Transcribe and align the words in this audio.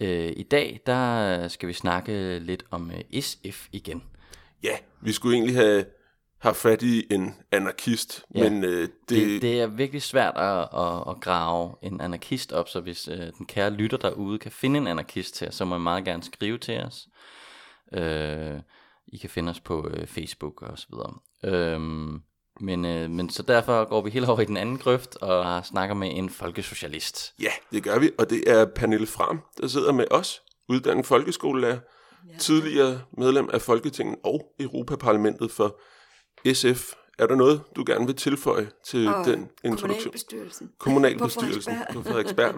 Øh, 0.00 0.32
I 0.36 0.42
dag 0.42 0.80
der 0.86 1.48
skal 1.48 1.68
vi 1.68 1.72
snakke 1.72 2.38
lidt 2.38 2.64
om 2.70 2.90
øh, 2.90 3.20
SF 3.22 3.68
igen. 3.72 4.02
Ja, 4.62 4.76
vi 5.00 5.12
skulle 5.12 5.36
egentlig 5.36 5.56
have 5.56 5.84
haft 6.38 6.56
fat 6.56 6.82
i 6.82 7.06
en 7.14 7.34
anarkist, 7.52 8.24
Ja. 8.34 8.50
men 8.50 8.64
øh, 8.64 8.80
det, 8.80 8.90
Det, 9.08 9.42
det 9.42 9.60
er 9.60 9.66
virkelig 9.66 10.02
svært 10.02 10.36
at, 10.36 10.58
at, 10.80 11.04
at 11.08 11.20
grave 11.20 11.74
en 11.82 12.00
anarkist 12.00 12.52
op, 12.52 12.68
så 12.68 12.80
hvis 12.80 13.08
øh, 13.08 13.18
den 13.38 13.46
kære 13.46 13.70
lytter 13.70 13.96
derude 13.98 14.38
kan 14.38 14.52
finde 14.52 14.78
en 14.78 14.86
anarkist 14.86 15.34
til 15.34 15.48
os, 15.48 15.54
så 15.54 15.64
må 15.64 15.76
I 15.76 15.78
meget 15.78 16.04
gerne 16.04 16.22
skrive 16.22 16.58
til 16.58 16.80
os. 16.80 17.08
Øh, 17.94 18.60
I 19.06 19.16
kan 19.16 19.30
finde 19.30 19.50
os 19.50 19.60
på 19.60 19.88
øh, 19.88 20.06
Facebook 20.06 20.62
og 20.62 20.78
så 20.78 20.86
videre. 20.90 21.14
Øhm, 21.44 22.22
men, 22.62 22.84
øh, 22.84 23.10
men 23.10 23.30
så 23.30 23.42
derfor 23.42 23.84
går 23.88 24.02
vi 24.02 24.10
helt 24.10 24.28
over 24.28 24.40
i 24.40 24.44
den 24.44 24.56
anden 24.56 24.78
grøft 24.78 25.16
og 25.16 25.66
snakker 25.66 25.94
med 25.94 26.10
en 26.16 26.30
folkesocialist. 26.30 27.34
ja, 27.40 27.50
det 27.72 27.82
gør 27.82 27.98
vi, 27.98 28.10
og 28.18 28.30
det 28.30 28.50
er 28.50 28.64
Pernille 28.64 29.06
Fram, 29.06 29.40
der 29.60 29.68
sidder 29.68 29.92
med 29.92 30.04
os, 30.10 30.42
uddannet 30.68 31.06
folkeskolelærer, 31.06 31.78
ja. 32.32 32.38
tidligere 32.38 33.00
medlem 33.18 33.50
af 33.52 33.62
Folketinget 33.62 34.16
og 34.24 34.54
Europaparlamentet 34.60 35.50
for 35.50 35.80
SF. 36.54 36.92
Er 37.22 37.26
der 37.26 37.34
noget, 37.34 37.62
du 37.76 37.84
gerne 37.86 38.06
vil 38.06 38.16
tilføje 38.16 38.70
til 38.84 39.08
Og 39.08 39.24
den 39.24 39.48
introduktion? 39.64 39.78
kommunalbestyrelsen. 39.88 40.70
Kommunalbestyrelsen 40.78 41.74
På 41.92 42.02
Frederiksberg. 42.02 42.54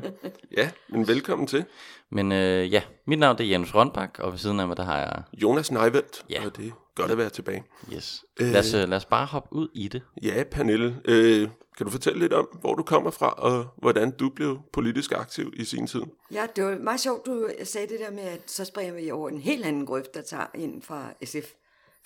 Ja, 0.57 0.71
men 0.89 1.09
velkommen 1.15 1.47
til. 1.47 1.65
Men 2.11 2.33
øh, 2.33 2.73
ja, 2.73 2.83
mit 3.07 3.19
navn 3.19 3.37
er 3.41 3.45
Jens 3.45 3.75
Rønbak, 3.75 4.19
og 4.19 4.33
ved 4.33 4.39
siden 4.39 4.61
af 4.61 4.69
mig, 4.69 4.77
der 4.77 4.85
har 4.85 4.99
jeg... 4.99 5.23
Jonas 5.33 5.71
Neiveldt, 5.73 6.25
Ja. 6.31 6.47
og 6.47 6.57
det 6.57 6.67
er 6.67 6.71
godt 6.95 7.11
at 7.11 7.19
være 7.19 7.31
tilbage. 7.31 7.65
Yes. 7.95 8.25
Lad, 8.39 8.57
os, 8.61 8.75
øh, 8.75 8.89
lad 8.89 8.97
os 8.97 9.05
bare 9.05 9.27
hoppe 9.27 9.53
ud 9.53 9.69
i 9.75 9.89
det. 9.89 10.03
Ja, 10.23 10.45
Pernille, 10.51 11.01
øh, 11.05 11.49
kan 11.77 11.87
du 11.87 11.91
fortælle 11.91 12.19
lidt 12.19 12.33
om, 12.33 12.49
hvor 12.61 12.75
du 12.75 12.83
kommer 12.83 13.11
fra, 13.11 13.31
og 13.31 13.67
hvordan 13.79 14.11
du 14.11 14.29
blev 14.29 14.59
politisk 14.73 15.13
aktiv 15.13 15.53
i 15.57 15.65
sin 15.65 15.87
tid? 15.87 16.03
Ja, 16.33 16.47
det 16.57 16.65
var 16.65 16.79
meget 16.79 17.01
sjovt, 17.01 17.27
du 17.27 17.49
sagde 17.65 17.87
det 17.89 18.01
der 18.01 18.11
med, 18.11 18.23
at 18.23 18.51
så 18.51 18.65
springer 18.65 18.95
vi 18.95 19.11
over 19.11 19.29
en 19.29 19.39
helt 19.39 19.65
anden 19.65 19.87
grøft, 19.87 20.15
der 20.15 20.23
tager 20.23 20.47
ind 20.55 20.83
fra 20.83 21.13
SF. 21.25 21.53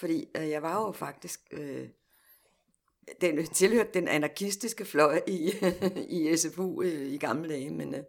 Fordi 0.00 0.24
øh, 0.36 0.48
jeg 0.48 0.62
var 0.62 0.86
jo 0.86 0.92
faktisk... 0.92 1.40
Øh, 1.52 1.80
den 3.20 3.46
tilhørte 3.46 3.90
den 3.94 4.08
anarkistiske 4.08 4.84
fløj 4.84 5.20
i, 5.26 5.52
i 6.18 6.36
SFU 6.36 6.82
øh, 6.82 7.12
i 7.12 7.16
gamle 7.16 7.48
dage, 7.48 7.70
men... 7.70 7.94
Øh, 7.94 8.00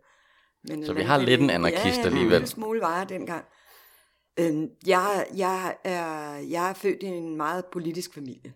men 0.63 0.85
Så 0.85 0.93
vi 0.93 1.01
har 1.01 1.17
lidt 1.17 1.41
en 1.41 1.49
anarkist 1.49 1.97
ja, 1.97 2.05
alligevel. 2.05 2.41
en 2.41 2.47
smule 2.47 2.81
var 2.81 2.97
jeg 2.97 3.09
dengang. 3.09 3.45
Øhm, 4.39 4.69
jeg, 4.87 5.27
jeg, 5.35 5.77
er, 5.83 6.35
jeg 6.35 6.69
er 6.69 6.73
født 6.73 7.03
i 7.03 7.05
en 7.05 7.37
meget 7.37 7.65
politisk 7.65 8.13
familie. 8.13 8.53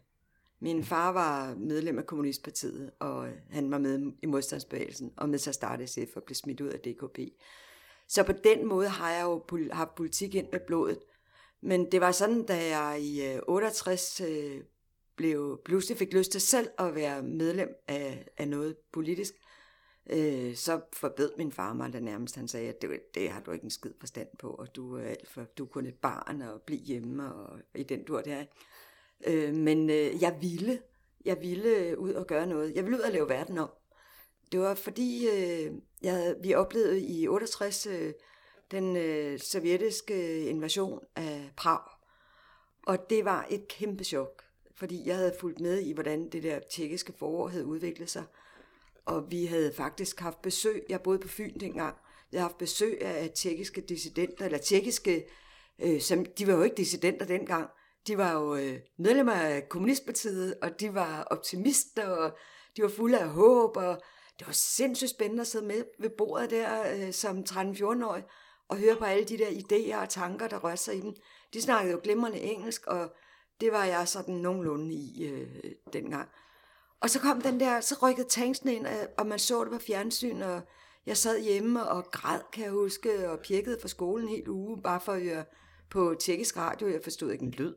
Min 0.60 0.84
far 0.84 1.12
var 1.12 1.56
medlem 1.58 1.98
af 1.98 2.06
Kommunistpartiet, 2.06 2.92
og 3.00 3.28
han 3.50 3.72
var 3.72 3.78
med 3.78 4.12
i 4.22 4.26
modstandsbevægelsen, 4.26 5.14
og 5.18 5.30
med 5.30 5.40
til 5.40 5.50
at 5.50 5.56
starte 5.56 5.88
SF 5.88 6.16
og 6.16 6.24
blev 6.24 6.36
smidt 6.36 6.62
ud 6.62 6.68
af 6.68 6.80
DKP. 6.80 7.20
Så 8.08 8.24
på 8.24 8.32
den 8.32 8.68
måde 8.68 8.90
har 8.90 9.12
jeg 9.12 9.24
jo 9.24 9.44
haft 9.72 9.96
politik 9.96 10.36
ind 10.36 10.48
med 10.52 10.60
blodet. 10.68 11.00
Men 11.62 11.92
det 11.92 12.02
var 12.02 12.12
sådan, 12.12 12.46
da 12.46 12.78
jeg 12.78 13.02
i 13.02 13.34
øh, 13.34 13.40
68 13.48 14.22
øh, 14.22 14.62
blev, 15.16 15.62
pludselig 15.66 15.98
fik 15.98 16.14
lyst 16.14 16.32
til 16.32 16.42
selv 16.42 16.70
at 16.78 16.96
være 16.96 17.24
medlem 17.24 17.76
af, 17.88 18.28
af 18.38 18.48
noget 18.48 18.76
politisk, 18.92 19.34
øh, 20.10 20.56
så 20.56 20.82
forbød 20.94 21.32
min 21.38 21.52
far 21.52 21.74
mig 21.74 21.94
da 21.94 22.00
nærmest. 22.00 22.36
Han 22.36 22.48
sagde, 22.48 22.70
at 22.70 22.82
det, 22.82 23.00
det 23.16 23.30
har 23.30 23.42
du 23.42 23.52
ikke 23.52 23.64
en 23.64 23.70
skid 23.70 23.92
forstand 24.00 24.28
på, 24.40 24.50
og 24.50 24.76
du 24.76 24.96
er 24.96 25.04
alt 25.04 25.30
for, 25.30 25.44
du 25.58 25.64
er 25.64 25.68
kun 25.68 25.86
et 25.86 25.96
barn 26.02 26.42
og 26.42 26.62
blive 26.62 26.82
hjemme 26.82 27.34
og 27.34 27.60
i 27.76 27.84
den 27.84 28.04
dur 28.04 28.22
der. 28.22 28.46
Øh, 29.28 29.54
men 29.54 29.90
øh, 29.90 30.22
jeg 30.22 30.38
ville, 30.42 30.80
jeg 31.26 31.42
ville 31.42 31.70
øh, 31.70 32.00
ud 32.00 32.14
og 32.14 32.28
gøre 32.28 32.48
noget. 32.48 32.76
Jeg 32.76 32.84
ville 32.84 32.98
ud 32.98 33.04
og 33.04 33.12
lave 33.12 33.30
verden 33.30 33.58
om. 33.58 33.70
Det 34.52 34.60
var 34.60 34.76
fordi, 34.76 35.28
øh, 35.28 35.72
jeg, 36.02 36.36
vi 36.44 36.54
oplevede 36.54 37.02
i 37.02 37.28
68 37.28 37.86
øh, 37.86 38.14
den 38.72 38.96
øh, 38.96 39.40
sovjetiske 39.40 40.46
invasion 40.46 41.00
af 41.16 41.52
Prag. 41.58 41.82
Og 42.88 43.10
det 43.10 43.26
var 43.26 43.48
et 43.50 43.68
kæmpe 43.68 44.04
chok, 44.04 44.44
fordi 44.84 45.08
jeg 45.08 45.16
havde 45.16 45.36
fulgt 45.40 45.60
med 45.60 45.80
i, 45.80 45.92
hvordan 45.94 46.30
det 46.30 46.44
der 46.44 46.60
tjekkiske 46.60 47.14
forår 47.20 47.48
havde 47.48 47.66
udviklet 47.66 48.10
sig. 48.10 48.24
Og 49.06 49.32
vi 49.32 49.46
havde 49.46 49.74
faktisk 49.74 50.20
haft 50.20 50.42
besøg, 50.42 50.84
jeg 50.90 51.02
boede 51.02 51.20
på 51.20 51.28
Fyn 51.28 51.60
dengang, 51.60 51.96
jeg 52.32 52.40
havde 52.40 52.50
haft 52.50 52.58
besøg 52.58 53.02
af 53.02 53.32
tjekkiske 53.36 53.82
dissidenter, 53.82 54.46
eller 54.46 54.58
tjekkiske, 54.58 55.26
øh, 55.82 56.02
som, 56.02 56.26
de 56.26 56.48
var 56.48 56.54
jo 56.54 56.62
ikke 56.62 56.76
dissidenter 56.76 57.26
dengang, 57.26 57.70
de 58.08 58.18
var 58.18 58.34
jo 58.34 58.56
øh, 58.56 58.80
medlemmer 58.98 59.34
af 59.34 59.70
Kommunistpartiet, 59.70 60.56
og 60.62 60.80
de 60.80 60.94
var 60.94 61.24
optimister, 61.24 62.08
og 62.08 62.38
de 62.78 62.84
var 62.84 62.90
fulde 62.90 63.20
af 63.20 63.30
håb, 63.30 63.78
og 63.78 64.02
det 64.40 64.48
var 64.48 64.54
sindssygt 64.54 65.12
spændende 65.12 65.42
at 65.42 65.48
sidde 65.48 65.66
med 65.66 65.84
ved 66.00 66.10
bordet 66.10 66.50
der 66.50 66.94
øh, 66.96 67.14
som 67.14 67.40
13-14-årig, 67.50 68.24
og 68.70 68.78
høre 68.78 68.96
på 68.96 69.06
alle 69.06 69.26
de 69.26 69.38
der 69.38 69.48
idéer 69.48 70.02
og 70.02 70.10
tanker, 70.10 70.48
der 70.48 70.60
rørte 70.60 70.82
sig 70.82 70.96
i 70.96 71.02
dem. 71.02 71.14
De 71.54 71.62
snakkede 71.62 71.94
jo 71.94 72.00
glimrende 72.04 72.40
engelsk, 72.40 72.88
og 72.88 73.16
det 73.64 73.72
var 73.72 73.86
jeg 73.86 74.08
sådan 74.08 74.36
nogenlunde 74.36 74.94
i 74.94 75.28
øh, 75.28 75.48
dengang. 75.94 76.30
Og 77.02 77.10
så 77.10 77.20
kom 77.20 77.42
den 77.42 77.60
der, 77.60 77.82
så 77.82 77.96
rykkede 78.02 78.28
tanksen 78.28 78.70
ind, 78.70 78.88
og 79.18 79.28
man 79.28 79.40
så 79.40 79.64
det 79.64 79.72
på 79.72 79.80
fjernsyn, 79.80 80.42
og 80.42 80.62
jeg 81.06 81.18
sad 81.18 81.40
hjemme 81.42 81.90
og 81.90 82.12
græd, 82.12 82.40
kan 82.54 82.64
jeg 82.64 82.72
huske, 82.72 83.30
og 83.30 83.40
pjekkede 83.40 83.78
fra 83.82 83.88
skolen 83.88 84.28
helt 84.28 84.48
uge, 84.48 84.82
bare 84.82 85.00
for 85.00 85.12
at 85.12 85.22
høre 85.22 85.46
på 85.90 86.16
tjekkisk 86.20 86.58
radio. 86.58 86.88
Jeg 86.88 87.00
forstod 87.04 87.32
ikke 87.32 87.44
en 87.46 87.52
lyd. 87.52 87.74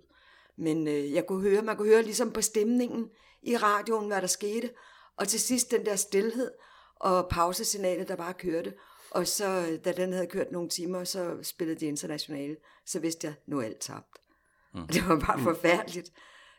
Men 0.57 0.89
øh, 0.89 1.13
jeg 1.13 1.27
kunne 1.27 1.41
høre, 1.51 1.63
man 1.63 1.77
kunne 1.77 1.89
høre 1.89 2.03
ligesom 2.03 2.33
på 2.33 2.41
stemningen 2.41 3.11
i 3.43 3.57
radioen, 3.57 4.07
hvad 4.07 4.21
der 4.21 4.27
skete. 4.27 4.71
Og 5.17 5.29
til 5.29 5.41
sidst 5.41 5.71
den 5.71 5.87
der 5.87 5.97
stillhed 5.97 6.51
og 6.97 7.29
pausesignalet, 7.29 8.09
der 8.09 8.17
bare 8.17 8.35
kørte. 8.35 8.75
Og 9.11 9.27
så, 9.27 9.47
øh, 9.71 9.85
da 9.85 9.93
den 9.93 10.13
havde 10.13 10.27
kørt 10.27 10.53
nogle 10.53 10.69
timer, 10.69 11.05
så 11.05 11.37
spillede 11.43 11.81
de 11.81 11.87
internationale. 11.87 12.57
Så 12.87 12.99
vidste 13.01 13.27
jeg, 13.27 13.35
nu 13.47 13.59
er 13.59 13.65
alt 13.65 13.81
tabt. 13.81 14.26
Mm. 14.75 14.87
Det 14.87 15.09
var 15.09 15.21
bare 15.21 15.41
forfærdeligt. 15.41 16.13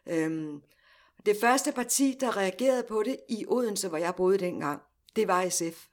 Øhm, 0.08 0.62
det 1.26 1.38
første 1.42 1.72
parti, 1.72 2.18
der 2.20 2.38
reagerede 2.38 2.84
på 2.84 3.04
det 3.04 3.18
i 3.30 3.46
Odense, 3.48 3.90
hvor 3.90 3.98
jeg 3.98 4.16
boede 4.16 4.38
dengang, 4.38 4.82
det 5.16 5.28
var 5.28 5.50
SF. 5.50 5.86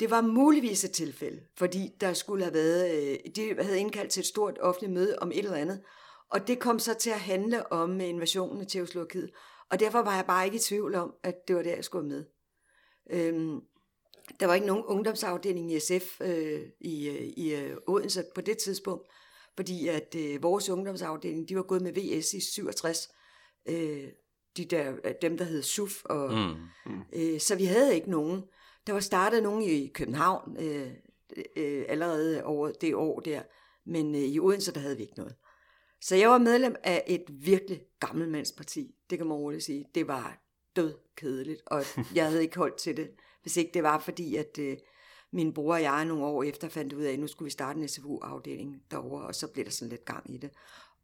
Det 0.00 0.10
var 0.10 0.20
muligvis 0.20 0.84
et 0.84 0.90
tilfælde, 0.90 1.40
fordi 1.56 1.90
der 2.00 2.12
skulle 2.12 2.44
have 2.44 2.54
været, 2.54 2.96
øh, 2.96 3.18
de 3.36 3.62
havde 3.62 3.80
indkaldt 3.80 4.10
til 4.10 4.20
et 4.20 4.26
stort 4.26 4.58
offentligt 4.60 4.92
møde 4.92 5.18
om 5.18 5.30
et 5.30 5.38
eller 5.38 5.56
andet, 5.56 5.82
og 6.30 6.48
det 6.48 6.58
kom 6.58 6.78
så 6.78 6.94
til 6.94 7.10
at 7.10 7.20
handle 7.20 7.72
om 7.72 8.00
invasionen 8.00 8.60
af 8.60 8.66
Tjekoslovakiet, 8.66 9.30
og 9.70 9.80
derfor 9.80 9.98
var 9.98 10.16
jeg 10.16 10.26
bare 10.26 10.44
ikke 10.44 10.56
i 10.56 10.60
tvivl 10.60 10.94
om, 10.94 11.14
at 11.22 11.48
det 11.48 11.56
var 11.56 11.62
der, 11.62 11.74
jeg 11.74 11.84
skulle 11.84 12.08
med. 12.08 12.24
Øhm, 13.10 13.60
der 14.40 14.46
var 14.46 14.54
ikke 14.54 14.66
nogen 14.66 14.84
ungdomsafdeling 14.84 15.72
i 15.72 15.80
SF 15.80 16.20
øh, 16.20 16.60
i, 16.80 17.08
øh, 17.08 17.32
i 17.36 17.54
øh, 17.54 17.76
Odense 17.86 18.24
på 18.34 18.40
det 18.40 18.58
tidspunkt, 18.58 19.10
fordi 19.58 19.88
at 19.88 20.14
øh, 20.18 20.42
vores 20.42 20.68
ungdomsafdeling, 20.68 21.48
de 21.48 21.56
var 21.56 21.62
gået 21.62 21.82
med 21.82 21.92
VS 21.92 22.34
i 22.34 22.40
67, 22.40 23.08
øh, 23.68 24.04
de 24.56 24.64
der, 24.64 24.92
øh, 25.04 25.14
dem 25.22 25.38
der 25.38 25.44
hed 25.44 25.62
SUF, 25.62 26.04
og, 26.04 26.32
Mm. 26.86 27.00
øh, 27.12 27.40
så 27.40 27.56
vi 27.56 27.64
havde 27.64 27.94
ikke 27.94 28.10
nogen. 28.10 28.42
Der 28.86 28.92
var 28.92 29.00
startet 29.00 29.42
nogen 29.42 29.62
i 29.62 29.86
København 29.94 30.56
øh, 30.60 30.90
øh, 31.56 31.84
allerede 31.88 32.44
over 32.44 32.70
det 32.70 32.94
år 32.94 33.20
der, 33.20 33.42
men 33.86 34.14
øh, 34.14 34.20
i 34.20 34.40
Odense, 34.40 34.72
der 34.74 34.80
havde 34.80 34.96
vi 34.96 35.02
ikke 35.02 35.16
noget. 35.18 35.34
Så 36.00 36.16
jeg 36.16 36.28
var 36.30 36.38
medlem 36.38 36.76
af 36.84 37.04
et 37.06 37.24
virkelig 37.28 37.80
gammelmandsparti, 38.00 38.94
det 39.10 39.18
kan 39.18 39.26
man 39.26 39.36
roligt 39.36 39.64
sige. 39.64 39.84
Det 39.94 40.08
var 40.08 40.42
død 40.76 40.94
kedeligt, 41.16 41.62
og 41.66 41.82
jeg 42.14 42.26
havde 42.26 42.42
ikke 42.42 42.56
holdt 42.58 42.76
til 42.76 42.96
det, 42.96 43.10
hvis 43.42 43.56
ikke 43.56 43.70
det 43.74 43.82
var 43.82 43.98
fordi, 43.98 44.36
at 44.36 44.58
øh, 44.58 44.76
min 45.32 45.54
bror 45.54 45.74
og 45.74 45.82
jeg 45.82 46.04
nogle 46.04 46.24
år 46.24 46.42
efter 46.42 46.68
fandt 46.68 46.92
ud 46.92 47.02
af, 47.02 47.12
at 47.12 47.18
nu 47.18 47.26
skulle 47.26 47.46
vi 47.46 47.50
starte 47.50 47.80
en 47.80 47.88
SFU-afdeling 47.88 48.82
derovre, 48.90 49.26
og 49.26 49.34
så 49.34 49.48
blev 49.48 49.64
der 49.64 49.70
sådan 49.70 49.90
lidt 49.90 50.04
gang 50.04 50.34
i 50.34 50.36
det. 50.36 50.50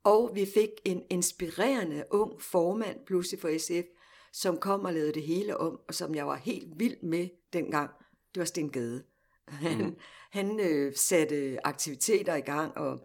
Og 0.05 0.31
vi 0.35 0.47
fik 0.55 0.71
en 0.85 1.03
inspirerende 1.11 2.05
ung 2.11 2.43
formand 2.43 2.99
pludselig 3.07 3.41
for 3.41 3.59
SF, 3.59 3.89
som 4.33 4.57
kom 4.57 4.85
og 4.85 4.93
lavede 4.93 5.13
det 5.13 5.23
hele 5.23 5.57
om, 5.57 5.81
og 5.89 5.95
som 5.95 6.15
jeg 6.15 6.27
var 6.27 6.37
helt 6.37 6.79
vild 6.79 7.03
med 7.03 7.29
dengang. 7.53 7.91
Det 8.35 8.41
var 8.41 8.45
Sten 8.45 8.71
Gade. 8.71 9.05
Han, 9.49 9.79
mm. 9.79 9.97
han 10.31 10.61
øh, 10.61 10.95
satte 10.95 11.67
aktiviteter 11.67 12.35
i 12.35 12.41
gang 12.41 12.77
og 12.77 12.99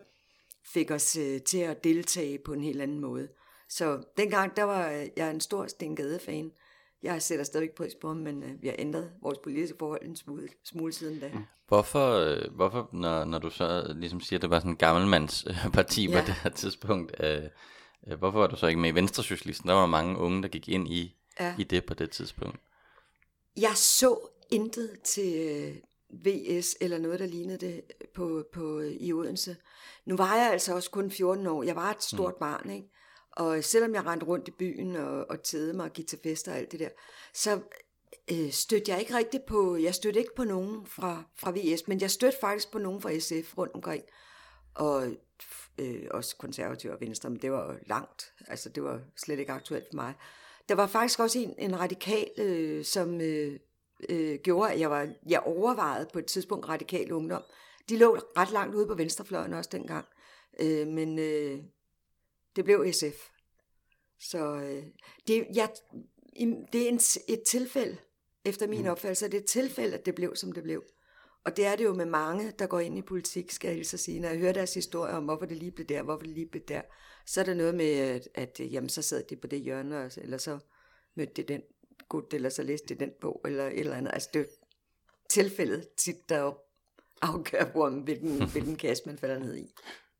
fik 0.66 0.92
os 0.92 1.16
øh, 1.18 1.42
til 1.42 1.58
at 1.58 1.84
deltage 1.84 2.38
på 2.38 2.54
en 2.54 2.64
helt 2.64 2.82
anden 2.82 3.00
måde. 3.00 3.28
Så 3.70 4.04
dengang, 4.18 4.56
der 4.56 4.64
var 4.64 5.08
jeg 5.18 5.32
en 5.32 5.42
stor 5.42 5.68
Sten 5.68 5.96
Gade-fan. 5.96 6.52
Jeg 7.04 7.22
sætter 7.22 7.46
stadigvæk 7.46 7.76
pris 7.76 7.96
på 8.02 8.08
ham, 8.08 8.18
men 8.18 8.44
øh, 8.44 8.62
vi 8.62 8.68
har 8.68 8.76
ændret 8.80 9.12
vores 9.22 9.38
politiske 9.44 9.78
forhold 9.80 10.06
en 10.06 10.16
smule, 10.16 10.48
smule 10.64 10.94
siden 10.94 11.20
da. 11.20 11.32
Hvorfor, 11.68 12.14
øh, 12.14 12.56
hvorfor 12.56 12.90
når, 12.94 13.26
når 13.26 13.40
du 13.40 13.50
så 13.50 13.94
ligesom 13.96 14.22
siger, 14.22 14.38
at 14.38 14.42
det 14.42 14.50
var 14.50 14.60
sådan 14.60 14.72
en 14.72 14.78
gammelmandsparti 14.78 16.06
ja. 16.10 16.16
Ja. 16.16 16.22
på 16.22 16.28
det 16.28 16.34
her 16.34 16.50
tidspunkt, 16.50 17.16
øh, 17.20 17.44
øh, 18.08 18.18
hvorfor 18.20 18.40
var 18.40 18.48
du 18.48 18.56
så 18.56 18.68
ikke 18.68 18.80
med 18.80 18.90
i 18.90 18.96
Venstresocialisten? 18.96 19.68
Der 19.70 19.76
var 19.76 19.86
mange 19.86 20.18
unge, 20.18 20.42
der 20.42 20.48
gik 20.48 20.70
ind 20.70 20.88
i, 20.88 21.16
Ja. 21.40 21.56
i 21.58 21.64
det 21.64 21.86
på 21.86 21.94
det 21.94 22.12
tidspunkt. 22.12 22.60
Jeg 23.58 23.72
så 23.76 24.20
intet 24.52 25.00
til 25.04 25.34
øh, 25.50 25.76
VS 26.26 26.76
eller 26.82 26.98
noget, 26.98 27.20
der 27.20 27.26
lignede 27.26 27.58
det 27.58 27.82
på, 28.16 28.44
på, 28.54 28.80
øh, 28.80 28.92
i 28.92 29.14
Odense. 29.14 29.56
Nu 30.06 30.18
var 30.18 30.36
jeg 30.36 30.52
altså 30.52 30.76
også 30.76 30.92
kun 30.92 31.12
14 31.12 31.48
år. 31.48 31.64
Jeg 31.64 31.76
var 31.76 31.92
et 31.92 32.04
stort 32.04 32.34
mm. 32.34 32.40
barn, 32.40 32.70
ikke? 32.70 32.88
Og 33.40 33.64
selvom 33.64 33.96
jeg 33.96 34.06
rendte 34.06 34.26
rundt 34.26 34.48
i 34.48 34.52
byen 34.52 34.96
og, 34.96 35.26
og 35.30 35.44
tædede 35.44 35.74
mig 35.74 35.86
og 35.86 35.94
gik 35.94 36.08
til 36.08 36.20
fester 36.24 36.52
og 36.52 36.58
alt 36.58 36.72
det 36.72 36.80
der, 36.80 36.90
så 37.34 37.62
øh, 38.32 38.52
stødte 38.52 38.92
jeg 38.92 39.00
ikke 39.00 39.18
rigtigt 39.18 39.46
på, 39.46 39.76
jeg 39.76 39.96
stødte 39.96 40.20
ikke 40.20 40.36
på 40.36 40.44
nogen 40.44 40.86
fra, 40.86 41.24
fra 41.36 41.52
VS, 41.52 41.88
men 41.88 42.02
jeg 42.02 42.12
stødte 42.12 42.38
faktisk 42.42 42.72
på 42.72 42.80
nogen 42.80 43.02
fra 43.02 43.20
SF 43.20 43.58
rundt 43.58 43.74
omkring. 43.74 44.04
Og 44.76 45.08
øh, 45.78 46.08
også 46.12 46.38
konservative 46.38 46.94
og 46.94 47.02
venstre, 47.02 47.30
men 47.30 47.42
det 47.42 47.52
var 47.52 47.74
jo 47.74 47.80
langt. 47.88 48.34
Altså 48.48 48.70
det 48.70 48.84
var 48.84 49.02
slet 49.18 49.40
ikke 49.40 49.52
aktuelt 49.52 49.86
for 49.92 49.96
mig. 49.96 50.14
Der 50.70 50.76
var 50.76 50.88
faktisk 50.88 51.20
også 51.20 51.40
en, 51.40 51.56
en 51.58 51.80
radikal, 51.80 52.28
øh, 52.38 52.86
som 52.86 53.22
øh, 53.22 53.60
øh, 54.10 54.40
gjorde, 54.44 54.72
at 54.72 54.80
jeg, 54.80 54.90
var, 54.90 55.10
jeg 55.30 55.40
overvejede 55.40 56.10
på 56.14 56.20
et 56.20 56.26
tidspunkt 56.26 56.70
radikal 56.70 57.12
ungdom. 57.12 57.44
De 57.90 57.98
lå 57.98 58.18
ret 58.38 58.52
langt 58.52 58.76
ude 58.76 58.88
på 58.88 58.96
venstrefløjen 58.96 59.54
også 59.54 59.70
dengang. 59.74 60.06
Øh, 60.60 60.88
men 60.88 61.20
øh, 61.20 61.60
det 62.56 62.66
blev 62.66 62.94
SF. 62.94 63.30
Så 64.20 64.56
øh, 64.56 64.84
det, 65.28 65.48
jeg, 65.54 65.70
det 66.74 66.84
er 66.84 66.90
en, 66.90 67.00
et 67.28 67.44
tilfælde, 67.48 67.98
efter 68.46 68.68
min 68.68 68.82
mm. 68.82 68.88
opfattelse, 68.88 69.26
det 69.26 69.34
er 69.34 69.42
et 69.42 69.46
tilfælde, 69.46 69.98
at 69.98 70.06
det 70.06 70.16
blev, 70.16 70.36
som 70.36 70.52
det 70.52 70.64
blev. 70.64 70.84
Og 71.46 71.58
det 71.58 71.66
er 71.66 71.76
det 71.76 71.84
jo 71.84 71.94
med 71.94 72.06
mange, 72.06 72.54
der 72.60 72.68
går 72.68 72.80
ind 72.80 72.98
i 72.98 73.02
politik, 73.02 73.52
skal 73.52 73.68
jeg 73.68 73.76
hilse 73.76 73.96
at 73.96 74.00
sige. 74.00 74.20
Når 74.20 74.30
jeg 74.30 74.38
hører 74.38 74.54
deres 74.54 74.74
historie 74.74 75.14
om, 75.14 75.24
hvorfor 75.24 75.46
det 75.46 75.58
lige 75.58 75.72
blev 75.72 75.88
der, 75.88 76.04
hvorfor 76.04 76.24
det 76.24 76.34
lige 76.34 76.46
blev 76.46 76.64
der, 76.68 76.82
så 77.26 77.42
er 77.42 77.46
der 77.46 77.54
noget 77.54 77.76
med, 77.76 77.92
at, 77.92 78.28
at 78.36 78.60
jamen, 78.60 78.90
så 78.90 79.02
sad 79.02 79.24
de 79.30 79.36
på 79.36 79.48
det 79.48 79.60
hjørne, 79.60 80.12
eller 80.18 80.38
så 80.38 80.60
mødte 81.16 81.34
de 81.34 81.44
den 81.44 81.62
gut, 82.10 82.34
eller 82.34 82.50
så 82.50 82.64
læste 82.64 82.96
de 82.96 83.00
den 83.00 83.12
bog, 83.22 83.42
eller 83.46 83.68
et 83.68 83.80
eller 83.80 83.96
andet. 83.96 84.12
Altså 84.14 84.30
det 84.34 84.42
er 84.42 84.46
tilfældet 85.30 85.88
tit, 85.98 86.30
der 86.30 86.54
afgør, 87.22 87.72
hvor, 87.72 87.90
hvilken, 87.90 88.50
hvilken 88.52 88.76
kasse 88.76 89.04
man 89.06 89.18
falder 89.18 89.40
ned 89.40 89.58
i. 89.58 89.74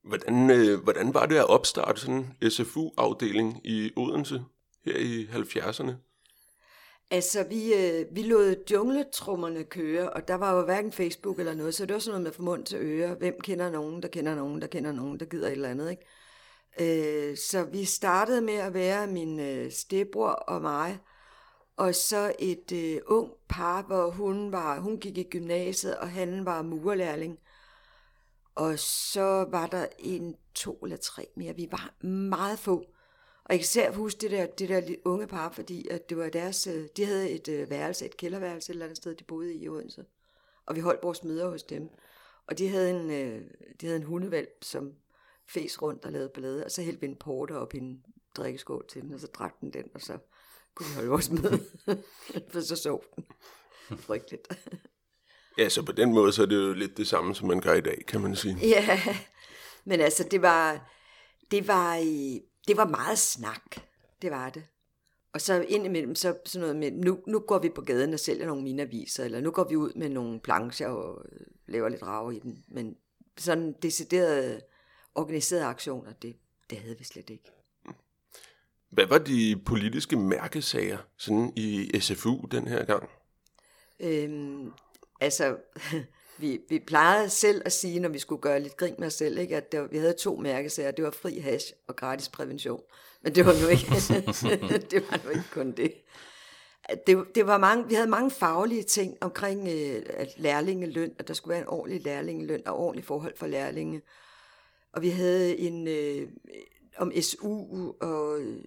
Hvordan, 0.04 0.50
øh, 0.50 0.84
hvordan 0.84 1.14
var 1.14 1.26
det 1.26 1.36
at 1.36 1.50
opstarte 1.50 2.02
sådan 2.02 2.36
en 2.42 2.52
SFU-afdeling 2.52 3.62
i 3.64 3.92
Odense 3.96 4.44
her 4.86 4.98
i 4.98 5.26
70'erne? 5.32 5.92
Altså, 7.12 7.44
vi, 7.44 7.74
øh, 7.74 8.06
vi 8.16 8.22
lod 8.22 8.56
jungletrummerne 8.72 9.64
køre, 9.64 10.10
og 10.10 10.28
der 10.28 10.36
var 10.36 10.56
jo 10.56 10.66
hverken 10.66 10.92
Facebook 10.92 11.40
eller 11.40 11.54
noget, 11.54 11.76
så 11.76 11.86
det 11.86 11.94
var 11.94 12.00
sådan 12.00 12.12
noget 12.12 12.24
med 12.24 12.32
fra 12.32 12.44
mund 12.44 12.66
til 12.66 12.78
øre. 12.82 13.16
Hvem 13.16 13.40
kender 13.44 13.72
nogen, 13.72 14.02
der 14.02 14.08
kender 14.08 14.36
nogen, 14.36 14.62
der 14.62 14.68
kender 14.68 14.92
nogen, 14.92 15.20
der 15.20 15.26
gider 15.26 15.48
et 15.48 15.52
eller 15.52 15.70
andet, 15.70 15.92
ikke? 15.92 16.06
Øh, 16.80 17.38
så 17.38 17.64
vi 17.64 17.86
startede 17.86 18.42
med 18.42 18.54
at 18.54 18.74
være 18.74 19.08
min 19.08 19.40
øh, 19.40 19.72
stebror 19.72 20.30
og 20.30 20.62
mig, 20.62 21.00
og 21.78 21.96
så 21.96 22.34
et 22.40 22.72
øh, 22.72 23.02
ung 23.08 23.32
par, 23.50 23.82
hvor 23.82 24.10
hun, 24.10 24.52
var, 24.52 24.80
hun 24.80 24.98
gik 24.98 25.18
i 25.18 25.24
gymnasiet, 25.24 25.98
og 25.98 26.10
han 26.10 26.46
var 26.46 26.62
murerlærling. 26.62 27.40
Og 28.60 28.80
så 28.80 29.48
var 29.52 29.68
der 29.68 29.88
en, 30.00 30.36
to 30.56 30.74
eller 30.84 30.98
tre 30.98 31.28
mere. 31.36 31.56
Vi 31.56 31.68
var 31.72 32.06
meget 32.06 32.60
få. 32.60 32.76
Og 33.44 33.50
jeg 33.50 33.58
kan 33.58 33.62
især 33.62 33.92
huske 33.92 34.22
det 34.22 34.32
der, 34.32 34.46
det 34.46 34.70
der 34.70 34.96
unge 35.06 35.28
par, 35.28 35.52
fordi 35.52 35.88
at 35.88 36.10
det 36.10 36.18
var 36.18 36.30
deres, 36.30 36.68
øh, 36.68 36.88
de 36.98 37.06
havde 37.06 37.30
et 37.30 37.48
øh, 37.48 37.70
værelse, 37.70 38.06
et 38.06 38.18
kælderværelse 38.18 38.72
et 38.72 38.74
eller 38.74 38.86
andet 38.86 38.98
sted, 38.98 39.16
de 39.16 39.24
boede 39.24 39.54
i 39.54 39.64
i 39.64 39.70
Odense. 39.70 40.06
Og 40.66 40.76
vi 40.76 40.80
holdt 40.80 41.04
vores 41.04 41.24
møder 41.24 41.50
hos 41.50 41.64
dem. 41.64 41.90
Og 42.48 42.58
de 42.58 42.70
havde 42.70 42.90
en, 42.90 43.12
øh, 43.12 43.42
de 43.82 43.86
havde 43.86 44.00
en 44.00 44.06
hundevalp, 44.06 44.64
som 44.64 44.94
fes 45.48 45.82
rundt 45.82 46.06
og 46.06 46.12
lavede 46.12 46.30
ballade, 46.30 46.66
og 46.66 46.72
så 46.72 46.82
hældte 46.82 47.02
vi 47.02 47.08
en 47.08 47.16
porter 47.16 47.56
op 47.56 47.74
i 47.74 47.78
en 47.78 48.06
drikkeskål 48.36 48.88
til 48.88 49.02
den, 49.02 49.14
og 49.14 49.20
så 49.20 49.28
drak 49.28 49.62
den 49.62 49.74
den, 49.74 49.90
og 49.94 50.02
så 50.02 50.18
kunne 50.76 50.88
vi 50.88 50.94
holde 50.94 51.10
vores 51.10 51.30
møde. 51.30 51.60
For 52.52 52.62
så 52.62 52.76
sov 52.76 53.04
den. 53.16 53.26
Frygteligt. 53.98 54.48
Ja, 55.60 55.70
så 55.70 55.84
på 55.84 55.92
den 55.92 56.14
måde, 56.14 56.34
så 56.34 56.42
er 56.42 56.46
det 56.46 56.56
jo 56.56 56.74
lidt 56.74 56.98
det 56.98 57.08
samme, 57.08 57.36
som 57.36 57.48
man 57.48 57.62
gør 57.62 57.74
i 57.74 57.82
dag, 57.82 58.04
kan 58.08 58.22
man 58.22 58.36
sige. 58.36 58.58
Ja, 58.76 59.00
men 59.86 60.00
altså, 60.00 60.24
det 60.32 60.42
var, 60.42 60.92
det 61.52 61.68
var, 61.68 61.96
det 62.68 62.78
var 62.78 62.88
meget 62.88 63.18
snak. 63.18 63.76
Det 64.22 64.32
var 64.32 64.50
det. 64.50 64.64
Og 65.34 65.42
så 65.42 65.66
indimellem 65.68 66.16
så 66.16 66.38
sådan 66.46 66.62
noget 66.62 66.76
med, 66.76 66.92
nu, 66.92 67.20
nu 67.28 67.40
går 67.40 67.60
vi 67.60 67.70
på 67.70 67.82
gaden 67.82 68.14
og 68.14 68.20
sælger 68.20 68.48
nogle 68.48 68.64
minaviser, 68.64 69.26
eller 69.26 69.42
nu 69.42 69.52
går 69.52 69.70
vi 69.70 69.76
ud 69.76 69.94
med 69.96 70.10
nogle 70.10 70.40
plancher 70.40 70.88
og 70.88 71.26
øh, 71.32 71.46
laver 71.68 71.90
lidt 71.90 72.04
rave 72.04 72.36
i 72.36 72.40
den. 72.40 72.64
Men 72.68 72.96
sådan 73.38 73.76
deciderede 73.82 74.62
organiserede 75.16 75.66
aktioner, 75.66 76.12
det, 76.22 76.36
det 76.70 76.78
havde 76.78 76.98
vi 76.98 77.04
slet 77.04 77.30
ikke. 77.30 77.52
Hvad 78.90 79.06
var 79.08 79.18
de 79.18 79.62
politiske 79.66 80.18
mærkesager 80.18 80.98
sådan 81.18 81.54
i 81.56 82.00
SFU 82.00 82.38
den 82.52 82.68
her 82.68 82.86
gang? 82.86 83.10
Øhm, 84.00 84.72
altså, 85.20 85.58
vi, 86.42 86.60
vi 86.70 86.80
plejede 86.80 87.30
selv 87.30 87.62
at 87.66 87.72
sige, 87.72 88.00
når 88.00 88.10
vi 88.10 88.20
skulle 88.20 88.42
gøre 88.42 88.60
lidt 88.60 88.78
grin 88.78 88.96
med 88.98 89.08
os 89.08 89.14
selv, 89.14 89.38
ikke, 89.38 89.58
at 89.58 89.72
der, 89.72 89.88
vi 89.88 89.98
havde 89.98 90.14
to 90.14 90.36
mærkesager. 90.36 90.92
Det 90.92 91.06
var 91.06 91.12
fri 91.12 91.40
hash 91.40 91.74
og 91.88 91.96
gratis 91.96 92.30
prævention. 92.30 92.82
Men 93.22 93.36
det 93.36 93.46
var 93.46 93.54
nu 93.62 93.68
ikke, 93.68 93.86
det 94.92 95.04
var 95.12 95.24
nu 95.24 95.30
ikke 95.30 95.50
kun 95.52 95.72
det. 95.72 95.94
Det, 97.08 97.26
det 97.36 97.48
var 97.48 97.58
mange, 97.58 97.88
vi 97.88 97.94
havde 97.94 98.10
mange 98.10 98.32
faglige 98.32 98.84
ting 98.84 99.18
omkring 99.22 99.68
øh, 99.68 100.04
at 100.10 100.34
lærlingeløn, 100.38 101.12
at 101.20 101.28
der 101.28 101.34
skulle 101.34 101.52
være 101.52 101.62
en 101.62 101.68
ordentlig 101.68 102.04
lærlingeløn 102.04 102.68
og 102.68 102.78
ordentlig 102.78 103.06
forhold 103.06 103.38
for 103.38 103.48
lærlinge. 103.48 104.02
Og 104.94 105.02
vi 105.02 105.10
havde 105.10 105.58
en 105.58 105.88
øh, 105.88 106.28
om 106.98 107.12
SU, 107.22 107.94
og 108.02 108.42
øh, 108.42 108.64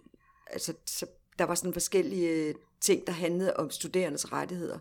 altså, 0.47 0.75
så 0.87 1.07
der 1.39 1.45
var 1.45 1.55
sådan 1.55 1.73
forskellige 1.73 2.29
øh, 2.29 2.55
ting, 2.81 3.07
der 3.07 3.13
handlede 3.13 3.57
om 3.57 3.71
studerendes 3.71 4.33
rettigheder 4.33 4.79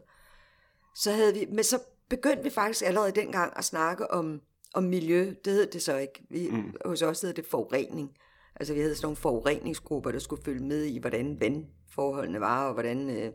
så 0.96 1.12
havde 1.12 1.34
vi, 1.34 1.46
men 1.52 1.64
så 1.64 1.80
begyndte 2.10 2.44
vi 2.44 2.50
faktisk 2.50 2.86
allerede 2.86 3.12
dengang 3.12 3.54
at 3.58 3.66
snakke 3.66 4.12
om, 4.12 4.42
om 4.74 4.84
miljø. 4.84 5.34
Det 5.46 5.54
hed 5.54 5.68
det 5.68 5.82
så 5.82 5.98
ikke. 5.98 6.24
Vi, 6.30 6.50
mm. 6.52 6.74
Hos 6.86 7.02
os 7.02 7.22
hed 7.22 7.34
det 7.34 7.46
forurening. 7.46 8.12
Altså 8.56 8.74
vi 8.74 8.80
havde 8.80 8.96
sådan 8.96 9.06
nogle 9.06 9.18
forureningsgrupper, 9.18 10.12
der 10.12 10.20
skulle 10.20 10.44
følge 10.44 10.64
med 10.64 10.84
i, 10.84 11.00
hvordan 11.00 11.40
vandforholdene 11.40 12.40
var, 12.40 12.68
og 12.68 12.74
hvordan 12.74 13.10
øh, 13.10 13.32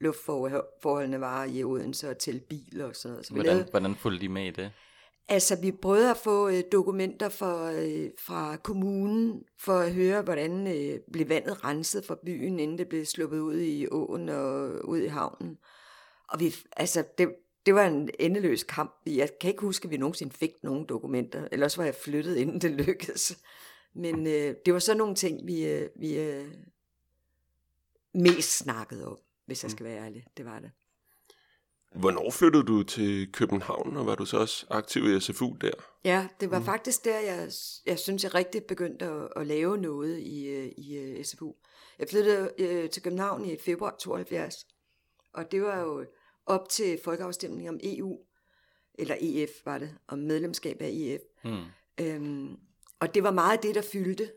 luftforholdene 0.00 1.20
var 1.20 1.44
i 1.44 1.64
Odense 1.64 2.10
og 2.10 2.18
til 2.18 2.40
biler 2.48 2.84
og 2.84 2.96
sådan 2.96 3.12
noget. 3.12 3.26
Så 3.26 3.34
Hvordan, 3.34 3.52
lavede, 3.52 3.70
hvordan 3.70 3.94
fulgte 3.94 4.20
de 4.20 4.28
med 4.28 4.46
i 4.46 4.50
det? 4.50 4.70
Altså, 5.28 5.60
vi 5.60 5.72
prøvede 5.72 6.10
at 6.10 6.16
få 6.16 6.48
øh, 6.48 6.62
dokumenter 6.72 7.28
for, 7.28 7.64
øh, 7.64 8.10
fra 8.18 8.56
kommunen 8.56 9.42
for 9.60 9.78
at 9.78 9.94
høre, 9.94 10.22
hvordan 10.22 10.66
øh, 10.66 10.98
blev 11.12 11.28
vandet 11.28 11.64
renset 11.64 12.04
fra 12.06 12.16
byen, 12.26 12.60
inden 12.60 12.78
det 12.78 12.88
blev 12.88 13.04
sluppet 13.04 13.38
ud 13.38 13.58
i 13.58 13.86
åen 13.90 14.28
og 14.28 14.70
ud 14.88 14.98
i 14.98 15.06
havnen. 15.06 15.58
Og 16.28 16.40
vi, 16.40 16.54
altså, 16.76 17.04
det, 17.18 17.34
det 17.66 17.74
var 17.74 17.86
en 17.86 18.10
endeløs 18.18 18.62
kamp. 18.62 18.94
Jeg 19.06 19.30
kan 19.40 19.50
ikke 19.50 19.60
huske, 19.60 19.84
at 19.84 19.90
vi 19.90 19.96
nogensinde 19.96 20.32
fik 20.34 20.52
nogle 20.62 20.86
dokumenter. 20.86 21.48
Ellers 21.52 21.78
var 21.78 21.84
jeg 21.84 21.94
flyttet, 21.94 22.36
inden 22.36 22.60
det 22.60 22.70
lykkedes. 22.70 23.38
Men 23.94 24.26
øh, 24.26 24.54
det 24.66 24.72
var 24.72 24.78
så 24.78 24.94
nogle 24.94 25.14
ting, 25.14 25.46
vi, 25.46 25.66
øh, 25.66 25.88
vi 25.96 26.18
øh, 26.18 26.46
mest 28.14 28.58
snakkede 28.58 29.06
om, 29.06 29.18
hvis 29.46 29.62
jeg 29.62 29.70
skal 29.70 29.86
være 29.86 30.04
ærlig. 30.04 30.26
Det 30.36 30.44
var 30.44 30.58
det. 30.58 30.70
Hvornår 31.94 32.30
flyttede 32.30 32.64
du 32.64 32.82
til 32.82 33.32
København, 33.32 33.96
og 33.96 34.06
var 34.06 34.14
du 34.14 34.24
så 34.24 34.38
også 34.38 34.66
aktiv 34.70 35.04
i 35.04 35.20
SFU 35.20 35.56
der? 35.60 35.70
Ja, 36.04 36.28
det 36.40 36.50
var 36.50 36.58
mm. 36.58 36.64
faktisk 36.64 37.04
der, 37.04 37.18
jeg, 37.20 37.50
jeg 37.86 37.98
synes, 37.98 38.24
jeg 38.24 38.34
rigtig 38.34 38.64
begyndte 38.64 39.04
at, 39.04 39.28
at 39.36 39.46
lave 39.46 39.78
noget 39.78 40.18
i, 40.18 40.46
øh, 40.46 40.72
i 40.76 41.18
uh, 41.18 41.24
SFU. 41.24 41.52
Jeg 41.98 42.08
flyttede 42.10 42.50
uh, 42.60 42.90
til 42.90 43.02
København 43.02 43.44
i 43.44 43.56
februar 43.64 43.96
72, 44.00 44.66
og 45.34 45.52
det 45.52 45.62
var 45.62 45.80
jo 45.80 46.04
op 46.46 46.68
til 46.68 46.98
folkeafstemning 47.04 47.68
om 47.68 47.80
EU, 47.82 48.18
eller 48.94 49.16
EF 49.20 49.50
var 49.64 49.78
det, 49.78 49.94
om 50.08 50.18
medlemskab 50.18 50.82
af 50.82 50.90
EF. 50.92 51.20
Hmm. 51.44 51.64
Øhm, 52.00 52.56
og 53.00 53.14
det 53.14 53.22
var 53.22 53.30
meget 53.30 53.62
det, 53.62 53.74
der 53.74 53.82
fyldte, 53.82 54.30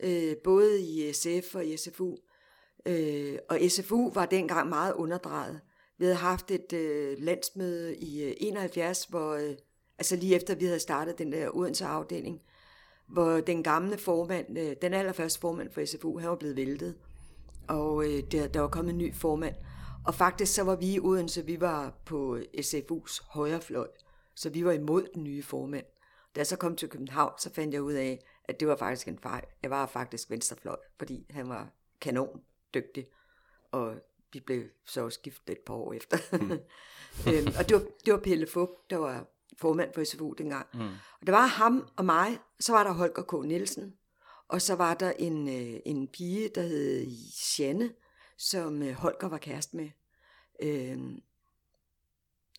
øh, 0.00 0.36
både 0.44 0.80
i 0.80 1.12
SF 1.12 1.54
og 1.54 1.66
i 1.66 1.76
SFU. 1.76 2.16
Øh, 2.86 3.38
og 3.48 3.58
SFU 3.68 4.12
var 4.12 4.26
dengang 4.26 4.68
meget 4.68 4.94
underdrejet. 4.94 5.60
Vi 5.98 6.04
havde 6.04 6.16
haft 6.16 6.50
et 6.50 6.72
øh, 6.72 7.16
landsmøde 7.18 7.96
i 7.96 8.24
øh, 8.24 8.34
71, 8.36 9.04
hvor, 9.04 9.34
øh, 9.34 9.54
altså 9.98 10.16
lige 10.16 10.36
efter 10.36 10.54
vi 10.54 10.64
havde 10.64 10.80
startet 10.80 11.18
den 11.18 11.32
der 11.32 11.56
Odense 11.56 11.84
afdeling, 11.84 12.40
hvor 13.06 13.40
den 13.40 13.62
gamle 13.62 13.98
formand, 13.98 14.58
øh, 14.58 14.76
den 14.82 14.94
allerførste 14.94 15.40
formand 15.40 15.70
for 15.70 15.84
SFU, 15.84 16.18
han 16.18 16.28
var 16.28 16.36
blevet 16.36 16.56
væltet. 16.56 16.94
Og 17.68 18.04
øh, 18.04 18.22
der, 18.32 18.48
der 18.48 18.60
var 18.60 18.68
kommet 18.68 18.92
en 18.92 18.98
ny 18.98 19.14
formand. 19.14 19.54
Og 20.06 20.14
faktisk 20.14 20.54
så 20.54 20.62
var 20.62 20.76
vi 20.76 20.94
i 20.94 21.00
Odense, 21.00 21.46
vi 21.46 21.60
var 21.60 21.94
på 22.04 22.38
SFU's 22.56 23.22
højrefløj, 23.30 23.88
så 24.34 24.50
vi 24.50 24.64
var 24.64 24.72
imod 24.72 25.06
den 25.14 25.24
nye 25.24 25.42
formand. 25.42 25.84
Da 26.34 26.40
jeg 26.40 26.46
så 26.46 26.56
kom 26.56 26.76
til 26.76 26.88
København, 26.88 27.32
så 27.38 27.50
fandt 27.54 27.74
jeg 27.74 27.82
ud 27.82 27.92
af, 27.92 28.18
at 28.44 28.60
det 28.60 28.68
var 28.68 28.76
faktisk 28.76 29.08
en 29.08 29.18
fejl. 29.18 29.44
Jeg 29.62 29.70
var 29.70 29.86
faktisk 29.86 30.30
venstrefløj, 30.30 30.76
fordi 30.98 31.26
han 31.30 31.48
var 31.48 31.68
kanon 32.00 32.40
dygtig. 32.74 33.06
Og 33.72 33.94
vi 34.32 34.40
blev 34.40 34.64
så 34.86 35.18
gift 35.22 35.50
et 35.50 35.58
par 35.66 35.74
år 35.74 35.92
efter. 35.92 36.18
Mm. 36.32 36.50
øhm, 37.32 37.52
og 37.58 37.68
det 37.68 37.74
var, 37.74 37.82
det 38.04 38.12
var 38.12 38.20
Pelle 38.20 38.46
Fugt, 38.46 38.90
der 38.90 38.96
var 38.96 39.26
formand 39.58 39.94
for 39.94 40.04
SFU 40.04 40.32
dengang. 40.32 40.66
Mm. 40.74 40.80
Og 41.20 41.26
der 41.26 41.32
var 41.32 41.46
ham 41.46 41.88
og 41.96 42.04
mig, 42.04 42.38
så 42.60 42.72
var 42.72 42.84
der 42.84 42.92
Holger 42.92 43.22
K. 43.22 43.46
Nielsen, 43.46 43.94
og 44.48 44.62
så 44.62 44.74
var 44.74 44.94
der 44.94 45.12
en, 45.18 45.48
øh, 45.48 45.80
en 45.84 46.08
pige, 46.08 46.50
der 46.54 46.62
hed 46.62 47.06
Janne, 47.58 47.90
som 48.40 48.82
øh, 48.82 48.92
Holger 48.92 49.28
var 49.28 49.38
kæreste 49.38 49.76
med. 49.76 49.90
Øh, 50.62 50.98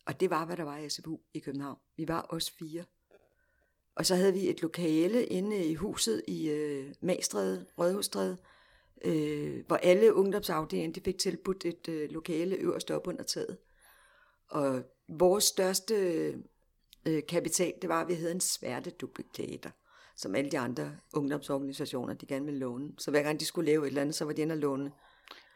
og 0.06 0.20
det 0.20 0.30
var, 0.30 0.44
hvad 0.44 0.56
der 0.56 0.64
var 0.64 0.78
i 0.78 0.88
SFU 0.88 1.18
i 1.34 1.38
København. 1.38 1.78
Vi 1.96 2.08
var 2.08 2.20
også 2.20 2.52
fire. 2.58 2.84
Og 3.94 4.06
så 4.06 4.14
havde 4.14 4.32
vi 4.32 4.48
et 4.48 4.62
lokale 4.62 5.26
inde 5.26 5.64
i 5.64 5.74
huset 5.74 6.22
i 6.28 6.50
øh, 6.50 6.94
Magstræde, 7.00 7.66
Rødhusstræde, 7.78 8.36
øh, 9.04 9.66
hvor 9.66 9.76
alle 9.76 10.14
ungdomsafdelingen 10.14 10.94
de 10.94 11.00
fik 11.00 11.18
tilbudt 11.18 11.64
et 11.64 11.88
øh, 11.88 12.10
lokale 12.10 12.56
øverst 12.56 12.90
op 12.90 13.06
under 13.06 13.22
taget. 13.22 13.58
Og 14.48 14.82
vores 15.08 15.44
største 15.44 15.94
øh, 17.06 17.22
kapital, 17.28 17.72
det 17.82 17.88
var, 17.88 18.00
at 18.00 18.08
vi 18.08 18.14
havde 18.14 18.32
en 18.32 18.40
sværteduplikator, 18.40 19.70
som 20.16 20.34
alle 20.34 20.50
de 20.50 20.58
andre 20.58 20.96
ungdomsorganisationer, 21.14 22.14
de 22.14 22.26
gerne 22.26 22.44
ville 22.44 22.60
låne. 22.60 22.92
Så 22.98 23.10
hver 23.10 23.22
gang 23.22 23.40
de 23.40 23.44
skulle 23.44 23.66
lave 23.66 23.82
et 23.82 23.88
eller 23.88 24.02
andet, 24.02 24.14
så 24.14 24.24
var 24.24 24.32
de 24.32 24.42
inde 24.42 24.52
og 24.52 24.58
låne 24.58 24.92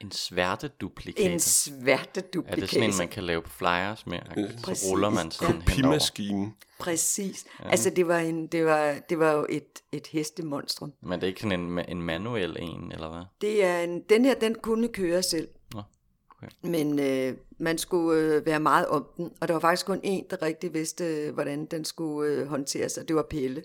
en 0.01 0.11
sværteduplikator? 0.11 1.31
En 1.31 1.41
sværteduplikator. 1.41 2.57
Er 2.57 2.61
det 2.61 2.71
sådan 2.71 2.91
en, 2.91 2.97
man 2.99 3.09
kan 3.09 3.25
lave 3.25 3.43
på 3.43 3.51
flyers 3.51 4.07
med? 4.07 4.19
Præcis. 4.63 4.85
Så 4.85 4.91
ruller 4.91 5.11
man 5.11 5.31
sådan 5.31 5.55
en 5.55 5.63
kopimaskine. 5.63 6.53
Præcis. 6.79 7.47
Ja. 7.61 7.69
Altså, 7.71 7.91
det 7.91 8.09
var, 8.09 8.19
en, 8.19 8.47
det 8.47 8.65
var, 8.65 8.95
det 9.09 9.19
var 9.19 9.33
jo 9.33 9.47
et, 9.49 9.83
et 9.93 10.07
hestemonstrum. 10.07 10.93
Men 11.03 11.13
det 11.13 11.23
er 11.23 11.29
ikke 11.29 11.41
sådan 11.41 11.61
en, 11.61 11.79
en 11.89 12.03
manuel 12.03 12.57
en, 12.61 12.93
eller 12.93 13.09
hvad? 13.09 13.23
Det 13.41 13.65
er 13.65 13.81
en, 13.81 14.03
den 14.09 14.25
her, 14.25 14.35
den 14.35 14.55
kunne 14.63 14.89
køre 14.89 15.23
selv. 15.23 15.49
Nå, 15.75 15.83
okay. 16.31 16.49
Men 16.63 16.99
øh, 16.99 17.37
man 17.59 17.79
skulle 17.79 18.21
øh, 18.21 18.47
være 18.47 18.61
meget 18.61 18.87
om 18.87 19.07
den, 19.17 19.31
og 19.41 19.49
der 19.49 19.55
var 19.55 19.61
faktisk 19.61 19.87
kun 19.87 20.01
en, 20.03 20.25
der 20.31 20.43
rigtig 20.43 20.75
vidste, 20.75 21.05
øh, 21.05 21.35
hvordan 21.35 21.67
den 21.67 21.85
skulle 21.85 22.33
øh, 22.33 22.47
håndteres, 22.47 22.99
og 22.99 23.09
det 23.09 23.17
var 23.17 23.27
Pelle. 23.31 23.63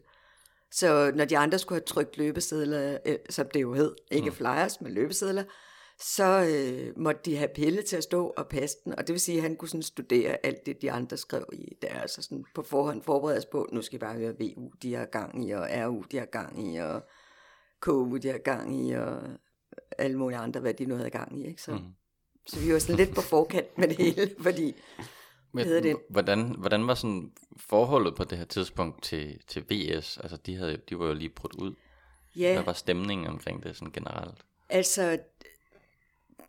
Så 0.71 1.11
når 1.15 1.25
de 1.25 1.37
andre 1.37 1.59
skulle 1.59 1.79
have 1.79 1.85
trykt 1.85 2.17
løbesedler, 2.17 2.97
øh, 3.05 3.15
som 3.29 3.47
det 3.53 3.61
jo 3.61 3.73
hed, 3.73 3.95
ikke 4.11 4.29
mm. 4.29 4.35
flyers, 4.35 4.81
men 4.81 4.93
løbesedler, 4.93 5.43
så 6.01 6.45
øh, 6.49 6.99
måtte 6.99 7.21
de 7.25 7.37
have 7.37 7.49
Pelle 7.55 7.81
til 7.81 7.97
at 7.97 8.03
stå 8.03 8.33
og 8.37 8.47
passe 8.47 8.77
den, 8.85 8.95
og 8.95 9.07
det 9.07 9.13
vil 9.13 9.19
sige, 9.19 9.37
at 9.37 9.41
han 9.41 9.55
kunne 9.55 9.69
sådan 9.69 9.83
studere 9.83 10.45
alt 10.45 10.65
det, 10.65 10.81
de 10.81 10.91
andre 10.91 11.17
skrev 11.17 11.45
i 11.53 11.77
deres, 11.81 12.01
altså 12.01 12.21
sådan 12.21 12.45
på 12.55 12.63
forhånd 12.63 13.03
forberedes 13.03 13.45
på, 13.45 13.69
nu 13.71 13.81
skal 13.81 13.95
I 13.95 13.99
bare 13.99 14.17
høre 14.17 14.35
VU, 14.39 14.71
de 14.81 14.93
har 14.93 15.05
gang 15.05 15.49
i, 15.49 15.51
og 15.51 15.67
RU, 15.71 16.03
de 16.11 16.17
har 16.17 16.25
gang 16.25 16.73
i, 16.73 16.77
og 16.77 17.03
KU, 17.79 18.17
de 18.17 18.27
har 18.27 18.37
gang 18.37 18.87
i, 18.87 18.91
og 18.91 19.21
alle 19.97 20.17
mulige 20.17 20.39
andre, 20.39 20.59
hvad 20.59 20.73
de 20.73 20.85
nu 20.85 20.95
havde 20.95 21.09
gang 21.09 21.39
i. 21.39 21.47
Ikke? 21.47 21.61
Så, 21.61 21.71
mm. 21.71 21.79
så 22.47 22.59
vi 22.59 22.73
var 22.73 22.79
sådan 22.79 22.95
lidt 22.95 23.15
på 23.15 23.21
forkant 23.21 23.77
med 23.77 23.87
det 23.87 23.97
hele, 23.97 24.31
fordi 24.43 24.73
men, 25.53 25.67
det. 25.67 25.97
Hvordan, 26.09 26.55
hvordan 26.57 26.87
var 26.87 26.93
sådan 26.93 27.31
forholdet 27.57 28.15
på 28.15 28.23
det 28.23 28.37
her 28.37 28.45
tidspunkt 28.45 29.03
til, 29.03 29.39
til 29.47 29.65
VS? 29.69 30.17
Altså, 30.17 30.37
de, 30.37 30.55
havde, 30.55 30.77
de 30.89 30.99
var 30.99 31.07
jo 31.07 31.13
lige 31.13 31.29
brudt 31.29 31.55
ud. 31.55 31.73
Ja. 32.35 32.53
Hvad 32.53 32.63
var 32.63 32.73
stemningen 32.73 33.27
omkring 33.27 33.63
det 33.63 33.75
sådan 33.75 33.91
generelt? 33.91 34.45
Altså, 34.69 35.19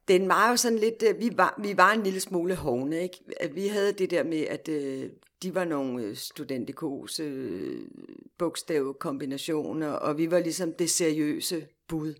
den 0.09 0.29
var 0.29 0.51
jo 0.51 0.57
sådan 0.57 0.79
lidt, 0.79 1.03
øh, 1.03 1.21
vi 1.21 1.31
var, 1.37 1.61
vi 1.63 1.77
var 1.77 1.93
en 1.93 2.03
lille 2.03 2.21
smule 2.21 2.55
hovne, 2.55 3.03
ikke? 3.03 3.19
Vi 3.53 3.67
havde 3.67 3.93
det 3.93 4.11
der 4.11 4.25
med, 4.25 4.41
at 4.41 4.69
øh, 4.69 5.11
de 5.43 5.55
var 5.55 5.65
nogle 5.65 6.03
øh, 6.05 6.17
studentikose 6.17 7.23
øh, 7.23 7.81
bogstavkombinationer, 8.39 9.89
og 9.89 10.19
vi 10.19 10.31
var 10.31 10.39
ligesom 10.39 10.73
det 10.73 10.91
seriøse 10.91 11.67
bud. 11.89 12.15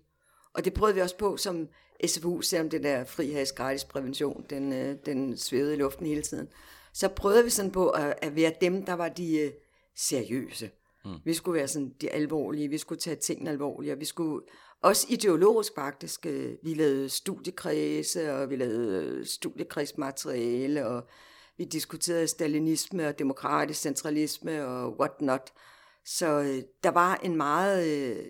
Og 0.53 0.65
det 0.65 0.73
prøvede 0.73 0.95
vi 0.95 1.01
også 1.01 1.17
på 1.17 1.37
som 1.37 1.67
SFU, 2.05 2.41
selvom 2.41 2.69
det 2.69 2.83
der 2.83 3.03
friheds 3.03 3.51
gratis 3.51 3.83
prævention, 3.83 4.45
den, 4.49 4.73
øh, 4.73 4.95
den 5.05 5.37
svævede 5.37 5.73
i 5.73 5.77
luften 5.77 6.05
hele 6.05 6.21
tiden. 6.21 6.47
Så 6.93 7.09
prøvede 7.09 7.43
vi 7.43 7.49
sådan 7.49 7.71
på 7.71 7.89
at, 7.89 8.15
at 8.21 8.35
være 8.35 8.53
dem, 8.61 8.85
der 8.85 8.93
var 8.93 9.09
de 9.09 9.39
øh, 9.39 9.51
seriøse. 9.95 10.69
Mm. 11.05 11.11
Vi 11.25 11.33
skulle 11.33 11.57
være 11.57 11.67
sådan 11.67 11.93
de 12.01 12.09
alvorlige, 12.09 12.67
vi 12.67 12.77
skulle 12.77 12.99
tage 12.99 13.15
tingene 13.15 13.49
alvorligt, 13.49 13.93
og 13.93 13.99
vi 13.99 14.05
skulle 14.05 14.45
også 14.83 15.07
ideologisk 15.09 15.75
faktisk. 15.75 16.25
Øh, 16.25 16.55
vi 16.63 16.73
lavede 16.73 17.09
studiekredse, 17.09 18.33
og 18.33 18.49
vi 18.49 18.55
lavede 18.55 19.05
øh, 19.05 19.25
studiekredsmateriale, 19.25 20.87
og 20.87 21.07
vi 21.57 21.63
diskuterede 21.65 22.27
stalinisme 22.27 23.07
og 23.07 23.19
demokratisk 23.19 23.81
centralisme 23.81 24.65
og 24.65 24.99
what 24.99 25.21
not. 25.21 25.53
Så 26.05 26.39
øh, 26.39 26.63
der 26.83 26.89
var 26.89 27.15
en 27.15 27.35
meget, 27.35 27.87
øh, 27.87 28.25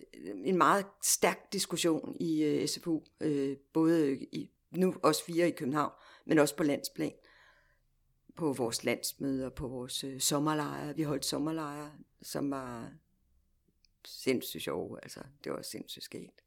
en 0.45 0.57
meget 0.57 0.85
stærk 1.03 1.53
diskussion 1.53 2.17
i 2.19 2.43
øh, 2.43 2.67
SFU, 2.67 3.01
øh, 3.21 3.57
både 3.73 4.17
i, 4.17 4.49
nu 4.71 4.95
også 5.03 5.25
fire 5.25 5.47
i 5.47 5.51
København, 5.51 5.91
men 6.25 6.39
også 6.39 6.55
på 6.55 6.63
landsplan. 6.63 7.13
På 8.35 8.53
vores 8.53 8.83
landsmøder, 8.83 9.49
på 9.49 9.67
vores 9.67 10.03
øh, 10.03 10.19
sommerlejre. 10.19 10.95
Vi 10.95 11.03
holdt 11.03 11.25
sommerlejre, 11.25 11.91
som 12.21 12.51
var 12.51 12.91
sindssygt 14.05 14.63
sjove. 14.63 14.99
Altså, 15.03 15.19
det 15.43 15.51
var 15.51 15.61
sindssygt 15.61 16.05
skægt. 16.05 16.42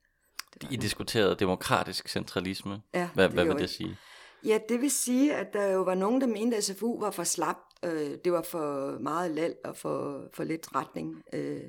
I 0.71 0.77
diskuterede 0.77 1.35
demokratisk 1.35 2.09
centralisme. 2.09 2.83
Ja, 2.95 3.09
hvad, 3.15 3.29
hvad 3.29 3.45
vil 3.45 3.59
det 3.59 3.71
sige? 3.71 3.97
Ja, 4.45 4.59
det 4.69 4.81
vil 4.81 4.91
sige, 4.91 5.35
at 5.35 5.53
der 5.53 5.67
jo 5.67 5.83
var 5.83 5.95
nogen, 5.95 6.21
der 6.21 6.27
mente, 6.27 6.57
at 6.57 6.65
SFU 6.65 7.01
var 7.01 7.11
for 7.11 7.25
slap. 7.25 7.57
Øh, 7.85 8.19
det 8.25 8.33
var 8.33 8.43
for 8.43 8.99
meget 8.99 9.31
lal 9.31 9.55
og 9.65 9.77
for, 9.77 10.25
for 10.35 10.45
lidt 10.45 10.75
retning. 10.75 11.23
Øh, 11.33 11.63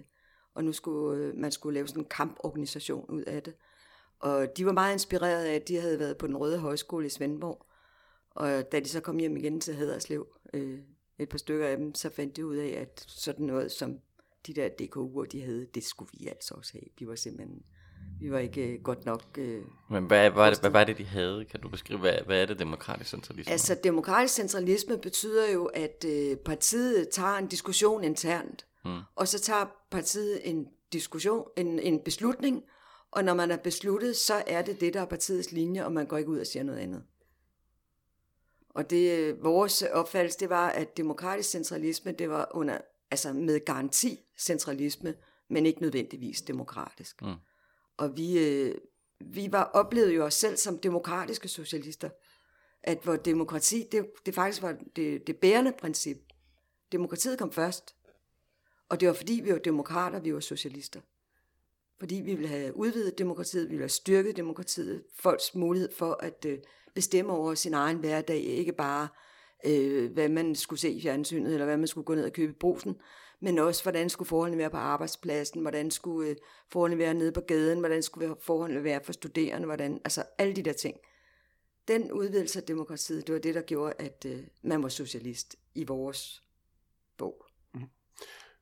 og 0.56 0.64
nu 0.64 0.74
skulle 0.74 1.24
øh, 1.24 1.36
man 1.36 1.52
skulle 1.52 1.74
lave 1.74 1.88
sådan 1.88 2.04
en 2.04 2.10
kamporganisation 2.10 3.06
ud 3.10 3.22
af 3.22 3.44
det. 3.44 3.54
Og 4.20 4.58
de 4.58 4.66
var 4.66 4.72
meget 4.72 4.94
inspireret 4.94 5.46
af, 5.46 5.56
at 5.56 5.68
de 5.68 5.82
havde 5.82 6.00
været 6.00 6.18
på 6.18 6.28
den 6.28 6.38
Røde 6.38 6.60
Højskole 6.60 7.06
i 7.06 7.10
Svendborg. 7.10 7.66
Og 8.30 8.72
da 8.72 8.80
de 8.80 8.90
så 8.90 9.02
kom 9.02 9.18
hjem 9.18 9.38
igen 9.38 9.62
til 9.62 9.76
Haderslev, 9.76 10.28
et 11.20 11.30
par 11.30 11.38
stykker 11.38 11.68
af 11.68 11.78
dem, 11.78 11.96
så 11.96 12.10
fandt 12.10 12.36
de 12.36 12.46
ud 12.46 12.56
af, 12.56 12.68
at 12.68 13.06
sådan 13.08 13.46
noget 13.46 13.72
som 13.72 14.00
de 14.48 14.54
der 14.54 14.70
DKU'er, 14.82 15.26
de 15.26 15.42
havde, 15.42 15.68
det 15.76 15.84
skulle 15.84 16.10
vi 16.20 16.28
altså 16.28 16.56
også 16.56 16.74
have. 16.74 16.86
De 17.00 17.08
var 17.08 17.16
simpelthen 17.16 17.64
vi 18.22 18.32
var 18.32 18.40
ikke 18.40 18.74
øh, 18.74 18.82
godt 18.82 19.06
nok... 19.06 19.24
Øh, 19.38 19.62
Men 19.90 20.06
hvad, 20.06 20.30
hvad, 20.30 20.52
det, 20.52 20.60
hvad 20.60 20.70
var 20.70 20.84
det, 20.84 20.98
de 20.98 21.06
havde? 21.06 21.46
Kan 21.46 21.60
du 21.60 21.70
beskrive, 21.70 22.00
hvad, 22.00 22.14
hvad 22.26 22.42
er 22.42 22.46
det 22.46 22.60
demokratisk 22.60 23.10
centralisme? 23.10 23.52
Altså, 23.52 23.78
demokratisk 23.84 24.34
centralisme 24.34 24.98
betyder 24.98 25.52
jo, 25.52 25.66
at 25.66 26.06
øh, 26.08 26.38
partiet 26.38 27.10
tager 27.10 27.38
en 27.38 27.48
diskussion 27.48 28.04
internt, 28.04 28.66
hmm. 28.84 29.00
og 29.16 29.28
så 29.28 29.40
tager 29.40 29.66
partiet 29.92 30.50
en 30.50 30.68
diskussion, 30.94 31.48
en, 31.58 31.80
en 31.80 32.00
beslutning, 32.00 32.64
og 33.12 33.24
når 33.24 33.34
man 33.34 33.52
er 33.52 33.58
besluttet, 33.58 34.16
så 34.16 34.44
er 34.48 34.62
det 34.62 34.82
det, 34.82 34.94
der 34.94 35.02
er 35.02 35.06
partiets 35.06 35.52
linje, 35.52 35.86
og 35.86 35.92
man 35.92 36.06
går 36.06 36.18
ikke 36.18 36.30
ud 36.30 36.40
og 36.40 36.48
siger 36.48 36.64
noget 36.64 36.80
andet. 36.80 37.04
Og 38.70 38.90
det, 38.90 39.18
øh, 39.18 39.44
vores 39.44 39.82
opfattelse, 39.82 40.40
det 40.40 40.50
var, 40.50 40.70
at 40.70 40.98
demokratisk 40.98 41.50
centralisme, 41.50 42.12
det 42.12 42.30
var 42.30 42.48
under, 42.52 42.78
altså 43.12 43.34
med 43.34 43.66
garanti 43.66 44.20
centralisme, 44.38 45.14
men 45.50 45.66
ikke 45.66 45.82
nødvendigvis 45.82 46.42
demokratisk. 46.42 47.22
Mm. 47.22 47.34
Og 47.98 48.18
vi, 48.18 48.40
øh, 48.40 48.76
vi 49.20 49.52
var 49.52 49.64
oplevede 49.64 50.14
jo 50.14 50.26
os 50.26 50.34
selv 50.34 50.58
som 50.58 50.80
demokratiske 50.80 51.48
socialister. 51.48 52.10
At 52.84 53.00
hvor 53.04 53.16
demokrati, 53.16 53.88
det, 53.92 54.06
det 54.26 54.36
faktisk 54.36 54.62
var 54.62 54.76
det, 54.96 55.28
det 55.28 55.38
bærende 55.38 55.74
princip. 55.80 56.18
Demokratiet 56.92 57.40
kom 57.40 57.52
først. 57.52 57.96
Og 58.90 59.00
det 59.00 59.08
var 59.08 59.14
fordi, 59.14 59.42
vi 59.44 59.52
var 59.52 59.58
demokrater, 59.58 60.20
vi 60.20 60.34
var 60.34 60.40
socialister. 60.40 61.02
Fordi 62.00 62.16
vi 62.16 62.36
ville 62.36 62.48
have 62.48 62.78
udvidet 62.78 63.18
demokratiet, 63.18 63.64
vi 63.64 63.70
ville 63.70 63.84
have 63.84 63.90
styrket 63.90 64.38
demokratiet, 64.38 65.04
folks 65.20 65.56
mulighed 65.56 65.90
for 65.98 66.20
at 66.24 66.46
øh, 66.46 66.58
bestemme 66.96 67.34
over 67.34 67.54
sin 67.54 67.74
egen 67.74 67.98
hverdag, 67.98 68.38
ikke 68.38 68.74
bare 68.74 69.08
øh, 69.66 70.12
hvad 70.14 70.30
man 70.30 70.56
skulle 70.56 70.80
se 70.80 70.92
i 70.92 71.02
fjernsynet, 71.02 71.54
eller 71.54 71.66
hvad 71.66 71.78
man 71.78 71.88
skulle 71.88 72.06
gå 72.06 72.16
ned 72.16 72.26
og 72.26 72.34
købe 72.34 72.52
i 72.52 72.56
brusen, 72.60 72.96
men 73.40 73.60
også 73.60 73.84
hvordan 73.84 74.10
skulle 74.10 74.28
forholdene 74.28 74.58
være 74.58 74.70
på 74.70 74.78
arbejdspladsen, 74.78 75.62
hvordan 75.62 75.92
skulle 75.92 76.30
øh, 76.30 76.36
forholdene 76.72 77.00
være 77.00 77.14
nede 77.14 77.32
på 77.32 77.42
gaden, 77.42 77.80
hvordan 77.80 78.04
skulle 78.04 78.36
forholdene 78.42 78.84
være 78.84 79.02
for 79.04 79.14
studerende, 79.14 79.66
hvordan, 79.66 80.02
altså 80.04 80.24
alle 80.38 80.56
de 80.56 80.62
der 80.62 80.74
ting. 80.74 80.98
Den 81.88 82.12
udvidelse 82.12 82.60
af 82.60 82.66
demokratiet, 82.66 83.28
det 83.28 83.34
var 83.34 83.40
det, 83.40 83.56
der 83.56 83.62
gjorde, 83.62 83.94
at 84.00 84.26
øh, 84.30 84.40
man 84.64 84.84
var 84.84 84.90
socialist 84.90 85.56
i 85.76 85.84
vores 85.84 86.44
bog. 87.18 87.46
Mhm. 87.74 87.86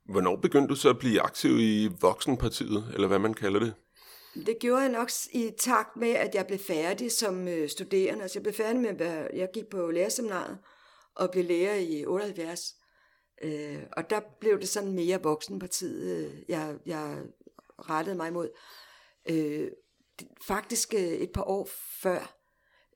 Hvornår 0.05 0.35
begyndte 0.35 0.67
du 0.67 0.75
så 0.75 0.89
at 0.89 0.99
blive 0.99 1.21
aktiv 1.21 1.59
i 1.59 1.89
Voksenpartiet, 2.01 2.91
eller 2.93 3.07
hvad 3.07 3.19
man 3.19 3.33
kalder 3.33 3.59
det? 3.59 3.73
Det 4.45 4.59
gjorde 4.59 4.81
jeg 4.81 4.91
nok 4.91 5.09
i 5.33 5.51
takt 5.59 5.95
med, 5.95 6.09
at 6.09 6.35
jeg 6.35 6.47
blev 6.47 6.59
færdig 6.59 7.11
som 7.11 7.47
øh, 7.47 7.69
studerende. 7.69 8.21
Altså 8.21 8.39
jeg 8.39 8.43
blev 8.43 8.53
færdig 8.53 8.81
med, 8.81 9.01
at 9.01 9.37
jeg 9.37 9.49
gik 9.53 9.67
på 9.71 9.91
lærerseminaret 9.91 10.57
og 11.15 11.31
blev 11.31 11.45
lærer 11.45 11.75
i 11.75 12.05
78. 12.05 12.75
Øh, 13.43 13.83
og 13.91 14.09
der 14.09 14.19
blev 14.39 14.59
det 14.59 14.69
sådan 14.69 14.91
mere 14.91 15.23
voksenpartiet, 15.23 16.11
øh, 16.11 16.41
jeg, 16.49 16.75
jeg 16.85 17.17
rettede 17.89 18.15
mig 18.15 18.27
imod. 18.27 18.49
Øh, 19.29 19.71
faktisk 20.41 20.93
øh, 20.93 20.99
et 20.99 21.31
par 21.31 21.43
år 21.43 21.69
før. 22.01 22.35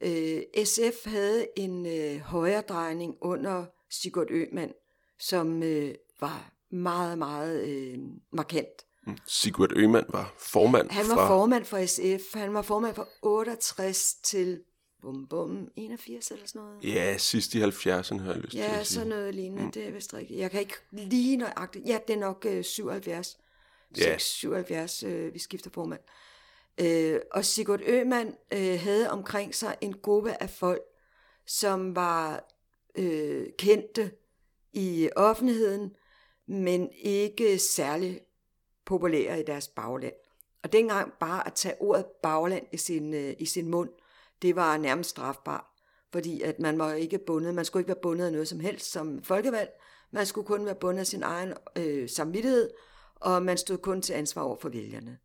Øh, 0.02 0.42
SF 0.66 1.06
havde 1.06 1.48
en 1.56 1.86
øh, 1.86 2.20
højredrejning 2.20 3.16
under 3.22 3.66
Sigurd 3.90 4.28
Øman, 4.30 4.74
som 5.20 5.64
øh, 5.64 5.96
var 6.20 6.52
meget, 6.72 7.18
meget 7.18 7.64
øh, 7.70 7.98
markant. 8.32 8.86
Mm. 9.08 9.18
Sigurd 9.28 9.72
Øman 9.76 10.06
var 10.10 10.34
formand 10.38 10.90
Han 10.90 11.10
var 11.10 11.16
fra... 11.16 11.28
formand 11.28 11.66
for 11.66 11.86
SF. 11.86 12.34
Han 12.34 12.54
var 12.54 12.62
formand 12.62 12.96
fra 12.96 13.08
68 13.22 14.14
til 14.24 14.64
bum 15.02 15.28
bum, 15.28 15.72
81 15.76 16.32
eller 16.32 16.48
sådan 16.48 16.62
noget. 16.62 16.84
Ja, 16.84 17.18
sidst 17.18 17.56
i 17.56 17.62
70'erne 17.64 18.18
har 18.20 18.32
jeg 18.34 18.42
lyst 18.42 18.52
til 18.52 18.60
Ja, 18.60 18.80
at 18.80 18.88
sige. 18.88 18.96
sådan 18.96 19.08
noget 19.08 19.36
lignende, 19.36 19.64
mm. 19.64 19.72
det 19.72 19.88
er 19.88 19.92
vist 19.92 20.14
rigtigt. 20.14 20.40
Jeg 20.40 20.52
kan 20.52 20.60
ikke 20.60 20.74
lige 20.92 21.38
nøjagtigt, 21.38 21.88
ja, 21.88 22.00
det 22.08 22.14
er 22.14 22.20
nok 22.20 22.46
øh, 22.50 22.64
77, 22.64 23.38
Ja. 23.98 24.02
6, 24.04 24.24
77, 24.24 25.04
øh, 25.04 25.34
vi 25.34 25.40
skifter 25.40 25.70
formand. 25.70 26.00
Øh, 26.82 27.20
og 27.32 27.46
Sigurd 27.46 27.82
Øman 27.86 28.36
øh, 28.54 28.80
havde 28.80 29.10
omkring 29.10 29.56
sig 29.56 29.76
en 29.82 29.94
gruppe 29.94 30.44
af 30.44 30.50
folk, 30.50 30.82
som 31.46 31.96
var 31.96 32.48
øh, 32.96 33.48
kendte 33.58 34.12
i 34.74 35.10
offentligheden, 35.16 35.96
men 36.48 36.90
ikke 37.02 37.58
særlig 37.60 38.22
populære 38.86 39.40
i 39.40 39.44
deres 39.44 39.68
bagland. 39.68 40.14
Og 40.64 40.72
dengang 40.74 41.14
bare 41.20 41.48
at 41.48 41.54
tage 41.54 41.76
ordet 41.82 42.06
bagland 42.24 42.66
i 42.74 42.78
sin, 42.78 43.14
øh, 43.14 43.34
i 43.40 43.46
sin 43.46 43.68
mund, 43.72 43.90
det 44.42 44.56
var 44.56 44.78
nærmest 44.78 45.10
strafbar, 45.10 45.76
Fordi 46.12 46.42
at 46.42 46.60
man 46.60 46.80
var 46.80 46.94
ikke 46.94 47.18
bundet, 47.18 47.54
man 47.54 47.66
skulle 47.66 47.82
ikke 47.82 47.88
være 47.88 48.02
bundet 48.02 48.26
af 48.26 48.32
noget 48.32 48.48
som 48.48 48.60
helst 48.60 48.92
som 48.92 49.24
folkevalg. 49.24 49.70
Man 50.12 50.26
skulle 50.26 50.48
kun 50.48 50.66
være 50.66 50.76
bundet 50.76 51.00
af 51.00 51.08
sin 51.08 51.24
egen 51.24 51.54
øh, 51.76 52.10
samvittighed, 52.10 52.70
og 53.16 53.44
man 53.44 53.58
stod 53.58 53.78
kun 53.78 54.02
til 54.02 54.14
ansvar 54.14 54.42
over 54.42 54.58
for 54.62 54.70
vælgerne. 54.70 55.18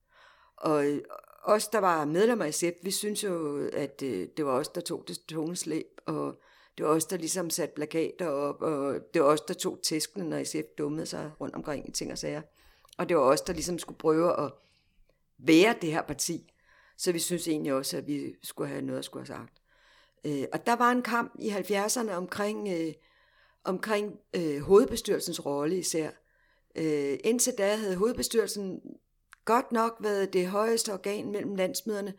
Og 0.57 0.87
øh, 0.87 1.01
os, 1.45 1.69
der 1.69 1.79
var 1.79 2.05
medlemmer 2.05 2.45
i 2.45 2.53
SEP, 2.53 2.75
vi 2.83 2.91
synes 2.91 3.25
jo, 3.25 3.65
at 3.73 4.03
øh, 4.03 4.29
det 4.37 4.47
var 4.47 4.53
os, 4.53 4.69
der 4.69 4.81
tog 4.81 5.05
det 5.09 5.19
tunge 5.29 5.57
slæb, 5.57 6.01
og 6.07 6.41
det 6.79 6.87
var 6.87 6.93
os, 6.93 7.05
der 7.05 7.17
ligesom 7.17 7.51
satte 7.51 7.75
plakater 7.75 8.29
op, 8.29 8.63
og 8.63 8.99
det 9.15 9.23
var 9.23 9.29
os, 9.29 9.41
der 9.41 9.55
tog 9.55 9.79
tæskene, 9.83 10.29
når 10.29 10.45
SF 10.45 10.69
dummede 10.79 11.07
sig 11.07 11.31
rundt 11.41 11.55
omkring 11.55 11.89
i 11.89 11.93
ting 11.93 12.13
og 12.13 12.19
sager. 12.19 12.43
Og 12.99 13.09
det 13.09 13.17
var 13.17 13.23
os, 13.23 13.41
der 13.41 13.53
ligesom 13.53 13.79
skulle 13.79 13.99
prøve 13.99 14.41
at 14.41 14.53
være 15.39 15.75
det 15.81 15.93
her 15.93 16.03
parti. 16.03 16.54
Så 17.05 17.13
vi 17.13 17.19
synes 17.19 17.49
egentlig 17.49 17.73
også, 17.73 17.97
at 17.97 18.07
vi 18.07 18.35
skulle 18.43 18.69
have 18.69 18.83
noget 18.83 18.99
at 18.99 19.05
skulle 19.05 19.27
have 19.27 19.37
sagt. 19.37 19.63
Øh, 20.25 20.45
og 20.53 20.67
der 20.67 20.77
var 20.77 20.91
en 20.91 21.03
kamp 21.03 21.33
i 21.39 21.51
70'erne 21.51 22.11
omkring, 22.11 22.69
øh, 22.69 22.95
omkring 23.65 24.19
øh, 24.37 24.61
hovedbestyrelsens 24.61 25.47
rolle 25.47 25.79
især. 25.79 26.11
Øh, 26.77 27.19
indtil 27.25 27.53
da 27.59 27.77
havde 27.77 27.97
hovedbestyrelsen 27.97 28.81
godt 29.45 29.73
nok 29.73 29.97
været 30.01 30.33
det 30.33 30.47
højeste 30.47 30.93
organ 30.93 31.31
mellem 31.31 31.55
landsmøderne, 31.55 32.15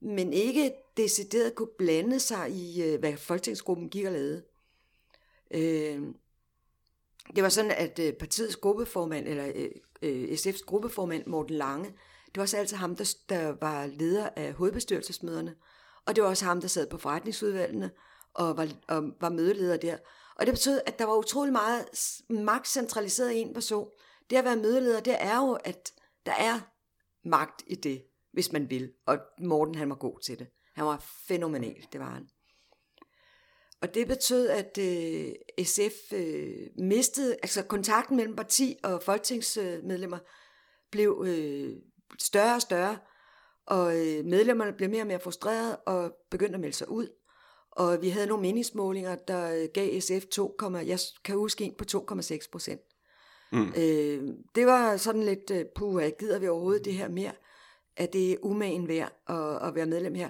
men 0.00 0.32
ikke 0.32 0.72
decideret 0.96 1.54
kunne 1.54 1.76
blande 1.78 2.20
sig 2.20 2.50
i, 2.50 2.82
øh, 2.82 2.98
hvad 2.98 3.16
folketingsgruppen 3.16 3.88
gik 3.88 4.06
og 4.06 4.12
lavede. 4.12 4.42
Øh, 5.50 6.02
det 7.36 7.42
var 7.42 7.48
sådan, 7.48 7.70
at 7.70 7.98
øh, 7.98 8.12
partiets 8.12 8.56
gruppeformand, 8.56 9.28
eller 9.28 9.52
øh, 9.54 9.70
øh 10.02 10.28
SF's 10.32 10.64
gruppeformand, 10.64 11.26
Morten 11.26 11.56
Lange, 11.56 11.94
det 12.28 12.36
var 12.36 12.42
også 12.42 12.56
altid 12.56 12.76
ham, 12.76 12.96
der, 12.96 13.14
der 13.28 13.56
var 13.60 13.86
leder 13.86 14.28
af 14.36 14.52
hovedbestyrelsesmøderne, 14.52 15.54
og 16.06 16.16
det 16.16 16.24
var 16.24 16.30
også 16.30 16.44
ham, 16.44 16.60
der 16.60 16.68
sad 16.68 16.86
på 16.86 16.98
forretningsudvalgene 16.98 17.90
og 18.34 18.56
var, 18.56 18.68
og 18.88 19.02
var 19.20 19.28
mødeleder 19.28 19.76
der. 19.76 19.98
Og 20.36 20.46
det 20.46 20.54
betød, 20.54 20.80
at 20.86 20.98
der 20.98 21.04
var 21.04 21.16
utrolig 21.16 21.52
meget 21.52 21.86
magt 22.30 22.68
centraliseret 22.68 23.32
i 23.32 23.38
en 23.38 23.54
person. 23.54 23.88
Det 24.30 24.36
at 24.36 24.44
være 24.44 24.56
mødeleder, 24.56 25.00
det 25.00 25.16
er 25.18 25.36
jo, 25.36 25.52
at 25.64 25.92
der 26.26 26.32
er 26.32 26.60
magt 27.24 27.62
i 27.66 27.74
det, 27.74 28.02
hvis 28.32 28.52
man 28.52 28.70
vil. 28.70 28.92
Og 29.06 29.18
Morten, 29.40 29.74
han 29.74 29.90
var 29.90 29.96
god 29.96 30.20
til 30.20 30.38
det. 30.38 30.46
Han 30.74 30.84
var 30.84 31.04
fænomenal, 31.28 31.86
det 31.92 32.00
var 32.00 32.10
han. 32.10 32.28
Og 33.80 33.94
det 33.94 34.08
betød, 34.08 34.48
at 34.48 34.78
øh, 34.78 35.32
SF 35.64 36.12
øh, 36.12 36.66
mistede, 36.78 37.36
altså 37.42 37.62
kontakten 37.62 38.16
mellem 38.16 38.36
parti 38.36 38.76
og 38.84 39.02
folketingsmedlemmer 39.02 40.18
blev 40.90 41.24
øh, 41.26 41.76
større 42.18 42.54
og 42.54 42.62
større, 42.62 42.98
og 43.66 43.96
øh, 43.96 44.24
medlemmerne 44.24 44.72
blev 44.72 44.90
mere 44.90 45.02
og 45.02 45.06
mere 45.06 45.20
frustrerede 45.20 45.76
og 45.76 46.12
begyndte 46.30 46.54
at 46.54 46.60
melde 46.60 46.76
sig 46.76 46.90
ud. 46.90 47.08
Og 47.70 48.02
vi 48.02 48.08
havde 48.08 48.26
nogle 48.26 48.42
meningsmålinger, 48.42 49.14
der 49.14 49.54
øh, 49.54 49.68
gav 49.74 50.00
SF 50.00 50.26
2, 50.32 50.58
jeg 50.62 50.98
kan 51.24 51.36
huske 51.36 51.64
en 51.64 51.74
på 51.78 51.84
2,6 52.14 52.50
procent. 52.52 52.80
Mm. 53.52 53.72
Øh, 53.76 54.34
det 54.54 54.66
var 54.66 54.96
sådan 54.96 55.22
lidt, 55.22 55.50
øh, 55.50 55.64
puh, 55.76 56.02
gider 56.18 56.38
vi 56.38 56.48
overhovedet 56.48 56.84
det 56.84 56.94
her 56.94 57.08
mere? 57.08 57.32
At 57.96 58.12
det 58.12 58.32
er 58.32 58.36
umagen 58.42 58.88
værd 58.88 59.12
at, 59.28 59.68
at 59.68 59.74
være 59.74 59.86
medlem 59.86 60.14
her? 60.14 60.28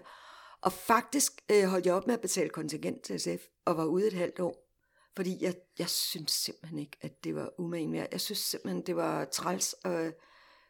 Og 0.62 0.72
faktisk 0.72 1.33
øh, 1.50 1.64
holdt 1.64 1.87
jeg 1.87 1.94
op 1.94 2.07
med 2.07 2.14
at 2.14 2.20
betale 2.20 2.48
kontingent 2.48 3.03
til 3.03 3.20
SF, 3.20 3.44
og 3.64 3.76
var 3.76 3.85
ude 3.85 4.07
et 4.07 4.12
halvt 4.12 4.40
år. 4.40 4.68
Fordi 5.16 5.44
jeg, 5.44 5.55
jeg 5.79 5.88
synes 5.88 6.31
simpelthen 6.31 6.79
ikke, 6.79 6.96
at 7.00 7.24
det 7.24 7.35
var 7.35 7.50
umagen 7.59 7.92
værd. 7.92 8.09
Jeg 8.12 8.20
synes 8.20 8.38
simpelthen, 8.38 8.83
det 8.87 8.96
var 8.96 9.24
træls 9.24 9.74
at 9.85 10.14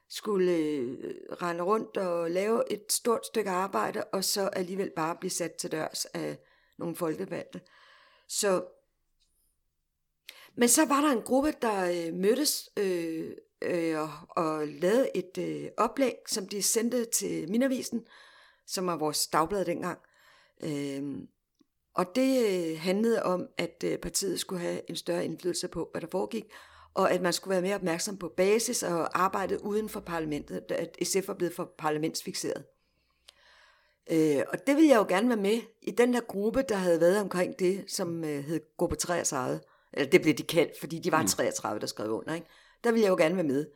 skulle 0.09 0.53
øh, 0.53 1.15
rende 1.43 1.65
rundt 1.65 1.97
og 1.97 2.31
lave 2.31 2.73
et 2.73 2.93
stort 2.93 3.27
stykke 3.27 3.51
arbejde, 3.51 4.05
og 4.05 4.25
så 4.25 4.49
alligevel 4.49 4.91
bare 4.97 5.17
blive 5.17 5.31
sat 5.31 5.53
til 5.53 5.73
dørs 5.73 6.05
af 6.05 6.39
nogle 6.79 6.97
folkevalgte. 6.97 7.61
Så 8.29 8.65
men 10.55 10.69
så 10.69 10.87
var 10.87 11.01
der 11.01 11.13
en 11.13 11.23
gruppe, 11.23 11.55
der 11.63 12.07
øh, 12.07 12.15
mødtes 12.15 12.71
øh, 12.77 13.31
øh, 13.63 14.01
og, 14.01 14.11
og 14.31 14.69
lavede 14.69 15.11
et 15.15 15.39
øh, 15.39 15.71
oplæg, 15.77 16.15
som 16.27 16.49
de 16.49 16.63
sendte 16.63 17.05
til 17.05 17.51
Minavisen, 17.51 18.07
som 18.67 18.87
var 18.87 18.97
vores 18.97 19.27
dagblad 19.27 19.65
dengang. 19.65 19.99
Øh, 20.65 21.19
og 21.95 22.07
det 22.15 22.47
øh, 22.47 22.81
handlede 22.81 23.23
om, 23.23 23.49
at 23.59 23.85
øh, 23.85 23.99
partiet 23.99 24.41
skulle 24.41 24.61
have 24.61 24.91
en 24.91 24.97
større 24.97 25.25
indflydelse 25.25 25.69
på, 25.69 25.89
hvad 25.93 26.01
der 26.01 26.09
foregik, 26.11 26.45
og 26.95 27.11
at 27.13 27.23
man 27.23 27.33
skulle 27.33 27.53
være 27.53 27.63
mere 27.63 27.75
opmærksom 27.75 28.17
på 28.17 28.33
basis 28.37 28.83
og 28.83 29.21
arbejde 29.23 29.65
uden 29.65 29.89
for 29.89 30.01
parlamentet, 30.01 30.63
at 30.71 30.97
SF 31.03 31.29
var 31.29 31.35
blevet 31.35 31.55
for 31.55 31.75
parlamentsfixeret. 31.79 32.65
Øh, 34.11 34.43
og 34.53 34.67
det 34.67 34.77
ville 34.77 34.89
jeg 34.89 34.97
jo 34.97 35.07
gerne 35.09 35.29
være 35.29 35.39
med 35.39 35.61
i 35.83 35.91
den 35.91 36.13
der 36.13 36.21
gruppe, 36.21 36.63
der 36.69 36.77
havde 36.77 37.01
været 37.01 37.21
omkring 37.21 37.59
det, 37.59 37.85
som 37.89 38.25
øh, 38.25 38.45
hed 38.45 38.61
Gruppe 38.77 38.97
33. 38.97 39.61
Eller 39.93 40.11
det 40.11 40.23
blev 40.23 40.35
de 40.35 40.43
kaldt, 40.43 40.81
fordi 40.81 40.99
de 40.99 41.13
var 41.13 41.27
33, 41.27 41.81
der 41.81 41.87
skrev 41.87 42.11
under. 42.11 42.35
Ikke? 42.35 42.47
Der 42.85 42.91
ville 42.91 43.05
jeg 43.05 43.11
jo 43.11 43.17
gerne 43.17 43.37
være 43.37 43.45
med. 43.45 43.67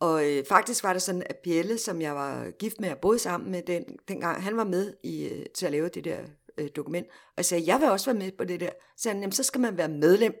Og 0.00 0.30
øh, 0.30 0.44
faktisk 0.48 0.84
var 0.84 0.92
det 0.92 1.02
sådan, 1.02 1.22
at 1.26 1.36
Pelle, 1.44 1.78
som 1.78 2.00
jeg 2.00 2.14
var 2.14 2.50
gift 2.50 2.80
med 2.80 2.90
og 2.90 2.98
boede 2.98 3.18
sammen 3.18 3.50
med 3.50 3.62
den, 3.62 3.84
dengang, 4.08 4.42
han 4.42 4.56
var 4.56 4.64
med 4.64 4.94
i, 5.02 5.28
øh, 5.28 5.46
til 5.54 5.66
at 5.66 5.72
lave 5.72 5.88
det 5.88 6.04
der 6.04 6.18
øh, 6.58 6.68
dokument. 6.76 7.06
Og 7.08 7.34
jeg 7.36 7.44
sagde, 7.44 7.64
jeg 7.66 7.80
vil 7.80 7.90
også 7.90 8.06
være 8.06 8.18
med 8.18 8.32
på 8.32 8.44
det 8.44 8.60
der. 8.60 8.70
Så 8.96 9.02
sagde 9.02 9.14
han, 9.14 9.22
jamen, 9.22 9.32
så 9.32 9.42
skal 9.42 9.60
man 9.60 9.76
være 9.76 9.88
medlem. 9.88 10.34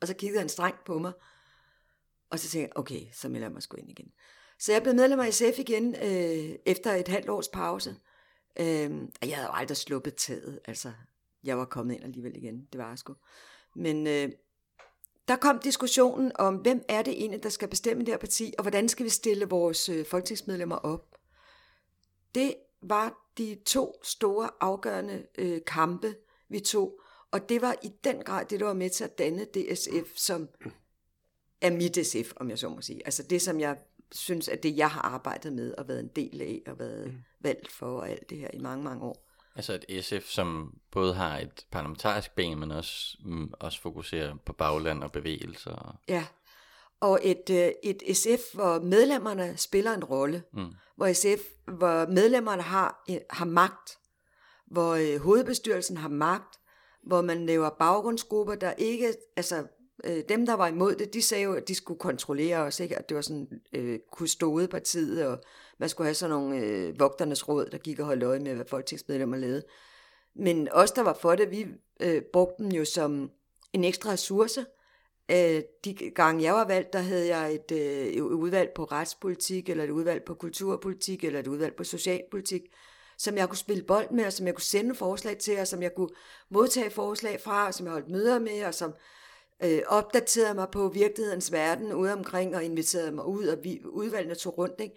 Og 0.00 0.06
så 0.06 0.14
kiggede 0.14 0.38
han 0.38 0.48
strengt 0.48 0.84
på 0.84 0.98
mig. 0.98 1.12
Og 2.32 2.38
så 2.38 2.48
tænkte 2.48 2.68
jeg, 2.68 2.78
okay, 2.78 3.00
så 3.12 3.28
melder 3.28 3.46
jeg 3.46 3.52
mig 3.52 3.62
sgu 3.62 3.76
ind 3.76 3.90
igen. 3.90 4.12
Så 4.58 4.72
jeg 4.72 4.82
blev 4.82 4.94
medlem 4.94 5.20
af 5.20 5.34
SF 5.34 5.58
igen 5.58 5.94
øh, 5.94 6.56
efter 6.66 6.92
et 6.92 7.08
halvt 7.08 7.28
års 7.28 7.48
pause. 7.48 7.96
Øh, 8.60 8.90
og 9.22 9.28
jeg 9.28 9.36
havde 9.36 9.48
jo 9.48 9.54
aldrig 9.54 9.76
sluppet 9.76 10.14
taget. 10.14 10.60
Altså, 10.64 10.92
jeg 11.44 11.58
var 11.58 11.64
kommet 11.64 11.94
ind 11.94 12.04
alligevel 12.04 12.36
igen. 12.36 12.68
Det 12.72 12.78
var 12.78 12.88
jeg 12.88 12.98
sgu. 12.98 13.14
Men 13.76 14.06
øh, 14.06 14.32
der 15.28 15.36
kom 15.36 15.58
diskussionen 15.58 16.32
om, 16.34 16.56
hvem 16.56 16.84
er 16.88 17.02
det 17.02 17.12
egentlig, 17.12 17.42
der 17.42 17.48
skal 17.48 17.68
bestemme 17.68 18.04
det 18.04 18.12
her 18.12 18.18
parti, 18.18 18.54
og 18.58 18.62
hvordan 18.62 18.88
skal 18.88 19.04
vi 19.04 19.10
stille 19.10 19.48
vores 19.48 19.88
øh, 19.88 20.06
folketingsmedlemmer 20.06 20.76
op. 20.76 21.16
Det 22.34 22.54
var 22.82 23.30
de 23.38 23.58
to 23.66 24.00
store 24.02 24.50
afgørende 24.60 25.26
øh, 25.38 25.60
kampe, 25.66 26.14
vi 26.48 26.60
tog, 26.60 27.00
og 27.30 27.48
det 27.48 27.62
var 27.62 27.76
i 27.82 27.88
den 28.04 28.22
grad 28.22 28.44
det, 28.44 28.60
der 28.60 28.66
var 28.66 28.74
med 28.74 28.90
til 28.90 29.04
at 29.04 29.18
danne 29.18 29.44
DSF, 29.44 30.16
som 30.16 30.48
er 31.62 31.70
mit 31.70 32.06
SF, 32.06 32.32
om 32.36 32.50
jeg 32.50 32.58
så 32.58 32.68
må 32.68 32.80
sige. 32.80 33.02
Altså 33.04 33.22
det, 33.22 33.42
som 33.42 33.60
jeg 33.60 33.76
synes, 34.12 34.48
at 34.48 34.62
det, 34.62 34.76
jeg 34.76 34.90
har 34.90 35.00
arbejdet 35.00 35.52
med 35.52 35.74
og 35.78 35.88
været 35.88 36.00
en 36.00 36.10
del 36.16 36.40
af, 36.40 36.62
og 36.66 36.78
været 36.78 37.06
mm. 37.06 37.18
valgt 37.40 37.72
for 37.72 37.86
og 37.86 38.10
alt 38.10 38.30
det 38.30 38.38
her 38.38 38.48
i 38.54 38.58
mange, 38.58 38.84
mange 38.84 39.04
år. 39.04 39.28
Altså 39.56 39.78
et 39.88 40.04
SF, 40.04 40.28
som 40.28 40.74
både 40.90 41.14
har 41.14 41.38
et 41.38 41.66
parlamentarisk 41.70 42.34
ben, 42.34 42.58
men 42.58 42.70
også, 42.70 43.18
mm, 43.24 43.52
også 43.60 43.80
fokuserer 43.80 44.34
på 44.44 44.52
bagland 44.52 45.02
og 45.02 45.12
bevægelser. 45.12 45.98
Ja, 46.08 46.26
og 47.02 47.20
et, 47.22 47.50
øh, 47.50 47.70
et 47.82 48.16
SF, 48.16 48.54
hvor 48.54 48.80
medlemmerne 48.80 49.56
spiller 49.56 49.94
en 49.94 50.04
rolle. 50.04 50.42
Mm. 50.52 50.72
Hvor 50.96 51.12
SF, 51.12 51.40
hvor 51.66 52.06
medlemmerne 52.06 52.62
har, 52.62 53.04
øh, 53.10 53.16
har 53.30 53.44
magt. 53.44 53.98
Hvor 54.66 54.94
øh, 54.94 55.20
hovedbestyrelsen 55.20 55.96
har 55.96 56.08
magt. 56.08 56.58
Hvor 57.06 57.22
man 57.22 57.46
laver 57.46 57.70
baggrundsgrupper, 57.70 58.54
der 58.54 58.72
ikke... 58.72 59.14
Altså, 59.36 59.66
øh, 60.04 60.22
dem, 60.28 60.46
der 60.46 60.54
var 60.54 60.68
imod 60.68 60.94
det, 60.94 61.14
de 61.14 61.22
sagde 61.22 61.44
jo, 61.44 61.52
at 61.52 61.68
de 61.68 61.74
skulle 61.74 61.98
kontrollere 61.98 62.58
os, 62.58 62.80
ikke? 62.80 62.98
At 62.98 63.08
det 63.08 63.14
var 63.14 63.20
sådan 63.20 63.60
øh, 63.72 63.98
kustodepartiet, 64.12 65.26
og 65.26 65.38
man 65.78 65.88
skulle 65.88 66.06
have 66.06 66.14
sådan 66.14 66.30
nogle 66.30 66.56
øh, 66.56 67.00
vogternes 67.00 67.48
råd, 67.48 67.66
der 67.66 67.78
gik 67.78 67.98
og 67.98 68.06
holdt 68.06 68.22
øje 68.22 68.38
med, 68.38 68.54
hvad 68.54 68.66
folketingsmedlemmer 68.68 69.36
lavede. 69.36 69.62
Men 70.34 70.68
os, 70.72 70.90
der 70.90 71.02
var 71.02 71.18
for 71.20 71.34
det, 71.34 71.50
vi 71.50 71.66
øh, 72.00 72.22
brugte 72.32 72.62
dem 72.62 72.72
jo 72.72 72.84
som 72.84 73.30
en 73.72 73.84
ekstra 73.84 74.10
ressource. 74.10 74.66
Øh, 75.30 75.62
de 75.84 75.94
gange 76.14 76.42
jeg 76.42 76.54
var 76.54 76.64
valgt, 76.64 76.92
der 76.92 76.98
havde 76.98 77.36
jeg 77.36 77.54
et, 77.54 77.72
øh, 77.72 78.06
et 78.06 78.20
udvalg 78.20 78.70
på 78.74 78.84
retspolitik, 78.84 79.68
eller 79.68 79.84
et 79.84 79.90
udvalg 79.90 80.24
på 80.24 80.34
kulturpolitik, 80.34 81.24
eller 81.24 81.40
et 81.40 81.46
udvalg 81.46 81.74
på 81.76 81.84
socialpolitik, 81.84 82.62
som 83.18 83.36
jeg 83.36 83.48
kunne 83.48 83.58
spille 83.58 83.82
bold 83.82 84.10
med, 84.10 84.26
og 84.26 84.32
som 84.32 84.46
jeg 84.46 84.54
kunne 84.54 84.62
sende 84.62 84.94
forslag 84.94 85.38
til, 85.38 85.58
og 85.58 85.66
som 85.66 85.82
jeg 85.82 85.94
kunne 85.94 86.10
modtage 86.50 86.90
forslag 86.90 87.40
fra, 87.40 87.66
og 87.66 87.74
som 87.74 87.86
jeg 87.86 87.92
holdt 87.92 88.08
møder 88.08 88.38
med, 88.38 88.64
og 88.64 88.74
som 88.74 88.94
øh, 89.64 89.82
opdaterede 89.86 90.54
mig 90.54 90.68
på 90.72 90.88
virkelighedens 90.88 91.52
verden 91.52 91.92
ude 91.92 92.12
omkring, 92.12 92.56
og 92.56 92.64
inviterede 92.64 93.12
mig 93.12 93.26
ud, 93.26 93.46
og 93.46 93.58
vi 93.64 93.80
udvalgene 93.84 94.34
tog 94.34 94.58
rundt. 94.58 94.80
Ikke? 94.80 94.96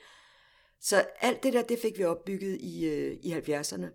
Så 0.81 1.05
alt 1.21 1.43
det 1.43 1.53
der, 1.53 1.61
det 1.61 1.79
fik 1.79 1.97
vi 1.97 2.03
opbygget 2.03 2.61
i, 2.61 2.85
øh, 2.85 3.17
i 3.23 3.33
70'erne. 3.33 3.85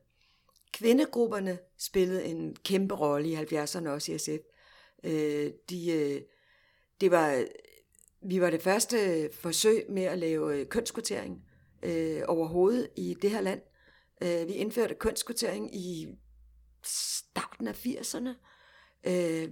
kvindegrupperne 0.73 1.59
spillede 1.79 2.25
en 2.25 2.57
kæmpe 2.65 2.95
rolle 2.95 3.29
i 3.29 3.37
70'erne 3.37 3.89
også 3.89 4.13
i 4.13 4.19
SF. 4.19 4.45
Øh, 5.05 5.51
de, 5.71 5.91
øh, 5.93 6.23
det 7.01 7.11
var, 7.11 7.45
vi 8.23 8.41
var 8.41 8.51
det 8.51 8.63
første 8.63 9.31
forsøg 9.33 9.87
med 9.89 10.03
at 10.03 10.19
lave 10.19 10.57
øh, 10.57 10.67
kønskvotering 10.67 11.45
øh, 11.83 12.23
overhovedet 12.29 12.89
i 12.97 13.17
det 13.23 13.31
her 13.31 13.41
land. 13.41 13.61
Øh, 14.23 14.49
vi 14.49 14.53
indførte 14.53 14.95
kønskvotering 14.95 15.77
i 15.77 16.07
starten 16.85 17.69
af 17.69 17.87
80'erne. 17.87 18.29
Øh, 19.05 19.49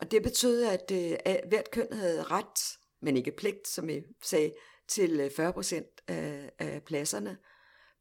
og 0.00 0.10
det 0.10 0.22
betød, 0.22 0.64
at, 0.64 0.90
øh, 0.92 1.18
at 1.24 1.40
hvert 1.48 1.70
køn 1.70 1.92
havde 1.92 2.22
ret, 2.22 2.78
men 3.02 3.16
ikke 3.16 3.36
pligt, 3.36 3.68
som 3.68 3.90
jeg 3.90 4.02
sagde, 4.22 4.54
til 4.88 5.20
øh, 5.20 5.30
40 5.30 5.52
procent 5.52 6.02
af, 6.08 6.52
af 6.58 6.82
pladserne 6.82 7.38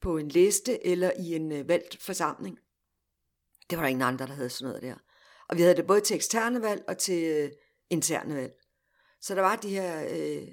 på 0.01 0.17
en 0.17 0.29
liste 0.29 0.85
eller 0.85 1.11
i 1.19 1.35
en 1.35 1.51
øh, 1.51 1.67
valgt 1.67 2.03
forsamling. 2.03 2.59
Det 3.69 3.77
var 3.77 3.83
der 3.83 3.89
ingen 3.89 4.07
andre, 4.07 4.27
der 4.27 4.33
havde 4.33 4.49
sådan 4.49 4.67
noget 4.67 4.81
der. 4.81 4.95
Og 5.49 5.57
vi 5.57 5.61
havde 5.61 5.75
det 5.75 5.87
både 5.87 6.01
til 6.01 6.15
eksterne 6.15 6.61
valg 6.61 6.83
og 6.87 6.97
til 6.97 7.51
interne 7.89 8.35
valg. 8.35 8.53
Så 9.21 9.35
der 9.35 9.41
var 9.41 9.55
de 9.55 9.69
her, 9.69 10.03
øh, 10.03 10.47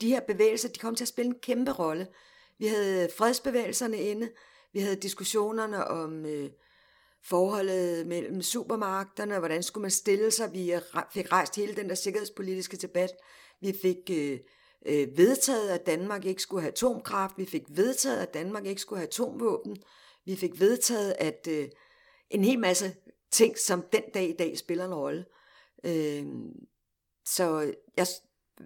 de 0.00 0.08
her 0.08 0.20
bevægelser, 0.20 0.68
de 0.68 0.78
kom 0.78 0.94
til 0.94 1.04
at 1.04 1.08
spille 1.08 1.28
en 1.28 1.40
kæmpe 1.40 1.72
rolle. 1.72 2.08
Vi 2.58 2.66
havde 2.66 3.08
fredsbevægelserne 3.18 3.98
inde, 3.98 4.30
vi 4.72 4.80
havde 4.80 4.96
diskussionerne 4.96 5.84
om 5.86 6.26
øh, 6.26 6.50
forholdet 7.24 8.06
mellem 8.06 8.42
supermarkederne, 8.42 9.38
hvordan 9.38 9.62
skulle 9.62 9.82
man 9.82 9.90
stille 9.90 10.30
sig. 10.30 10.52
Vi 10.52 10.74
fik 11.12 11.32
rejst 11.32 11.56
hele 11.56 11.76
den 11.76 11.88
der 11.88 11.94
sikkerhedspolitiske 11.94 12.76
debat. 12.76 13.10
Vi 13.60 13.74
fik 13.82 14.10
øh, 14.10 14.38
øh, 14.86 15.18
vedtaget, 15.18 15.68
at 15.68 15.86
Danmark 15.86 16.24
ikke 16.24 16.42
skulle 16.42 16.60
have 16.60 16.72
atomkraft. 16.72 17.38
Vi 17.38 17.46
fik 17.46 17.62
vedtaget, 17.68 18.20
at 18.20 18.34
Danmark 18.34 18.66
ikke 18.66 18.80
skulle 18.80 18.98
have 18.98 19.08
atomvåben. 19.08 19.76
Vi 20.24 20.36
fik 20.36 20.60
vedtaget, 20.60 21.16
at 21.18 21.48
øh, 21.50 21.68
en 22.30 22.44
hel 22.44 22.58
masse 22.58 22.94
ting, 23.30 23.58
som 23.58 23.84
den 23.92 24.02
dag 24.14 24.28
i 24.28 24.36
dag 24.38 24.58
spiller 24.58 24.84
en 24.84 24.94
rolle. 24.94 25.24
Øh, 25.84 26.26
så 27.24 27.74
jeg 27.96 28.06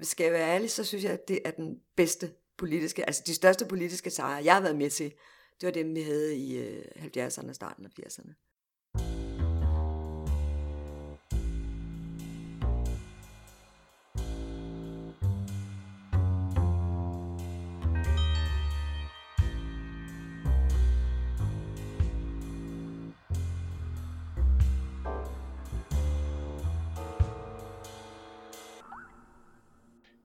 skal 0.02 0.32
være 0.32 0.54
ærlig, 0.54 0.70
så 0.70 0.84
synes 0.84 1.04
jeg, 1.04 1.12
at 1.12 1.28
det 1.28 1.40
er 1.44 1.50
den 1.50 1.80
bedste 1.96 2.32
politiske, 2.58 3.06
altså 3.06 3.22
de 3.26 3.34
største 3.34 3.66
politiske 3.66 4.10
sejre, 4.10 4.44
jeg 4.44 4.54
har 4.54 4.60
været 4.60 4.76
med 4.76 4.90
til, 4.90 5.12
det 5.60 5.66
var 5.66 5.72
dem, 5.72 5.94
vi 5.94 6.02
havde 6.02 6.36
i 6.36 6.58
øh, 6.58 6.84
70'erne 6.96 7.48
og 7.48 7.54
starten 7.54 7.86
af 7.86 7.90
80'erne. 8.00 8.41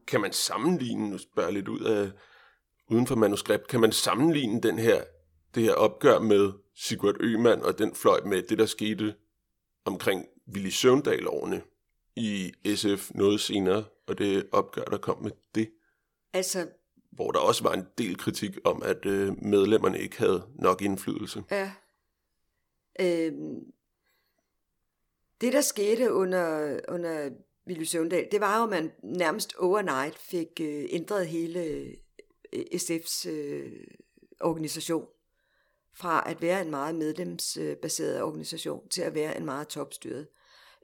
Kan 0.08 0.22
man 0.22 0.34
sammenligne, 0.34 1.10
nu 1.10 1.18
spørger 1.18 1.50
jeg 1.50 1.54
lidt 1.54 1.68
ud 1.68 1.82
af, 1.82 2.12
uden 2.88 3.08
for 3.08 3.16
manuskript, 3.16 3.68
kan 3.68 3.80
man 3.82 3.92
sammenligne 3.92 4.62
den 4.62 4.80
her, 4.80 5.04
det 5.56 5.64
her 5.64 5.74
opgør 5.74 6.20
med 6.20 6.52
Sigurd 6.76 7.16
Øman 7.20 7.62
og 7.62 7.80
den 7.80 7.96
fløj 7.96 8.22
med 8.26 8.42
det, 8.42 8.58
der 8.58 8.66
skete 8.66 9.16
omkring 9.86 10.26
Willy 10.54 10.70
Søvndal-årene 10.70 11.62
i 12.16 12.54
SF 12.76 13.12
noget 13.12 13.40
senere, 13.40 13.86
og 14.08 14.18
det 14.18 14.48
opgør, 14.52 14.84
der 14.84 14.98
kom 14.98 15.24
med 15.24 15.32
det? 15.56 15.70
Altså, 16.34 16.68
hvor 17.12 17.32
der 17.32 17.40
også 17.40 17.64
var 17.64 17.74
en 17.74 17.86
del 17.98 18.18
kritik 18.18 18.58
om, 18.64 18.84
at 18.84 19.06
øh, 19.06 19.44
medlemmerne 19.44 20.00
ikke 20.00 20.18
havde 20.18 20.48
nok 20.56 20.82
indflydelse. 20.82 21.44
Ja. 21.52 21.72
Øhm, 23.00 23.60
det, 25.42 25.54
der 25.54 25.62
skete 25.62 26.14
under, 26.14 26.80
under 26.88 27.30
ville 27.68 27.86
Søvndal, 27.86 28.28
det 28.32 28.42
var 28.42 28.58
jo, 28.58 28.64
at 28.64 28.70
man 28.70 28.92
nærmest 29.04 29.56
overnight 29.56 30.20
fik 30.20 30.62
øh, 30.62 30.86
ændret 30.90 31.28
hele 31.28 31.64
øh, 31.64 32.66
SF's 32.74 33.30
øh, 33.30 33.72
organisation 34.42 35.08
fra 35.94 36.30
at 36.30 36.42
være 36.42 36.62
en 36.62 36.70
meget 36.70 36.96
medlemsbaseret 36.96 38.18
øh, 38.18 38.24
organisation 38.24 38.90
til 38.90 39.02
at 39.02 39.16
være 39.16 39.38
en 39.38 39.46
meget 39.46 39.68
topstyret. 39.68 40.28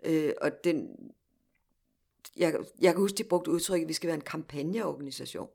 Øh, 0.03 0.33
og 0.41 0.51
den, 0.63 0.89
jeg, 2.37 2.55
jeg 2.81 2.93
kan 2.93 3.01
huske, 3.01 3.17
de 3.17 3.23
brugte 3.23 3.51
udtrykket, 3.51 3.85
at 3.85 3.89
vi 3.89 3.93
skal 3.93 4.07
være 4.07 4.15
en 4.15 4.21
kampagneorganisation. 4.21 5.49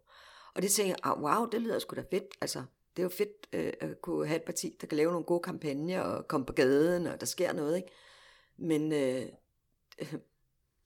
Og 0.54 0.62
det 0.62 0.70
tænkte 0.70 0.90
jeg, 0.90 1.12
ah, 1.12 1.22
wow, 1.22 1.48
det 1.48 1.62
lyder 1.62 1.78
sgu 1.78 1.96
da 1.96 2.04
fedt. 2.10 2.34
Altså, 2.40 2.62
det 2.96 3.02
er 3.02 3.04
jo 3.04 3.08
fedt 3.08 3.48
øh, 3.52 3.72
at 3.80 4.02
kunne 4.02 4.26
have 4.26 4.36
et 4.36 4.44
parti, 4.44 4.76
der 4.80 4.86
kan 4.86 4.96
lave 4.96 5.10
nogle 5.10 5.26
gode 5.26 5.42
kampagner 5.42 6.00
og 6.00 6.28
komme 6.28 6.46
på 6.46 6.52
gaden, 6.52 7.06
og 7.06 7.20
der 7.20 7.26
sker 7.26 7.52
noget, 7.52 7.76
ikke? 7.76 7.88
Men 8.56 8.92
øh, 8.92 9.26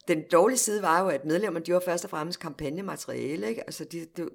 den 0.08 0.24
dårlige 0.32 0.58
side 0.58 0.82
var 0.82 1.00
jo, 1.00 1.08
at 1.08 1.24
medlemmerne, 1.24 1.66
de 1.66 1.72
var 1.72 1.82
først 1.84 2.04
og 2.04 2.10
fremmest 2.10 2.40
kampagnemateriale, 2.40 3.48
ikke? 3.48 3.62
Altså, 3.62 3.84
de, 3.84 4.06
de, 4.16 4.28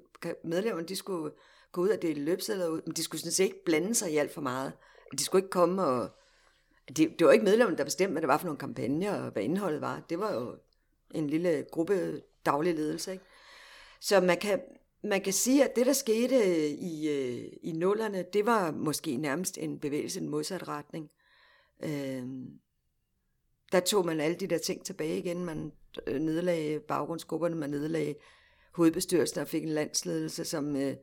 medlemmerne, 0.44 0.88
de 0.88 0.96
skulle 0.96 1.32
gå 1.72 1.80
ud 1.80 1.88
og 1.88 2.02
dele 2.02 2.24
løbsedler 2.24 2.68
ud, 2.68 2.80
men 2.86 2.96
de 2.96 3.02
skulle 3.02 3.20
sådan 3.20 3.32
set 3.32 3.44
ikke 3.44 3.64
blande 3.64 3.94
sig 3.94 4.12
i 4.12 4.16
alt 4.16 4.34
for 4.34 4.40
meget. 4.40 4.72
De 5.18 5.24
skulle 5.24 5.42
ikke 5.42 5.50
komme 5.50 5.84
og... 5.84 6.10
Det, 6.88 7.18
det 7.18 7.26
var 7.26 7.32
ikke 7.32 7.44
medlemmerne, 7.44 7.78
der 7.78 7.84
bestemte, 7.84 8.12
hvad 8.12 8.22
det 8.22 8.28
var 8.28 8.38
for 8.38 8.44
nogle 8.44 8.58
kampagner, 8.58 9.22
og 9.22 9.30
hvad 9.30 9.42
indholdet 9.42 9.80
var. 9.80 10.02
Det 10.10 10.18
var 10.18 10.34
jo 10.34 10.56
en 11.14 11.30
lille 11.30 11.66
gruppe 11.70 12.22
daglig 12.46 12.74
ledelse, 12.74 13.12
ikke? 13.12 13.24
Så 14.00 14.20
man 14.20 14.36
kan, 14.36 14.60
man 15.04 15.20
kan 15.20 15.32
sige, 15.32 15.64
at 15.64 15.76
det, 15.76 15.86
der 15.86 15.92
skete 15.92 16.68
i, 16.68 17.08
øh, 17.08 17.52
i 17.62 17.72
nullerne, 17.72 18.24
det 18.32 18.46
var 18.46 18.70
måske 18.70 19.16
nærmest 19.16 19.58
en 19.58 19.78
bevægelse 19.78 20.20
i 20.20 20.22
en 20.22 20.28
modsat 20.28 20.68
retning. 20.68 21.10
Øh, 21.82 22.22
der 23.72 23.80
tog 23.80 24.06
man 24.06 24.20
alle 24.20 24.36
de 24.36 24.46
der 24.46 24.58
ting 24.58 24.84
tilbage 24.84 25.18
igen. 25.18 25.44
Man 25.44 25.72
øh, 26.06 26.20
nedlagde 26.20 26.80
baggrundsgrupperne, 26.80 27.56
man 27.56 27.70
nedlagde 27.70 28.14
hovedbestyrelsen 28.72 29.40
og 29.40 29.48
fik 29.48 29.62
en 29.62 29.68
landsledelse, 29.68 30.44
som 30.44 30.76
øh, 30.76 30.96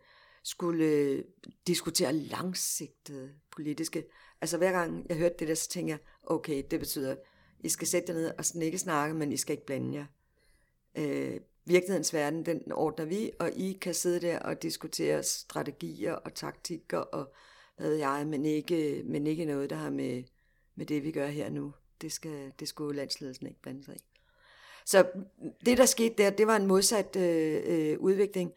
skulle 0.43 0.85
øh, 0.85 1.23
diskutere 1.67 2.13
langsigtede 2.13 3.31
politiske. 3.55 4.05
Altså 4.41 4.57
hver 4.57 4.71
gang 4.71 5.05
jeg 5.09 5.17
hørte 5.17 5.35
det 5.39 5.47
der, 5.47 5.55
så 5.55 5.69
tænkte 5.69 5.91
jeg, 5.91 5.99
okay, 6.23 6.63
det 6.71 6.79
betyder, 6.79 7.15
I 7.59 7.69
skal 7.69 7.87
sætte 7.87 8.13
jer 8.13 8.19
ned 8.19 8.31
og 8.37 8.63
ikke 8.63 8.77
snakke, 8.77 9.15
men 9.15 9.31
I 9.31 9.37
skal 9.37 9.53
ikke 9.53 9.65
blande 9.65 9.97
jer. 9.97 10.05
Øh, 10.95 11.39
virkelighedens 11.65 12.13
verden, 12.13 12.45
den 12.45 12.71
ordner 12.71 13.05
vi, 13.05 13.31
og 13.39 13.51
I 13.51 13.77
kan 13.81 13.93
sidde 13.93 14.19
der 14.19 14.39
og 14.39 14.61
diskutere 14.61 15.23
strategier 15.23 16.13
og 16.13 16.33
taktikker 16.33 16.97
og 16.97 17.33
hvad 17.77 17.89
ved 17.89 17.97
jeg, 17.97 18.27
men 18.27 18.45
ikke, 18.45 19.01
men 19.05 19.27
ikke 19.27 19.45
noget, 19.45 19.69
der 19.69 19.75
har 19.75 19.89
med, 19.89 20.23
med 20.75 20.85
det, 20.85 21.03
vi 21.03 21.11
gør 21.11 21.27
her 21.27 21.49
nu. 21.49 21.73
Det, 22.01 22.11
skal, 22.11 22.51
det 22.59 22.67
skulle 22.67 22.97
landsledelsen 22.97 23.47
ikke 23.47 23.61
blande 23.61 23.83
sig 23.85 23.95
i. 23.95 24.03
Så 24.85 25.05
det, 25.65 25.77
der 25.77 25.85
skete 25.85 26.15
der, 26.17 26.29
det 26.29 26.47
var 26.47 26.55
en 26.55 26.67
modsat 26.67 27.15
øh, 27.15 27.61
øh, 27.65 27.99
udvikling. 27.99 28.51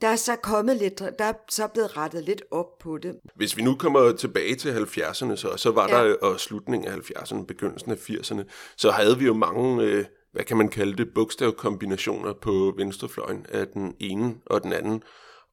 Der 0.00 0.08
er 0.08 0.16
så 0.16 0.36
kommet 0.36 0.76
lidt, 0.76 0.98
der 0.98 1.24
er 1.24 1.32
så 1.48 1.68
blevet 1.68 1.96
rettet 1.96 2.24
lidt 2.24 2.42
op 2.50 2.78
på 2.78 2.98
det. 2.98 3.16
Hvis 3.36 3.56
vi 3.56 3.62
nu 3.62 3.74
kommer 3.74 4.12
tilbage 4.12 4.54
til 4.54 4.70
70'erne, 4.70 5.36
så, 5.36 5.56
så 5.56 5.70
var 5.70 5.88
ja. 5.88 6.04
der 6.04 6.16
og 6.22 6.40
slutningen 6.40 6.88
af 6.88 6.96
70'erne, 6.96 7.44
begyndelsen 7.44 7.90
af 7.90 8.10
80'erne, 8.10 8.42
så 8.76 8.90
havde 8.90 9.18
vi 9.18 9.24
jo 9.24 9.34
mange, 9.34 9.82
øh, 9.82 10.04
hvad 10.32 10.44
kan 10.44 10.56
man 10.56 10.68
kalde 10.68 10.96
det, 10.96 11.14
bogstavkombinationer 11.14 12.32
på 12.32 12.74
venstrefløjen 12.76 13.46
af 13.48 13.66
den 13.66 13.94
ene 14.00 14.34
og 14.46 14.62
den 14.62 14.72
anden 14.72 15.02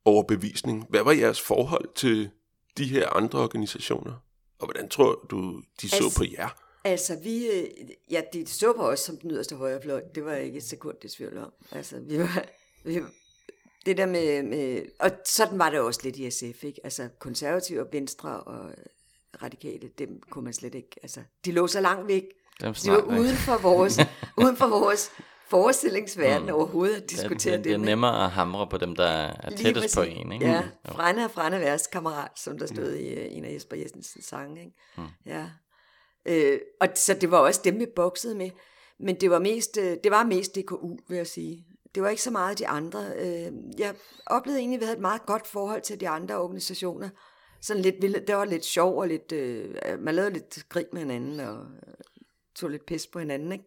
overbevisning. 0.06 0.86
Hvad 0.89 1.04
var 1.04 1.12
jeres 1.12 1.41
forhold 1.41 1.93
til 1.95 2.30
de 2.78 2.86
her 2.86 3.15
andre 3.15 3.39
organisationer? 3.39 4.13
Og 4.60 4.67
hvordan 4.67 4.89
tror 4.89 5.28
du, 5.32 5.62
de 5.82 5.89
så 5.89 5.95
altså, 5.95 6.17
på 6.17 6.25
jer? 6.38 6.68
Altså, 6.83 7.19
vi, 7.23 7.47
øh, 7.47 7.67
ja, 8.11 8.21
de 8.33 8.47
så 8.47 8.73
på 8.73 8.89
os 8.89 8.99
som 8.99 9.17
den 9.17 9.31
yderste 9.31 9.55
højrefløj. 9.55 10.01
Det 10.15 10.25
var 10.25 10.31
jeg 10.31 10.43
ikke 10.43 10.57
et 10.57 10.63
sekund 10.63 10.97
i 11.03 11.07
tvivl 11.07 11.37
om. 11.37 11.53
Altså, 11.71 11.99
vi 11.99 12.19
var, 12.19 12.45
vi, 12.85 13.01
det 13.85 13.97
der 13.97 14.05
med, 14.05 14.43
med, 14.43 14.81
og 14.99 15.11
sådan 15.25 15.59
var 15.59 15.69
det 15.69 15.79
også 15.79 15.99
lidt 16.03 16.15
i 16.15 16.31
SF, 16.31 16.63
ikke? 16.63 16.81
Altså, 16.83 17.09
konservative 17.19 17.81
og 17.81 17.87
venstre 17.91 18.39
og 18.39 18.71
radikale, 19.43 19.89
dem 19.97 20.21
kunne 20.29 20.43
man 20.43 20.53
slet 20.53 20.75
ikke, 20.75 20.89
altså, 21.03 21.21
de 21.45 21.51
lå 21.51 21.67
så 21.67 21.81
langt 21.81 22.07
væk. 22.07 22.23
De 22.61 22.91
var 22.91 23.19
uden 23.19 23.35
for 23.35 23.57
vores, 23.61 23.99
uden 24.43 24.57
for 24.57 24.67
vores 24.67 25.11
forestillingsverden 25.49 26.47
mm. 26.47 26.53
overhovedet 26.53 26.95
at 26.95 27.09
diskutere 27.09 27.57
det. 27.57 27.63
Det, 27.63 27.65
det 27.65 27.73
er 27.73 27.85
nemmere 27.85 28.25
at 28.25 28.31
hamre 28.31 28.67
på 28.67 28.77
dem, 28.77 28.95
der 28.95 29.07
er 29.07 29.49
Lige 29.49 29.63
tættest 29.63 29.95
på 29.95 30.01
en. 30.01 30.31
Ikke? 30.31 30.45
Ja, 30.45 30.63
Frænde 30.85 31.21
er 31.21 31.27
Frænde 31.27 31.59
værst 31.59 31.91
kammerat, 31.91 32.31
som 32.35 32.59
der 32.59 32.65
stod 32.65 32.91
mm. 32.91 33.05
i 33.05 33.13
uh, 33.13 33.37
en 33.37 33.45
af 33.45 33.53
Jesper 33.53 33.75
Jessensens 33.75 34.25
sange. 34.25 34.61
Ikke? 34.61 34.75
Mm. 34.97 35.03
Ja. 35.25 35.45
Øh, 36.25 36.60
og 36.82 36.88
så 36.95 37.13
det 37.13 37.32
var 37.32 37.38
også 37.38 37.62
dem, 37.63 37.79
vi 37.79 37.86
boksede 37.95 38.36
med. 38.36 38.49
Men 38.99 39.15
det 39.15 39.29
var 39.29 39.39
mest, 39.39 39.77
øh, 39.77 39.97
det 40.03 40.12
var 40.12 40.23
mest 40.23 40.55
DKU, 40.55 40.97
vil 41.08 41.17
jeg 41.17 41.27
sige. 41.27 41.65
Det 41.95 42.03
var 42.03 42.10
ikke 42.10 42.21
så 42.21 42.32
meget 42.32 42.60
de 42.60 42.67
andre. 42.67 43.05
Øh, 43.15 43.51
jeg 43.77 43.95
oplevede 44.25 44.60
egentlig, 44.60 44.77
at 44.77 44.82
vi 44.82 44.86
havde 44.86 44.97
et 44.97 45.01
meget 45.01 45.25
godt 45.25 45.47
forhold 45.47 45.82
til 45.82 45.99
de 45.99 46.10
andre 46.10 46.38
organisationer. 46.38 47.10
Sådan 47.62 47.82
lidt, 47.82 48.01
det 48.01 48.36
var 48.36 48.45
lidt 48.45 48.65
sjov 48.65 48.97
og 48.97 49.08
lidt, 49.08 49.32
øh, 49.32 49.75
man 49.99 50.15
lavede 50.15 50.34
lidt 50.34 50.69
grin 50.69 50.86
med 50.93 51.01
hinanden 51.01 51.39
og 51.39 51.65
tog 52.55 52.69
lidt 52.69 52.86
pis 52.86 53.08
på 53.08 53.19
hinanden, 53.19 53.51
ikke? 53.51 53.65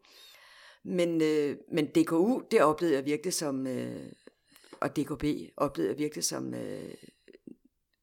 Men, 0.84 1.18
men 1.72 1.86
DKU, 1.86 2.42
det 2.50 2.62
oplevede 2.62 2.96
jeg 2.96 3.04
virkelig 3.04 3.32
som, 3.32 3.66
øh, 3.66 4.12
og 4.80 4.96
DKB 4.96 5.24
oplevede 5.56 5.92
jeg 5.92 5.98
virkelig 5.98 6.24
som 6.24 6.54
øh, 6.54 6.94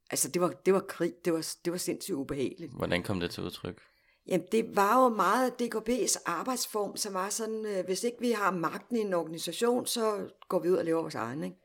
altså 0.09 0.29
det 0.31 0.41
var, 0.41 0.49
det 0.65 0.73
var 0.73 0.79
krig, 0.79 1.13
det 1.25 1.33
var, 1.33 1.47
det 1.65 1.71
var 1.71 1.77
sindssygt 1.77 2.15
ubehageligt. 2.15 2.73
Hvordan 2.73 3.03
kom 3.03 3.19
det 3.19 3.31
til 3.31 3.43
udtryk? 3.43 3.81
Jamen, 4.29 4.47
det 4.51 4.75
var 4.75 5.03
jo 5.03 5.09
meget 5.09 5.53
DKB's 5.61 6.21
arbejdsform, 6.25 6.97
som 6.97 7.13
var 7.13 7.29
sådan, 7.29 7.65
øh, 7.65 7.85
hvis 7.85 8.03
ikke 8.03 8.17
vi 8.19 8.31
har 8.31 8.51
magten 8.51 8.95
i 8.95 8.99
en 8.99 9.13
organisation, 9.13 9.85
så 9.85 10.29
går 10.49 10.59
vi 10.59 10.69
ud 10.69 10.75
og 10.75 10.85
laver 10.85 11.01
vores 11.01 11.15
egen. 11.15 11.43
Ikke? 11.43 11.57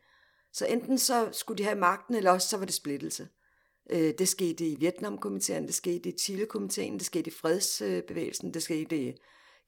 Så 0.53 0.67
enten 0.67 0.99
så 0.99 1.29
skulle 1.33 1.59
de 1.59 1.65
have 1.65 1.79
magten, 1.79 2.15
eller 2.15 2.31
også 2.31 2.49
så 2.49 2.57
var 2.57 2.65
det 2.65 2.75
splittelse. 2.75 3.29
Øh, 3.91 4.15
det 4.19 4.29
skete 4.29 4.67
i 4.67 4.77
Vietnamkomiteen, 4.81 5.67
det 5.67 5.75
skete 5.75 6.09
i 6.09 6.13
Chile-komiteen, 6.19 6.99
det 6.99 7.07
skete 7.07 7.31
i 7.31 7.35
fredsbevægelsen, 7.35 8.55
det 8.55 8.63
skete 8.63 8.97
i 8.97 9.15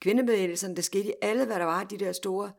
kvindebevægelsen, 0.00 0.76
det 0.76 0.84
skete 0.84 1.08
i 1.08 1.14
alle, 1.22 1.44
hvad 1.44 1.56
der 1.56 1.64
var, 1.64 1.84
de 1.84 1.98
der 1.98 2.12
store 2.12 2.52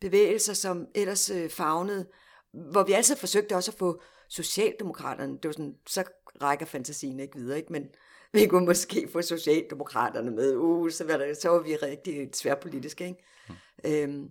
bevægelser, 0.00 0.54
som 0.54 0.86
ellers 0.94 1.30
øh, 1.30 1.50
fagnede, 1.50 2.06
hvor 2.52 2.82
vi 2.82 2.92
altid 2.92 3.16
forsøgte 3.16 3.56
også 3.56 3.70
at 3.70 3.78
få 3.78 4.00
Socialdemokraterne, 4.28 5.32
det 5.32 5.44
var 5.44 5.52
sådan, 5.52 5.76
så 5.86 6.04
rækker 6.42 6.66
fantasien 6.66 7.20
ikke 7.20 7.38
videre, 7.38 7.58
ikke? 7.58 7.72
men 7.72 7.88
vi 8.40 8.46
kunne 8.46 8.66
måske 8.66 9.08
få 9.12 9.22
Socialdemokraterne 9.22 10.30
med, 10.30 10.56
uh, 10.56 10.90
så 10.90 11.04
var, 11.04 11.16
der, 11.16 11.34
så 11.34 11.48
var 11.48 11.60
vi 11.60 11.76
rigtig 11.76 12.32
tværpolitiske. 12.32 13.06
Ikke? 13.06 13.24
Mm. 13.48 13.54
Øhm, 13.84 14.30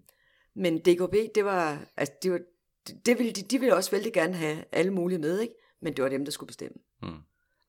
men 0.56 0.80
DKB, 0.80 1.36
det 1.36 1.46
var, 1.46 1.86
altså, 1.98 2.14
det 2.24 2.32
var, 2.32 2.40
det, 3.06 3.20
ville, 3.20 3.32
de, 3.32 3.42
de 3.42 3.60
ville 3.60 3.76
også 3.76 3.92
vældig 3.92 4.14
gerne 4.14 4.34
have 4.34 4.64
alle 4.72 4.94
mulige 4.94 5.20
med, 5.20 5.40
ikke? 5.40 5.54
men 5.82 5.96
det 5.96 6.04
var 6.04 6.10
dem, 6.10 6.26
der 6.26 6.32
skulle 6.32 6.48
bestemme. 6.48 6.78
Mm. 7.02 7.10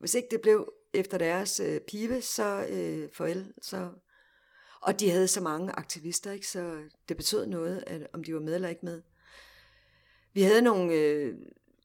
Hvis 0.01 0.15
ikke 0.15 0.29
det 0.31 0.41
blev 0.41 0.73
efter 0.95 1.19
deres 1.19 1.61
øh, 1.61 1.81
pive, 1.81 2.23
så 2.23 2.67
øh, 2.69 3.09
for 3.13 3.27
el, 3.27 3.53
så... 3.63 3.91
Og 4.83 5.01
de 5.01 5.11
havde 5.11 5.29
så 5.29 5.41
mange 5.41 5.73
aktivister, 5.73 6.33
ikke? 6.33 6.49
så 6.49 6.79
det 7.09 7.17
betød 7.17 7.47
noget, 7.47 7.85
at, 7.87 8.07
om 8.13 8.25
de 8.25 8.35
var 8.35 8.41
med 8.41 8.55
eller 8.55 8.69
ikke 8.69 8.85
med. 8.85 9.03
Vi 10.35 10.43
havde 10.43 10.63
nogle 10.63 10.95
øh, 10.95 11.35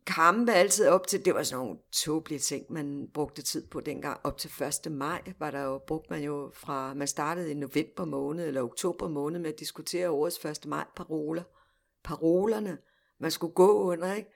kampe 0.07 0.53
altid 0.53 0.87
op 0.87 1.07
til, 1.07 1.25
det 1.25 1.35
var 1.35 1.43
sådan 1.43 1.65
nogle 1.65 1.79
tåbelige 1.91 2.39
ting, 2.39 2.65
man 2.69 3.07
brugte 3.13 3.41
tid 3.41 3.67
på 3.67 3.79
dengang. 3.79 4.19
Op 4.23 4.37
til 4.37 4.51
1. 4.85 4.91
maj 4.91 5.21
var 5.39 5.51
der 5.51 5.61
jo, 5.61 5.77
brugte 5.87 6.07
man 6.09 6.23
jo 6.23 6.51
fra, 6.53 6.93
man 6.93 7.07
startede 7.07 7.51
i 7.51 7.53
november 7.53 8.05
måned 8.05 8.47
eller 8.47 8.61
oktober 8.61 9.07
måned 9.07 9.39
med 9.39 9.53
at 9.53 9.59
diskutere 9.59 10.09
årets 10.09 10.45
1. 10.45 10.65
maj 10.65 10.85
paroler. 10.95 11.43
Parolerne, 12.03 12.77
man 13.19 13.31
skulle 13.31 13.53
gå 13.53 13.81
under, 13.81 14.13
ikke? 14.13 14.31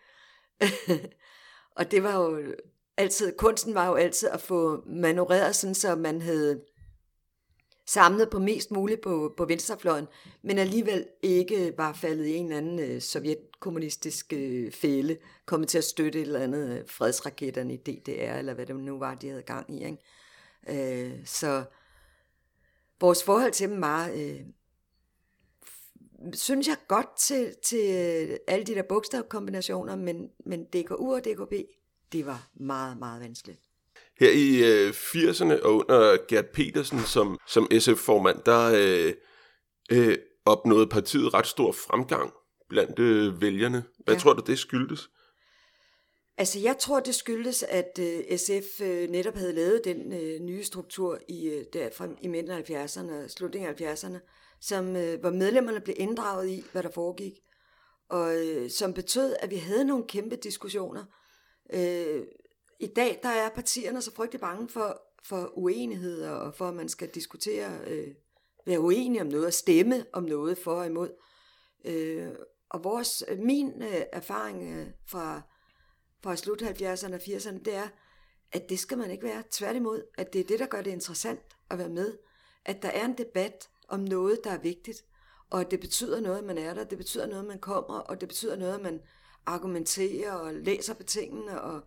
og 1.77 1.91
det 1.91 2.03
var 2.03 2.15
jo 2.15 2.55
altid, 2.97 3.38
kunsten 3.38 3.73
var 3.73 3.88
jo 3.88 3.95
altid 3.95 4.29
at 4.29 4.41
få 4.41 4.84
manøvreret 4.86 5.55
sådan, 5.55 5.75
så 5.75 5.95
man 5.95 6.21
havde 6.21 6.62
samlet 7.93 8.30
på 8.30 8.39
mest 8.39 8.71
muligt 8.71 9.01
på, 9.01 9.34
på 9.38 9.45
venstrefløjen, 9.45 10.08
men 10.41 10.58
alligevel 10.58 11.08
ikke 11.21 11.73
var 11.77 11.93
faldet 11.93 12.25
i 12.25 12.36
en 12.36 12.45
eller 12.45 12.58
anden 12.58 12.80
øh, 12.80 13.01
sovjetkommunistisk 13.01 14.34
øh, 14.34 14.71
fælde, 14.71 15.17
kommet 15.45 15.69
til 15.69 15.77
at 15.77 15.84
støtte 15.84 16.19
et 16.19 16.25
eller 16.25 16.39
andet 16.39 16.80
øh, 16.80 16.88
fredsraketterne 16.88 17.73
i 17.73 17.77
DDR, 17.77 18.38
eller 18.38 18.54
hvad 18.54 18.65
det 18.65 18.75
nu 18.75 18.99
var, 18.99 19.15
de 19.15 19.30
havde 19.30 19.41
gang 19.41 19.75
i. 19.75 19.86
Ikke? 19.86 21.13
Øh, 21.13 21.25
så 21.25 21.63
vores 22.99 23.23
forhold 23.23 23.51
til 23.51 23.69
dem 23.69 23.82
var, 23.82 24.10
øh, 24.15 24.41
synes 26.34 26.67
jeg 26.67 26.77
godt 26.88 27.17
til, 27.17 27.56
til 27.63 27.95
øh, 28.30 28.38
alle 28.47 28.65
de 28.65 28.75
der 28.75 28.84
bogstavkombinationer, 28.84 29.95
men, 29.95 30.30
men 30.45 30.65
DKU 30.65 31.13
og 31.13 31.25
DKB, 31.25 31.54
det 32.12 32.25
var 32.25 32.49
meget, 32.54 32.97
meget 32.97 33.21
vanskeligt. 33.21 33.70
Her 34.21 34.31
i 34.31 34.63
øh, 34.71 34.89
80'erne 34.89 35.65
og 35.65 35.73
under 35.73 36.27
Gert 36.27 36.49
Petersen 36.53 36.99
som, 36.99 37.39
som 37.47 37.67
SF-formand, 37.79 38.39
der 38.45 38.71
øh, 38.75 39.13
øh, 39.91 40.17
opnåede 40.45 40.88
partiet 40.88 41.34
ret 41.34 41.47
stor 41.47 41.71
fremgang 41.71 42.34
blandt 42.69 42.99
øh, 42.99 43.41
vælgerne. 43.41 43.84
Hvad 44.05 44.13
ja. 44.13 44.19
tror 44.19 44.34
du, 44.34 44.43
det 44.47 44.60
skyldtes? 44.60 45.10
Altså, 46.38 46.60
jeg 46.60 46.77
tror, 46.79 46.99
det 46.99 47.15
skyldtes, 47.15 47.63
at 47.63 47.99
øh, 47.99 48.38
SF 48.38 48.81
øh, 48.81 49.10
netop 49.10 49.36
havde 49.36 49.53
lavet 49.53 49.81
den 49.86 50.13
øh, 50.13 50.39
nye 50.39 50.63
struktur 50.63 51.19
i, 51.29 51.47
øh, 51.47 51.65
der 51.73 51.89
fra, 51.97 52.07
i 52.21 52.27
midten 52.27 52.51
af 52.51 52.69
70'erne, 52.69 53.27
slutningen 53.27 53.69
af 53.69 53.93
70'erne, 53.93 54.17
som, 54.62 54.95
øh, 54.95 55.19
hvor 55.19 55.29
medlemmerne 55.29 55.81
blev 55.81 55.95
inddraget 55.99 56.49
i, 56.49 56.63
hvad 56.71 56.84
der 56.84 56.91
foregik, 56.91 57.34
og 58.10 58.36
øh, 58.36 58.69
som 58.69 58.93
betød, 58.93 59.36
at 59.39 59.49
vi 59.49 59.55
havde 59.55 59.86
nogle 59.86 60.03
kæmpe 60.07 60.36
diskussioner. 60.36 61.03
Øh, 61.73 62.21
i 62.82 62.88
dag 62.88 63.20
der 63.24 63.30
er 63.30 63.50
partierne 63.50 64.02
så 64.02 64.13
frygtelig 64.13 64.41
bange 64.41 64.70
for, 64.70 65.02
for 65.24 65.52
uenigheder, 65.58 66.32
og 66.32 66.56
for 66.56 66.67
at 66.67 66.74
man 66.74 66.89
skal 66.89 67.10
diskutere, 67.10 67.80
øh, 67.88 68.08
være 68.65 68.80
uenig 68.80 69.22
om 69.22 69.28
noget, 69.28 69.46
og 69.46 69.54
stemme 69.54 70.06
om 70.13 70.24
noget 70.24 70.58
for 70.58 70.74
og 70.74 70.86
imod. 70.86 71.10
Øh, 71.86 72.30
og 72.70 72.84
vores, 72.84 73.24
øh, 73.28 73.39
min 73.39 73.84
øh, 73.84 74.02
erfaring 74.12 74.74
øh, 74.74 74.88
fra, 75.06 75.41
fra 76.24 76.36
slut 76.36 76.62
70'erne 76.62 77.13
og 77.13 77.22
80'erne, 77.22 77.63
det 77.63 77.76
er, 77.76 77.88
at 78.52 78.70
det 78.70 78.80
skal 78.80 78.98
man 78.98 79.12
ikke 79.12 79.24
være. 79.24 79.44
Tværtimod, 79.52 80.04
at 80.17 80.34
det 80.34 80.41
er 80.41 80.46
det, 80.46 80.60
der 80.60 80.65
gør 80.65 80.82
det 80.82 80.91
interessant 80.91 81.41
at 81.70 81.78
være 81.78 81.89
med. 81.89 82.17
At 82.65 82.82
der 82.82 82.89
er 82.89 83.06
en 83.06 83.17
debat 83.17 83.70
om 83.88 84.00
noget, 84.00 84.39
der 84.44 84.52
er 84.52 84.60
vigtigt, 84.60 85.06
og 85.50 85.62
at 85.62 85.72
det 85.72 85.80
betyder 85.80 86.22
noget, 86.22 86.38
at 86.38 86.44
man 86.44 86.58
er 86.58 86.74
der, 86.74 86.84
det 86.84 86.98
betyder 86.98 87.28
noget, 87.28 87.41
at 87.41 87.48
man 87.48 87.60
kommer, 87.60 88.00
og 88.00 88.22
det 88.22 88.30
betyder 88.30 88.56
noget, 88.56 88.74
at 88.74 88.82
man 88.82 89.02
argumenterer 89.46 90.32
og 90.32 90.54
læser 90.54 90.94
på 90.94 91.04
tingene, 91.04 91.62
og 91.62 91.82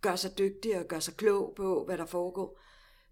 gør 0.00 0.16
sig 0.16 0.38
dygtig 0.38 0.78
og 0.78 0.84
gør 0.84 1.00
sig 1.00 1.14
klog 1.14 1.52
på, 1.56 1.84
hvad 1.84 1.98
der 1.98 2.06
foregår. 2.06 2.60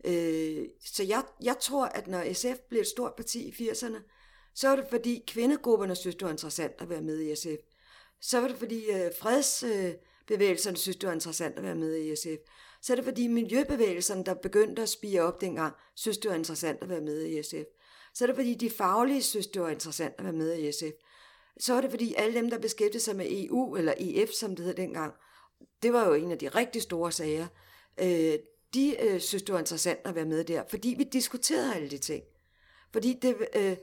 Øh, 0.05 0.67
så 0.85 1.03
jeg, 1.03 1.25
jeg 1.43 1.57
tror, 1.61 1.87
at 1.87 2.07
når 2.07 2.33
SF 2.33 2.59
blev 2.69 2.81
et 2.81 2.87
stort 2.87 3.15
parti 3.15 3.49
i 3.49 3.69
80'erne, 3.69 3.99
så 4.55 4.69
var 4.69 4.77
det 4.77 4.87
fordi 4.91 5.25
kvindegrupperne 5.27 5.95
synes, 5.95 6.17
det 6.17 6.25
var 6.25 6.31
interessant 6.31 6.75
at 6.79 6.89
være 6.89 7.03
med 7.03 7.21
i 7.21 7.37
SF. 7.37 7.63
Så 8.21 8.41
var 8.41 8.49
det 8.49 8.57
fordi 8.57 8.91
øh, 8.91 9.11
fredsbevægelserne 9.21 10.77
synes, 10.77 10.97
det 10.97 11.07
var 11.07 11.13
interessant 11.13 11.57
at 11.57 11.63
være 11.63 11.75
med 11.75 11.97
i 11.97 12.17
SF. 12.17 12.51
Så 12.83 12.93
er 12.93 12.95
det 12.95 13.05
fordi 13.05 13.27
miljøbevægelserne, 13.27 14.25
der 14.25 14.35
begyndte 14.35 14.83
at 14.83 14.89
spire 14.89 15.21
op 15.21 15.41
dengang, 15.41 15.75
synes, 15.95 16.19
det 16.19 16.31
var 16.31 16.37
interessant 16.37 16.83
at 16.83 16.89
være 16.89 17.01
med 17.01 17.27
i 17.27 17.43
SF. 17.43 17.67
Så 18.15 18.25
er 18.25 18.27
det 18.27 18.37
fordi 18.37 18.55
de 18.55 18.71
faglige 18.71 19.23
synes, 19.23 19.47
det 19.47 19.63
var 19.63 19.69
interessant 19.69 20.15
at 20.19 20.25
være 20.25 20.33
med 20.33 20.59
i 20.59 20.73
SF. 20.73 20.97
Så 21.61 21.75
er 21.75 21.81
det 21.81 21.91
fordi 21.91 22.15
alle 22.15 22.35
dem, 22.35 22.51
der 22.51 22.59
beskæftigede 22.59 23.05
sig 23.05 23.17
med 23.17 23.27
EU, 23.29 23.77
eller 23.77 23.95
EF, 23.99 24.31
som 24.31 24.57
det 24.57 24.65
hed 24.65 24.75
dengang, 24.75 25.15
det 25.83 25.93
var 25.93 26.07
jo 26.07 26.15
en 26.15 26.33
af 26.33 26.39
de 26.39 26.49
rigtig 26.49 26.83
store 26.83 27.13
sager, 27.13 27.47
øh, 28.01 28.39
de 28.75 28.97
øh, 29.01 29.21
synes, 29.21 29.43
det 29.43 29.53
var 29.53 29.59
interessant 29.59 30.01
at 30.05 30.15
være 30.15 30.25
med 30.25 30.45
der, 30.45 30.63
fordi 30.69 30.95
vi 30.99 31.05
diskuterede 31.05 31.75
alle 31.75 31.91
de 31.91 31.99
ting. 31.99 32.25
Fordi 32.93 33.19
det, 33.23 33.37
øh, 33.57 33.77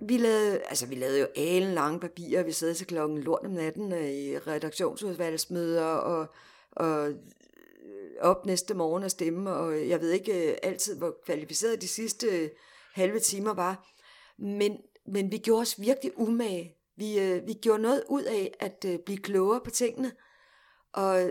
vi 0.00 0.16
lavede, 0.16 0.62
altså 0.62 0.86
vi 0.86 0.94
lavede 0.94 1.20
jo 1.20 1.26
alen 1.36 1.74
lange 1.74 2.00
papirer, 2.00 2.42
vi 2.42 2.52
sad 2.52 2.74
til 2.74 2.86
klokken 2.86 3.18
lort 3.18 3.46
om 3.46 3.50
natten 3.50 3.92
øh, 3.92 4.10
i 4.10 4.38
redaktionsudvalgsmøder, 4.38 5.84
og, 5.84 6.26
og 6.72 7.08
øh, 7.08 7.16
op 8.20 8.46
næste 8.46 8.74
morgen 8.74 9.04
og 9.04 9.10
stemme, 9.10 9.52
og 9.52 9.88
jeg 9.88 10.00
ved 10.00 10.10
ikke 10.10 10.50
øh, 10.50 10.56
altid, 10.62 10.98
hvor 10.98 11.16
kvalificeret 11.24 11.82
de 11.82 11.88
sidste 11.88 12.26
øh, 12.26 12.48
halve 12.94 13.18
timer 13.18 13.54
var, 13.54 13.88
men, 14.38 14.78
men 15.06 15.32
vi 15.32 15.38
gjorde 15.38 15.60
os 15.60 15.80
virkelig 15.80 16.18
umage. 16.18 16.76
Vi, 16.96 17.18
øh, 17.18 17.46
vi 17.46 17.52
gjorde 17.52 17.82
noget 17.82 18.04
ud 18.08 18.22
af 18.22 18.54
at 18.60 18.84
øh, 18.88 18.98
blive 18.98 19.18
klogere 19.18 19.60
på 19.64 19.70
tingene, 19.70 20.12
og 20.92 21.30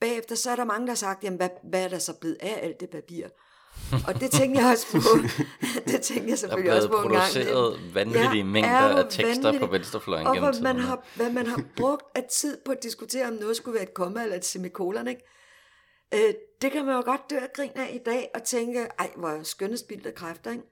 bagefter 0.00 0.34
så 0.34 0.50
er 0.50 0.56
der 0.56 0.64
mange, 0.64 0.86
der 0.86 0.90
har 0.90 0.96
sagt, 0.96 1.24
jamen 1.24 1.36
hvad, 1.36 1.48
hvad 1.70 1.84
er 1.84 1.88
der 1.88 1.98
så 1.98 2.12
blevet 2.20 2.36
af 2.40 2.60
alt 2.62 2.80
det 2.80 2.90
papir? 2.90 3.26
Og 4.08 4.20
det 4.20 4.30
tænker 4.30 4.60
jeg 4.60 4.70
også 4.70 4.86
på. 4.92 4.98
det 5.90 6.00
tænker 6.00 6.28
jeg 6.28 6.38
selvfølgelig 6.38 6.72
også 6.72 6.88
på 6.88 6.96
en 6.96 7.02
gang. 7.02 7.34
Der 7.34 7.40
er 7.40 7.44
produceret 7.44 7.94
vanvittige 7.94 8.36
ja, 8.36 8.44
mængder 8.44 8.70
af 8.70 9.04
tekster 9.10 9.42
vanvittig. 9.42 9.60
på 9.60 9.66
venstrefløjen 9.66 10.26
og 10.26 10.34
gennem 10.34 10.62
man 10.62 10.78
har, 10.78 11.06
hvad 11.16 11.30
man 11.30 11.46
har 11.46 11.62
brugt 11.76 12.02
af 12.14 12.24
tid 12.30 12.58
på 12.64 12.72
at 12.72 12.82
diskutere, 12.82 13.28
om 13.28 13.32
noget 13.32 13.56
skulle 13.56 13.74
være 13.74 13.82
et 13.82 13.94
komma 13.94 14.22
eller 14.22 14.36
et 14.36 14.44
semikolon, 14.44 15.08
ikke? 15.08 15.22
Øh, 16.14 16.34
det 16.62 16.72
kan 16.72 16.84
man 16.84 16.96
jo 16.96 17.02
godt 17.04 17.30
dø 17.30 17.36
af 17.36 17.52
grin 17.54 17.70
af 17.74 17.90
i 17.94 17.98
dag, 18.06 18.30
og 18.34 18.42
tænke, 18.42 18.80
ej, 18.98 19.10
hvor 19.16 19.42
skønne 19.42 19.76
spildte 19.76 20.12
kræfter, 20.12 20.50
ikke? 20.50 20.64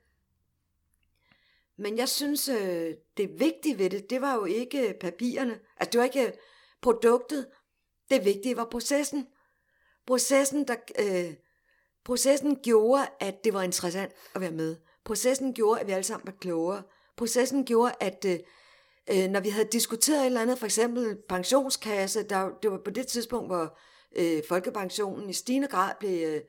Men 1.79 1.99
jeg 1.99 2.09
synes, 2.09 2.49
øh, 2.49 2.95
det 3.17 3.31
vigtige 3.39 3.79
ved 3.79 3.91
det, 3.91 4.11
det 4.11 4.21
var 4.21 4.35
jo 4.35 4.45
ikke 4.45 4.95
papirerne. 5.01 5.59
Altså, 5.77 5.91
det 5.93 5.99
var 5.99 6.05
ikke 6.05 6.33
produktet, 6.83 7.47
det 8.11 8.25
vigtige 8.25 8.57
var 8.57 8.65
processen. 8.71 9.27
Processen, 10.07 10.69
der, 10.69 10.77
øh, 10.99 11.35
processen 12.05 12.57
gjorde, 12.57 13.07
at 13.21 13.45
det 13.45 13.55
var 13.55 13.63
interessant 13.63 14.13
at 14.35 14.41
være 14.41 14.51
med. 14.51 14.77
Processen 15.05 15.55
gjorde, 15.55 15.81
at 15.81 15.87
vi 15.87 15.93
alle 15.93 16.05
sammen 16.05 16.27
var 16.27 16.35
klogere. 16.41 16.83
Processen 17.17 17.65
gjorde, 17.65 17.93
at 18.01 18.25
øh, 18.29 18.39
øh, 19.11 19.31
når 19.31 19.41
vi 19.41 19.49
havde 19.49 19.69
diskuteret 19.73 20.21
et 20.21 20.27
eller 20.27 20.41
andet, 20.41 20.59
for 20.59 20.67
eksempel 20.67 21.17
pensionskasse, 21.29 22.23
der, 22.23 22.51
det 22.63 22.71
var 22.71 22.81
på 22.85 22.91
det 22.91 23.07
tidspunkt, 23.07 23.49
hvor 23.49 23.79
øh, 24.17 24.43
folkepensionen 24.49 25.31
i 25.31 25.33
stigende 25.33 25.69
grad 25.69 25.93
blev 26.01 26.29
øh, 26.29 26.41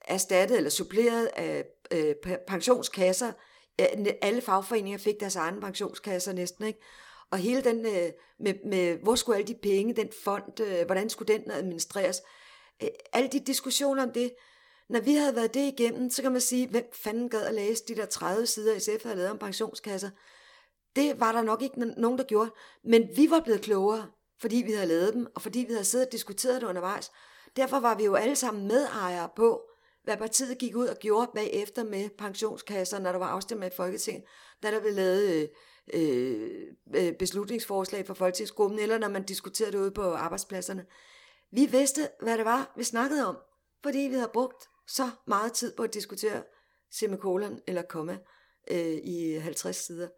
erstattet 0.00 0.56
eller 0.56 0.70
suppleret 0.70 1.26
af 1.26 1.64
øh, 1.90 2.14
pensionskasser. 2.48 3.32
Alle 4.22 4.40
fagforeninger 4.40 4.98
fik 4.98 5.20
deres 5.20 5.36
egne 5.36 5.60
pensionskasser 5.60 6.32
næsten, 6.32 6.66
ikke? 6.66 6.80
Og 7.30 7.38
hele 7.38 7.64
den 7.64 7.86
øh, 7.86 8.12
med, 8.40 8.54
med, 8.64 8.98
hvor 9.02 9.14
skulle 9.14 9.36
alle 9.36 9.48
de 9.48 9.58
penge, 9.62 9.96
den 9.96 10.08
fond, 10.24 10.60
øh, 10.60 10.86
hvordan 10.86 11.10
skulle 11.10 11.34
den 11.34 11.50
administreres? 11.50 12.22
Øh, 12.82 12.88
alle 13.12 13.28
de 13.28 13.40
diskussioner 13.40 14.02
om 14.02 14.12
det, 14.12 14.32
når 14.88 15.00
vi 15.00 15.14
havde 15.14 15.36
været 15.36 15.54
det 15.54 15.72
igennem, 15.72 16.10
så 16.10 16.22
kan 16.22 16.32
man 16.32 16.40
sige, 16.40 16.68
hvem 16.68 16.90
fanden 16.92 17.28
gad 17.28 17.42
at 17.42 17.54
læse 17.54 17.84
de 17.88 17.96
der 17.96 18.06
30 18.06 18.46
sider, 18.46 18.78
SF 18.78 19.02
havde 19.02 19.16
lavet 19.16 19.30
om 19.30 19.38
pensionskasser? 19.38 20.10
Det 20.96 21.20
var 21.20 21.32
der 21.32 21.42
nok 21.42 21.62
ikke 21.62 21.80
nogen, 21.80 22.18
der 22.18 22.24
gjorde. 22.24 22.50
Men 22.84 23.08
vi 23.16 23.30
var 23.30 23.40
blevet 23.40 23.60
klogere, 23.60 24.06
fordi 24.40 24.56
vi 24.66 24.72
havde 24.72 24.86
lavet 24.86 25.14
dem, 25.14 25.26
og 25.34 25.42
fordi 25.42 25.58
vi 25.58 25.72
havde 25.72 25.84
siddet 25.84 26.06
og 26.06 26.12
diskuteret 26.12 26.60
det 26.60 26.68
undervejs. 26.68 27.10
Derfor 27.56 27.80
var 27.80 27.94
vi 27.94 28.04
jo 28.04 28.14
alle 28.14 28.36
sammen 28.36 28.68
medejere 28.68 29.28
på, 29.36 29.60
hvad 30.04 30.16
partiet 30.16 30.58
gik 30.58 30.76
ud 30.76 30.86
og 30.86 30.96
gjorde 30.96 31.30
bagefter 31.34 31.84
med 31.84 32.08
pensionskasser, 32.18 32.98
når 32.98 33.12
der 33.12 33.18
var 33.18 33.28
afstemning 33.28 33.72
i 33.72 33.76
Folketinget, 33.76 34.24
da 34.62 34.70
der 34.70 34.80
blev 34.80 34.92
lavet 34.92 35.50
øh, 35.94 36.66
øh, 36.94 37.12
beslutningsforslag 37.18 38.06
for 38.06 38.14
Folketingsgruppen, 38.14 38.78
eller 38.78 38.98
når 38.98 39.08
man 39.08 39.22
diskuterede 39.22 39.72
det 39.72 39.78
ude 39.78 39.90
på 39.90 40.12
arbejdspladserne. 40.12 40.86
Vi 41.52 41.66
vidste, 41.66 42.08
hvad 42.22 42.38
det 42.38 42.44
var, 42.44 42.72
vi 42.76 42.84
snakkede 42.84 43.26
om, 43.28 43.38
fordi 43.82 43.98
vi 43.98 44.14
havde 44.14 44.30
brugt 44.32 44.68
så 44.86 45.10
meget 45.26 45.52
tid 45.52 45.76
på 45.76 45.82
at 45.82 45.94
diskutere 45.94 46.42
semikolon 46.92 47.60
eller 47.66 47.82
komma 47.82 48.18
øh, 48.70 48.96
i 49.04 49.38
50 49.42 49.76
sider. 49.76 50.08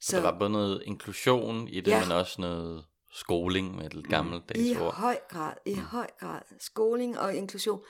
Så 0.00 0.16
der 0.16 0.22
var 0.22 0.38
både 0.38 0.50
noget 0.50 0.82
inklusion 0.86 1.68
i 1.68 1.80
det, 1.80 1.90
ja. 1.90 2.00
men 2.00 2.12
også 2.12 2.40
noget 2.40 2.84
skoling 3.12 3.76
med 3.76 3.90
det 3.90 4.08
gamle 4.08 4.42
dags 4.48 4.60
I 4.60 4.76
ord. 4.76 4.94
høj 4.94 5.18
grad, 5.28 5.54
i 5.66 5.74
mm. 5.74 5.80
høj 5.80 6.06
grad. 6.20 6.40
Skoling 6.60 7.18
og 7.18 7.34
inklusion. 7.34 7.80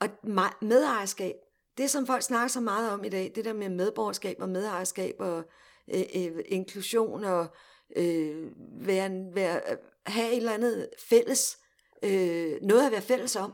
Og 0.00 0.08
medejerskab, 0.62 1.34
det 1.78 1.90
som 1.90 2.06
folk 2.06 2.22
snakker 2.22 2.48
så 2.48 2.60
meget 2.60 2.90
om 2.90 3.04
i 3.04 3.08
dag, 3.08 3.32
det 3.34 3.44
der 3.44 3.52
med 3.52 3.68
medborgerskab 3.68 4.36
og 4.40 4.48
medejerskab 4.48 5.14
og 5.18 5.44
øh, 5.94 6.04
øh, 6.14 6.44
inklusion 6.46 7.24
og 7.24 7.46
øh, 7.96 8.50
være, 8.86 9.34
være, 9.34 9.60
have 10.06 10.30
et 10.30 10.36
eller 10.36 10.52
andet 10.52 10.90
fælles, 11.08 11.58
øh, 12.02 12.56
noget 12.62 12.86
at 12.86 12.92
være 12.92 13.02
fælles 13.02 13.36
om, 13.36 13.52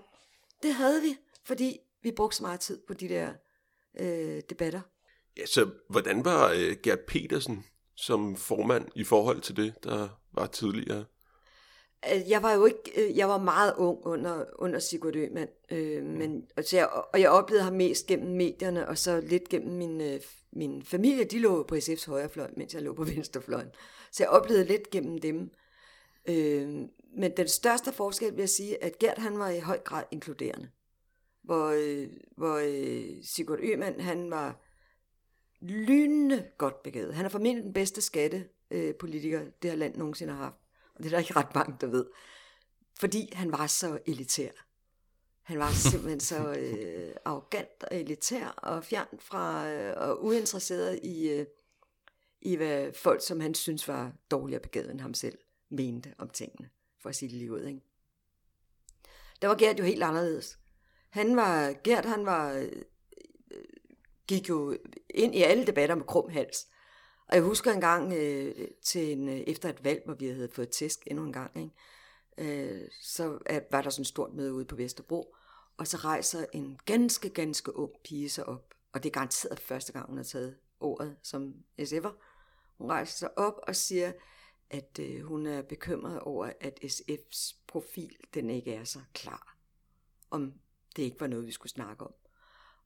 det 0.63 0.75
havde 0.75 1.03
vi, 1.03 1.17
fordi 1.45 1.81
vi 2.03 2.11
brugte 2.11 2.37
så 2.37 2.43
meget 2.43 2.61
tid 2.61 2.81
på 2.87 2.95
de 2.95 3.09
der 3.09 3.33
øh, 4.01 4.43
debatter. 4.51 4.81
Ja, 5.37 5.47
så 5.47 5.71
hvordan 5.89 6.25
var 6.25 6.51
øh, 6.51 6.77
Gert 6.83 7.01
Petersen 7.01 7.65
som 7.97 8.37
formand 8.37 8.89
i 8.95 9.05
forhold 9.05 9.41
til 9.41 9.57
det, 9.57 9.75
der 9.85 10.09
var 10.33 10.47
tidligere? 10.47 11.05
Øh, 12.13 12.31
jeg 12.31 12.43
var 12.43 12.53
jo 12.53 12.65
ikke, 12.67 12.93
øh, 12.97 13.17
jeg 13.17 13.29
var 13.29 13.39
meget 13.39 13.75
ung 13.77 14.07
under, 14.07 14.45
under 14.55 14.79
Sigurd 14.79 15.17
Øman, 15.17 15.49
øh, 15.71 16.05
men, 16.05 16.47
altså 16.57 16.77
jeg, 16.77 16.89
og 16.89 17.21
jeg 17.21 17.31
oplevede 17.31 17.65
ham 17.65 17.73
mest 17.73 18.07
gennem 18.07 18.37
medierne, 18.37 18.89
og 18.89 18.99
så 18.99 19.21
lidt 19.21 19.49
gennem 19.49 19.77
min, 19.77 20.01
øh, 20.01 20.21
min 20.53 20.83
familie, 20.83 21.25
de 21.25 21.39
lå 21.39 21.63
på 21.63 21.75
SF's 21.75 22.11
højrefløj, 22.11 22.51
mens 22.57 22.75
jeg 22.75 22.83
lå 22.83 22.95
på 22.95 23.05
venstrefløjen. 23.15 23.69
Så 24.13 24.23
jeg 24.23 24.31
oplevede 24.31 24.65
lidt 24.65 24.91
gennem 24.91 25.19
dem. 25.19 25.51
Øh, 26.29 26.69
men 27.17 27.33
den 27.37 27.49
største 27.49 27.93
forskel 27.93 28.33
vil 28.33 28.39
jeg 28.39 28.49
sige, 28.49 28.85
at 28.85 28.99
Gert 28.99 29.19
han 29.19 29.39
var 29.39 29.49
i 29.49 29.59
høj 29.59 29.79
grad 29.79 30.05
inkluderende. 30.11 30.69
Hvor, 31.43 31.67
øh, 31.69 32.09
hvor 32.37 32.57
øh, 32.57 33.23
Sigurd 33.23 33.59
Øman, 33.63 34.01
han 34.01 34.31
var 34.31 34.61
lynende 35.61 36.45
godt 36.59 36.83
begavet. 36.83 37.15
Han 37.15 37.25
er 37.25 37.29
formentlig 37.29 37.65
den 37.65 37.73
bedste 37.73 38.01
skattepolitiker, 38.01 39.41
øh, 39.41 39.47
det 39.63 39.71
her 39.71 39.77
land 39.77 39.97
nogensinde 39.97 40.33
har 40.33 40.45
haft. 40.45 40.64
Og 40.95 41.03
det 41.03 41.07
er 41.07 41.11
der 41.11 41.19
ikke 41.19 41.37
ret 41.37 41.55
mange, 41.55 41.77
der 41.81 41.87
ved. 41.87 42.07
Fordi 43.01 43.29
han 43.33 43.53
var 43.53 43.67
så 43.67 43.99
elitær. 44.07 44.51
Han 45.43 45.59
var 45.59 45.71
simpelthen 45.71 46.21
så 46.21 46.53
øh, 46.59 47.15
arrogant 47.25 47.85
og 47.91 47.97
elitær 48.01 48.47
og 48.49 48.85
fjern 48.85 49.19
fra 49.19 49.69
øh, 49.69 49.95
og 49.97 50.25
uinteresseret 50.25 51.01
i, 51.03 51.29
øh, 51.29 51.47
i 52.41 52.57
hvad 52.57 52.93
folk, 52.93 53.27
som 53.27 53.41
han 53.41 53.55
synes 53.55 53.89
var 53.89 54.13
dårligere 54.31 54.63
begavet 54.63 54.91
end 54.91 55.01
ham 55.01 55.15
selv, 55.15 55.39
mente 55.69 56.15
om 56.19 56.29
tingene, 56.29 56.71
for 57.03 57.09
at 57.09 57.17
sige 57.17 57.29
det 57.29 57.39
lige 57.39 57.53
ud. 57.53 57.65
Ikke? 57.65 57.81
Der 59.43 59.49
var 59.49 59.55
Gert 59.57 59.79
jo 59.79 59.85
helt 59.85 60.03
anderledes. 60.03 60.59
Han 61.11 61.37
var, 61.37 61.75
Gert 61.85 62.05
han 62.05 62.27
var, 62.27 62.53
øh, 62.53 62.83
gik 64.27 64.49
jo 64.49 64.77
ind 65.11 65.35
i 65.35 65.43
alle 65.43 65.67
debatter 65.67 65.95
med 65.95 66.05
krum 66.05 66.31
hals. 66.31 66.69
Og 67.29 67.35
jeg 67.35 67.43
husker 67.43 67.73
en 67.73 67.81
gang 67.81 68.13
øh, 68.13 68.69
til 68.83 69.13
en, 69.13 69.29
øh, 69.29 69.37
efter 69.37 69.69
et 69.69 69.85
valg, 69.85 70.03
hvor 70.05 70.15
vi 70.15 70.27
havde 70.27 70.49
fået 70.53 70.69
tæsk 70.69 71.03
endnu 71.07 71.25
en 71.25 71.33
gang, 71.33 71.51
ikke? 71.57 71.73
Øh, 72.39 72.89
så 73.03 73.39
at, 73.47 73.67
var 73.71 73.83
der 73.83 73.91
sådan 73.91 74.03
et 74.03 74.07
stort 74.07 74.33
møde 74.33 74.53
ude 74.53 74.65
på 74.65 74.77
Vesterbro, 74.77 75.35
og 75.77 75.87
så 75.87 75.97
rejser 75.97 76.47
en 76.53 76.79
ganske, 76.85 77.29
ganske 77.29 77.77
ung 77.77 77.93
pige 78.05 78.29
sig 78.29 78.47
op, 78.47 78.75
og 78.93 79.03
det 79.03 79.09
er 79.09 79.13
garanteret 79.13 79.61
første 79.61 79.93
gang, 79.93 80.07
hun 80.07 80.17
har 80.17 80.25
taget 80.25 80.57
ordet 80.81 81.17
som 81.23 81.55
SF'er. 81.81 82.13
Hun 82.79 82.91
rejser 82.91 83.17
sig 83.17 83.39
op 83.39 83.61
og 83.63 83.77
siger, 83.77 84.13
at 84.71 84.99
øh, 85.01 85.23
hun 85.23 85.47
er 85.47 85.63
bekymret 85.63 86.21
over, 86.21 86.53
at 86.61 86.79
SF's 86.85 87.57
profil, 87.67 88.17
den 88.35 88.51
ikke 88.51 88.75
er 88.75 88.85
så 88.85 89.01
klar. 89.15 89.57
Om 90.31 90.53
det 90.97 91.03
ikke 91.03 91.21
var 91.21 91.27
noget, 91.27 91.47
vi 91.47 91.53
skulle 91.53 91.73
snakke 91.73 92.05
om. 92.05 92.15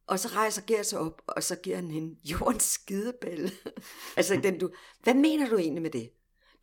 Og 0.09 0.19
så 0.19 0.29
rejser 0.29 0.63
Gert 0.67 0.87
sig 0.87 0.99
op, 0.99 1.23
og 1.27 1.43
så 1.43 1.57
giver 1.57 1.77
han 1.77 1.91
hende 1.91 2.17
jordens 2.25 2.63
skidebælle. 2.63 3.51
altså 4.17 4.41
den 4.43 4.59
du, 4.59 4.71
hvad 5.03 5.15
mener 5.15 5.49
du 5.49 5.57
egentlig 5.57 5.83
med 5.83 5.91
det? 5.91 6.11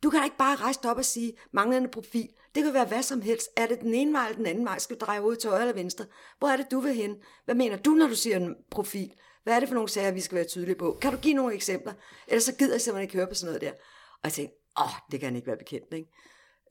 Du 0.02 0.10
kan 0.10 0.24
ikke 0.24 0.36
bare 0.36 0.56
rejse 0.56 0.80
op 0.84 0.96
og 0.96 1.04
sige, 1.04 1.32
manglende 1.52 1.88
profil. 1.88 2.28
Det 2.54 2.64
kan 2.64 2.74
være 2.74 2.86
hvad 2.86 3.02
som 3.02 3.20
helst. 3.20 3.48
Er 3.56 3.66
det 3.66 3.80
den 3.80 3.94
ene 3.94 4.12
vej 4.12 4.24
eller 4.24 4.36
den 4.36 4.46
anden 4.46 4.64
vej? 4.64 4.78
Skal 4.78 4.96
du 4.96 5.04
dreje 5.04 5.22
ud 5.22 5.36
til 5.36 5.50
højre 5.50 5.62
eller 5.62 5.74
venstre? 5.74 6.04
Hvor 6.38 6.48
er 6.48 6.56
det, 6.56 6.66
du 6.70 6.80
vil 6.80 6.94
hen? 6.94 7.16
Hvad 7.44 7.54
mener 7.54 7.76
du, 7.76 7.90
når 7.90 8.06
du 8.06 8.14
siger 8.14 8.36
en 8.36 8.56
profil? 8.70 9.14
Hvad 9.44 9.54
er 9.54 9.60
det 9.60 9.68
for 9.68 9.74
nogle 9.74 9.88
sager, 9.88 10.10
vi 10.10 10.20
skal 10.20 10.36
være 10.36 10.44
tydelige 10.44 10.76
på? 10.76 10.98
Kan 11.00 11.12
du 11.12 11.18
give 11.18 11.34
nogle 11.34 11.54
eksempler? 11.54 11.92
Ellers 12.28 12.44
så 12.44 12.54
gider 12.54 12.74
jeg 12.74 12.80
simpelthen 12.80 13.02
ikke 13.02 13.16
høre 13.16 13.26
på 13.26 13.34
sådan 13.34 13.46
noget 13.46 13.60
der. 13.60 13.72
Og 14.12 14.24
jeg 14.24 14.32
tænkte, 14.32 14.56
åh, 14.80 15.10
det 15.10 15.20
kan 15.20 15.26
han 15.26 15.36
ikke 15.36 15.46
være 15.46 15.56
bekendt, 15.56 15.94
ikke? 15.94 16.10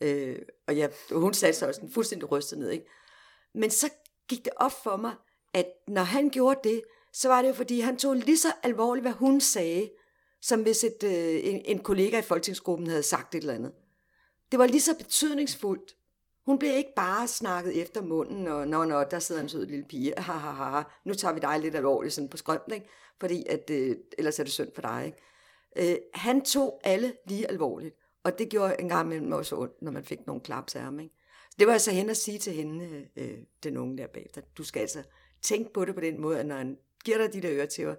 Øh, 0.01 0.39
og 0.67 0.77
jeg, 0.77 0.91
hun 1.11 1.33
satte 1.33 1.59
sig 1.59 1.67
også 1.67 1.81
en 1.81 1.91
fuldstændig 1.91 2.31
rystet 2.31 2.59
ned, 2.59 2.69
ikke? 2.69 2.85
Men 3.55 3.69
så 3.69 3.89
gik 4.27 4.45
det 4.45 4.53
op 4.55 4.83
for 4.83 4.97
mig, 4.97 5.15
at 5.55 5.67
når 5.87 6.03
han 6.03 6.29
gjorde 6.29 6.59
det, 6.63 6.81
så 7.13 7.27
var 7.27 7.41
det 7.41 7.49
jo 7.49 7.53
fordi, 7.53 7.79
han 7.79 7.97
tog 7.97 8.15
lige 8.15 8.37
så 8.37 8.47
alvorligt, 8.63 9.03
hvad 9.03 9.11
hun 9.11 9.41
sagde, 9.41 9.89
som 10.41 10.61
hvis 10.61 10.83
et, 10.83 11.03
øh, 11.03 11.53
en, 11.53 11.61
en 11.65 11.79
kollega 11.79 12.19
i 12.19 12.21
folketingsgruppen 12.21 12.87
havde 12.87 13.03
sagt 13.03 13.35
et 13.35 13.39
eller 13.39 13.53
andet. 13.53 13.71
Det 14.51 14.59
var 14.59 14.67
lige 14.67 14.81
så 14.81 14.97
betydningsfuldt. 14.97 15.95
Hun 16.45 16.59
blev 16.59 16.71
ikke 16.77 16.93
bare 16.95 17.27
snakket 17.27 17.81
efter 17.81 18.01
munden, 18.01 18.47
og 18.47 18.67
nå, 18.67 18.85
nå, 18.85 19.03
der 19.03 19.19
sidder 19.19 19.41
en 19.41 19.49
sød 19.49 19.65
lille 19.65 19.85
pige, 19.85 20.13
ha, 20.17 20.33
ha, 20.33 20.49
ha, 20.49 20.63
ha. 20.63 20.83
nu 21.05 21.13
tager 21.13 21.33
vi 21.33 21.39
dig 21.39 21.59
lidt 21.59 21.75
alvorligt 21.75 22.13
sådan 22.13 22.29
på 22.29 22.37
skrømt, 22.37 22.73
ikke? 22.73 22.87
fordi 23.19 23.45
at, 23.49 23.69
øh, 23.69 23.95
ellers 24.17 24.39
er 24.39 24.43
det 24.43 24.53
synd 24.53 24.69
for 24.75 24.81
dig. 24.81 25.03
Ikke? 25.05 25.91
Øh, 25.93 25.97
han 26.13 26.45
tog 26.45 26.81
alle 26.83 27.13
lige 27.27 27.51
alvorligt, 27.51 27.95
og 28.23 28.39
det 28.39 28.49
gjorde 28.49 28.75
en 28.79 28.89
gang 28.89 29.05
imellem 29.07 29.31
også 29.31 29.55
ondt, 29.55 29.81
når 29.81 29.91
man 29.91 30.03
fik 30.03 30.27
nogle 30.27 30.41
klaps 30.41 30.75
af 30.75 30.81
ham. 30.81 30.99
Ikke? 30.99 31.15
Det 31.59 31.67
var 31.67 31.73
altså 31.73 31.91
hen 31.91 32.09
at 32.09 32.17
sige 32.17 32.39
til 32.39 32.53
hende, 32.53 32.85
øh, 32.85 33.03
øh 33.15 33.37
den 33.63 33.77
unge 33.77 33.97
der 33.97 34.07
bagefter, 34.07 34.41
du 34.57 34.63
skal 34.63 34.79
altså 34.79 35.03
tænk 35.45 35.73
på 35.73 35.86
det 35.86 35.95
på 35.95 36.01
den 36.01 36.21
måde, 36.21 36.39
at 36.39 36.45
når 36.45 36.55
han 36.55 36.77
giver 37.05 37.17
dig 37.17 37.34
de 37.34 37.41
der 37.41 37.51
øretæver, 37.51 37.95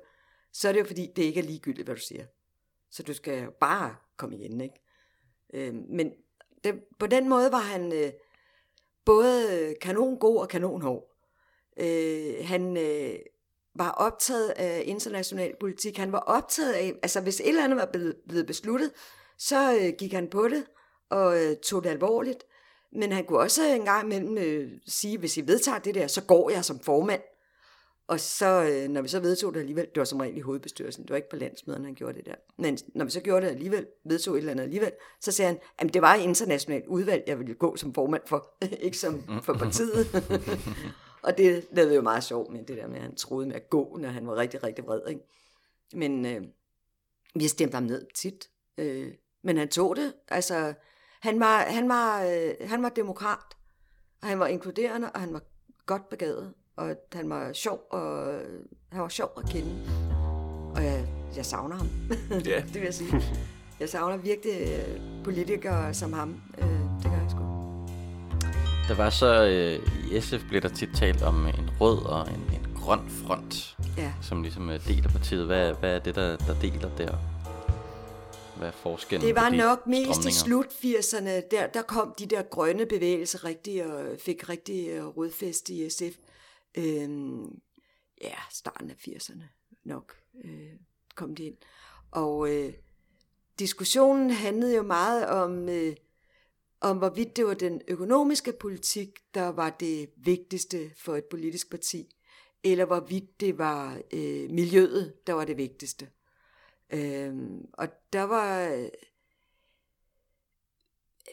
så 0.52 0.68
er 0.68 0.72
det 0.72 0.80
jo 0.80 0.84
fordi, 0.84 1.12
det 1.16 1.22
ikke 1.22 1.40
er 1.40 1.44
ligegyldigt, 1.44 1.86
hvad 1.86 1.94
du 1.96 2.00
siger. 2.00 2.24
Så 2.90 3.02
du 3.02 3.14
skal 3.14 3.42
jo 3.42 3.50
bare 3.60 3.96
komme 4.16 4.36
igen, 4.36 4.60
ikke? 4.60 4.80
Øh, 5.54 5.74
men 5.74 6.12
det, 6.64 6.74
på 6.98 7.06
den 7.06 7.28
måde 7.28 7.52
var 7.52 7.58
han 7.58 7.92
øh, 7.92 8.12
både 9.04 9.74
kanon 9.80 10.18
god 10.18 10.40
og 10.40 10.48
kanon 10.48 10.82
hård. 10.82 11.16
Øh, 11.80 12.34
han 12.42 12.76
øh, 12.76 13.18
var 13.74 13.90
optaget 13.90 14.50
af 14.50 14.82
international 14.86 15.54
politik. 15.60 15.96
Han 15.96 16.12
var 16.12 16.18
optaget 16.18 16.72
af, 16.72 16.94
altså 17.02 17.20
hvis 17.20 17.40
et 17.40 17.48
eller 17.48 17.64
andet 17.64 17.78
var 17.78 17.86
blevet, 17.86 18.16
blevet 18.28 18.46
besluttet, 18.46 18.92
så 19.38 19.78
øh, 19.80 19.92
gik 19.98 20.12
han 20.12 20.28
på 20.28 20.48
det 20.48 20.64
og 21.10 21.44
øh, 21.44 21.56
tog 21.56 21.84
det 21.84 21.90
alvorligt. 21.90 22.44
Men 22.92 23.12
han 23.12 23.24
kunne 23.24 23.38
også 23.38 23.64
en 23.64 23.84
gang 23.84 24.04
imellem 24.04 24.38
øh, 24.38 24.72
sige, 24.86 25.18
hvis 25.18 25.36
I 25.36 25.46
vedtager 25.46 25.78
det 25.78 25.94
der, 25.94 26.06
så 26.06 26.22
går 26.22 26.50
jeg 26.50 26.64
som 26.64 26.80
formand. 26.80 27.22
Og 28.08 28.20
så, 28.20 28.64
øh, 28.70 28.88
når 28.88 29.02
vi 29.02 29.08
så 29.08 29.20
vedtog 29.20 29.54
det 29.54 29.60
alligevel, 29.60 29.86
det 29.86 29.96
var 29.96 30.04
som 30.04 30.20
regel 30.20 30.36
i 30.36 30.40
hovedbestyrelsen, 30.40 31.02
det 31.02 31.10
var 31.10 31.16
ikke 31.16 31.30
på 31.30 31.36
landsmøderne, 31.36 31.84
han 31.84 31.94
gjorde 31.94 32.18
det 32.18 32.26
der. 32.26 32.34
Men 32.58 32.78
når 32.94 33.04
vi 33.04 33.10
så 33.10 33.20
gjorde 33.20 33.46
det 33.46 33.52
alligevel, 33.52 33.86
vedtog 34.04 34.34
et 34.34 34.38
eller 34.38 34.50
andet 34.52 34.64
alligevel, 34.64 34.92
så 35.20 35.32
sagde 35.32 35.48
han, 35.52 35.60
at 35.78 35.94
det 35.94 36.02
var 36.02 36.14
et 36.14 36.22
internationalt 36.22 36.86
udvalg, 36.86 37.24
jeg 37.26 37.38
ville 37.38 37.54
gå 37.54 37.76
som 37.76 37.94
formand 37.94 38.22
for, 38.26 38.56
ikke 38.80 38.98
som 38.98 39.42
for 39.42 39.54
partiet. 39.54 40.06
og 41.26 41.38
det 41.38 41.66
lavede 41.72 41.94
jo 41.94 42.02
meget 42.02 42.24
sjov 42.24 42.52
med 42.52 42.64
det 42.64 42.76
der 42.76 42.86
med, 42.86 42.96
at 42.96 43.02
han 43.02 43.14
troede 43.14 43.46
med 43.46 43.56
at 43.56 43.70
gå, 43.70 43.96
når 44.00 44.08
han 44.08 44.26
var 44.26 44.36
rigtig, 44.36 44.62
rigtig 44.62 44.86
vred. 44.86 45.00
Ikke? 45.08 45.20
Men 45.92 46.26
øh, 46.26 46.42
vi 47.34 47.48
stemte 47.48 47.74
ham 47.74 47.82
ned 47.82 48.06
tit. 48.14 48.50
Øh, 48.78 49.12
men 49.42 49.56
han 49.56 49.68
tog 49.68 49.96
det. 49.96 50.14
Altså, 50.28 50.74
han 51.20 51.40
var, 51.40 51.58
han 51.58 51.88
var, 51.88 52.24
øh, 52.24 52.68
han 52.68 52.82
var 52.82 52.88
demokrat, 52.88 53.56
og 54.22 54.28
han 54.28 54.38
var 54.38 54.46
inkluderende, 54.46 55.10
og 55.12 55.20
han 55.20 55.32
var 55.32 55.42
godt 55.86 56.08
begavet 56.08 56.54
og 56.76 56.96
han 57.12 57.30
var 57.30 57.52
sjov, 57.52 57.80
og 57.90 58.40
han 58.92 59.02
var 59.02 59.08
sjov 59.08 59.30
at 59.36 59.50
kende. 59.50 59.74
Og 60.74 60.84
jeg, 60.84 61.06
jeg 61.36 61.46
savner 61.46 61.76
ham, 61.76 61.88
ja. 62.30 62.60
det 62.72 62.74
vil 62.74 62.82
jeg 62.82 62.94
sige. 62.94 63.22
Jeg 63.80 63.88
savner 63.88 64.16
virkelig 64.16 64.54
øh, 64.60 65.24
politikere 65.24 65.94
som 65.94 66.12
ham. 66.12 66.42
Øh, 66.58 66.68
det 67.02 67.04
gør 67.04 67.20
jeg 67.20 67.30
sgu. 67.30 67.42
Der 68.88 68.94
var 68.94 69.10
så, 69.10 69.44
øh, 69.44 70.12
i 70.12 70.20
SF 70.20 70.48
blev 70.48 70.60
der 70.60 70.68
tit 70.68 70.88
talt 70.96 71.22
om 71.22 71.46
en 71.46 71.70
rød 71.80 71.98
og 71.98 72.28
en, 72.28 72.40
en 72.40 72.66
grøn 72.74 73.10
front, 73.10 73.76
ja. 73.98 74.12
som 74.22 74.42
ligesom 74.42 74.70
deler 74.88 75.08
partiet. 75.08 75.46
Hvad, 75.46 75.72
hvad 75.72 75.94
er 75.94 75.98
det, 75.98 76.14
der, 76.14 76.36
der 76.36 76.60
deler 76.60 76.96
der? 76.98 77.16
Hvad 78.56 78.68
er 78.68 78.72
forskellen 78.72 79.26
Det 79.26 79.34
var 79.34 79.50
de 79.50 79.56
nok 79.56 79.86
mest 79.86 80.24
i 80.24 80.32
slut 80.32 80.66
80'erne, 80.66 81.30
der, 81.50 81.66
der 81.74 81.82
kom 81.82 82.14
de 82.18 82.26
der 82.26 82.42
grønne 82.42 82.86
bevægelser 82.86 83.44
rigtig 83.44 83.84
og 83.84 84.04
fik 84.18 84.48
rigtig 84.48 84.88
rodfæste 85.16 85.72
i 85.72 85.90
SF 85.90 86.16
øh, 86.76 87.40
ja, 88.22 88.36
starten 88.50 88.90
af 88.90 89.08
80'erne 89.08 89.42
nok 89.86 90.16
øh, 90.44 90.72
kom 91.14 91.34
det 91.34 91.44
ind. 91.44 91.56
Og 92.10 92.54
øh, 92.54 92.72
diskussionen 93.58 94.30
handlede 94.30 94.76
jo 94.76 94.82
meget 94.82 95.28
om, 95.28 95.68
øh, 95.68 95.96
om 96.80 96.98
hvorvidt 96.98 97.36
det 97.36 97.46
var 97.46 97.54
den 97.54 97.82
økonomiske 97.88 98.52
politik, 98.52 99.18
der 99.34 99.48
var 99.48 99.70
det 99.70 100.10
vigtigste 100.16 100.90
for 100.96 101.16
et 101.16 101.24
politisk 101.24 101.70
parti, 101.70 102.16
eller 102.64 102.84
hvorvidt 102.84 103.40
det 103.40 103.58
var 103.58 104.00
øh, 104.12 104.50
miljøet, 104.50 105.26
der 105.26 105.32
var 105.32 105.44
det 105.44 105.56
vigtigste. 105.56 106.08
Øh, 106.90 107.34
og 107.72 107.88
der 108.12 108.22
var... 108.22 108.88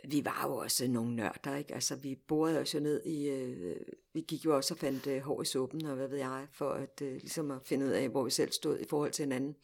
Vi 0.08 0.26
var 0.26 0.48
jo 0.48 0.56
også 0.56 0.88
nogle 0.88 1.16
nørder, 1.16 1.56
ikke? 1.56 1.74
Altså, 1.74 1.96
vi 1.96 2.16
borede 2.16 2.60
os 2.60 2.74
jo 2.76 2.80
ned 2.80 3.06
i... 3.06 3.30
Øh, 3.30 3.76
vi 4.14 4.22
gik 4.22 4.46
jo 4.46 4.56
også 4.56 4.74
og 4.74 4.78
fandt 4.78 5.08
øh, 5.08 5.22
hår 5.22 5.42
i 5.42 5.46
suppen, 5.46 5.86
og 5.86 5.96
hvad 5.96 6.08
ved 6.08 6.18
jeg, 6.18 6.48
for 6.54 6.70
at, 6.70 7.02
øh, 7.02 7.12
ligesom 7.12 7.52
at 7.52 7.58
finde 7.66 7.86
ud 7.86 7.92
af, 7.92 8.10
hvor 8.10 8.24
vi 8.24 8.32
selv 8.32 8.52
stod 8.52 8.80
i 8.80 8.86
forhold 8.90 9.12
til 9.12 9.24
hinanden. 9.24 9.56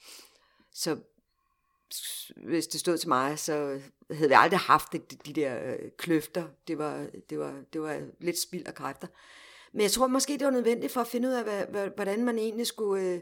Så 0.71 0.97
hvis 2.35 2.67
det 2.67 2.79
stod 2.79 2.97
til 2.97 3.09
mig, 3.09 3.39
så 3.39 3.81
havde 4.11 4.29
vi 4.29 4.35
aldrig 4.37 4.59
haft 4.59 4.93
de, 4.93 4.99
de 4.99 5.33
der 5.33 5.73
øh, 5.73 5.91
kløfter. 5.97 6.47
Det 6.67 6.77
var, 6.77 7.07
det, 7.29 7.39
var, 7.39 7.63
det 7.73 7.81
var 7.81 8.01
lidt 8.19 8.39
spild 8.39 8.67
af 8.67 8.75
kræfter. 8.75 9.07
Men 9.71 9.81
jeg 9.81 9.91
tror 9.91 10.07
måske, 10.07 10.33
det 10.33 10.45
var 10.45 10.51
nødvendigt 10.51 10.93
for 10.93 11.01
at 11.01 11.07
finde 11.07 11.27
ud 11.27 11.33
af, 11.33 11.43
hvad, 11.43 11.65
hvad, 11.65 11.89
hvordan 11.95 12.25
man 12.25 12.37
egentlig 12.37 12.67
skulle 12.67 13.03
øh, 13.03 13.21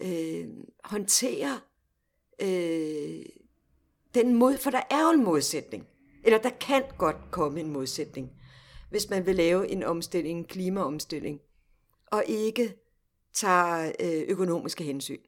øh, 0.00 0.48
håndtere 0.84 1.60
øh, 2.42 3.24
den 4.14 4.34
mod, 4.34 4.58
for 4.58 4.70
der 4.70 4.82
er 4.90 5.02
jo 5.02 5.10
en 5.10 5.24
modsætning. 5.24 5.86
Eller 6.24 6.38
der 6.38 6.50
kan 6.50 6.82
godt 6.98 7.16
komme 7.30 7.60
en 7.60 7.70
modsætning, 7.70 8.30
hvis 8.90 9.10
man 9.10 9.26
vil 9.26 9.36
lave 9.36 9.68
en 9.68 9.82
omstilling, 9.82 10.38
en 10.38 10.44
klimaomstilling, 10.44 11.40
og 12.06 12.24
ikke 12.26 12.74
tager 13.34 13.92
øh, 14.00 14.22
økonomiske 14.28 14.84
hensyn 14.84 15.20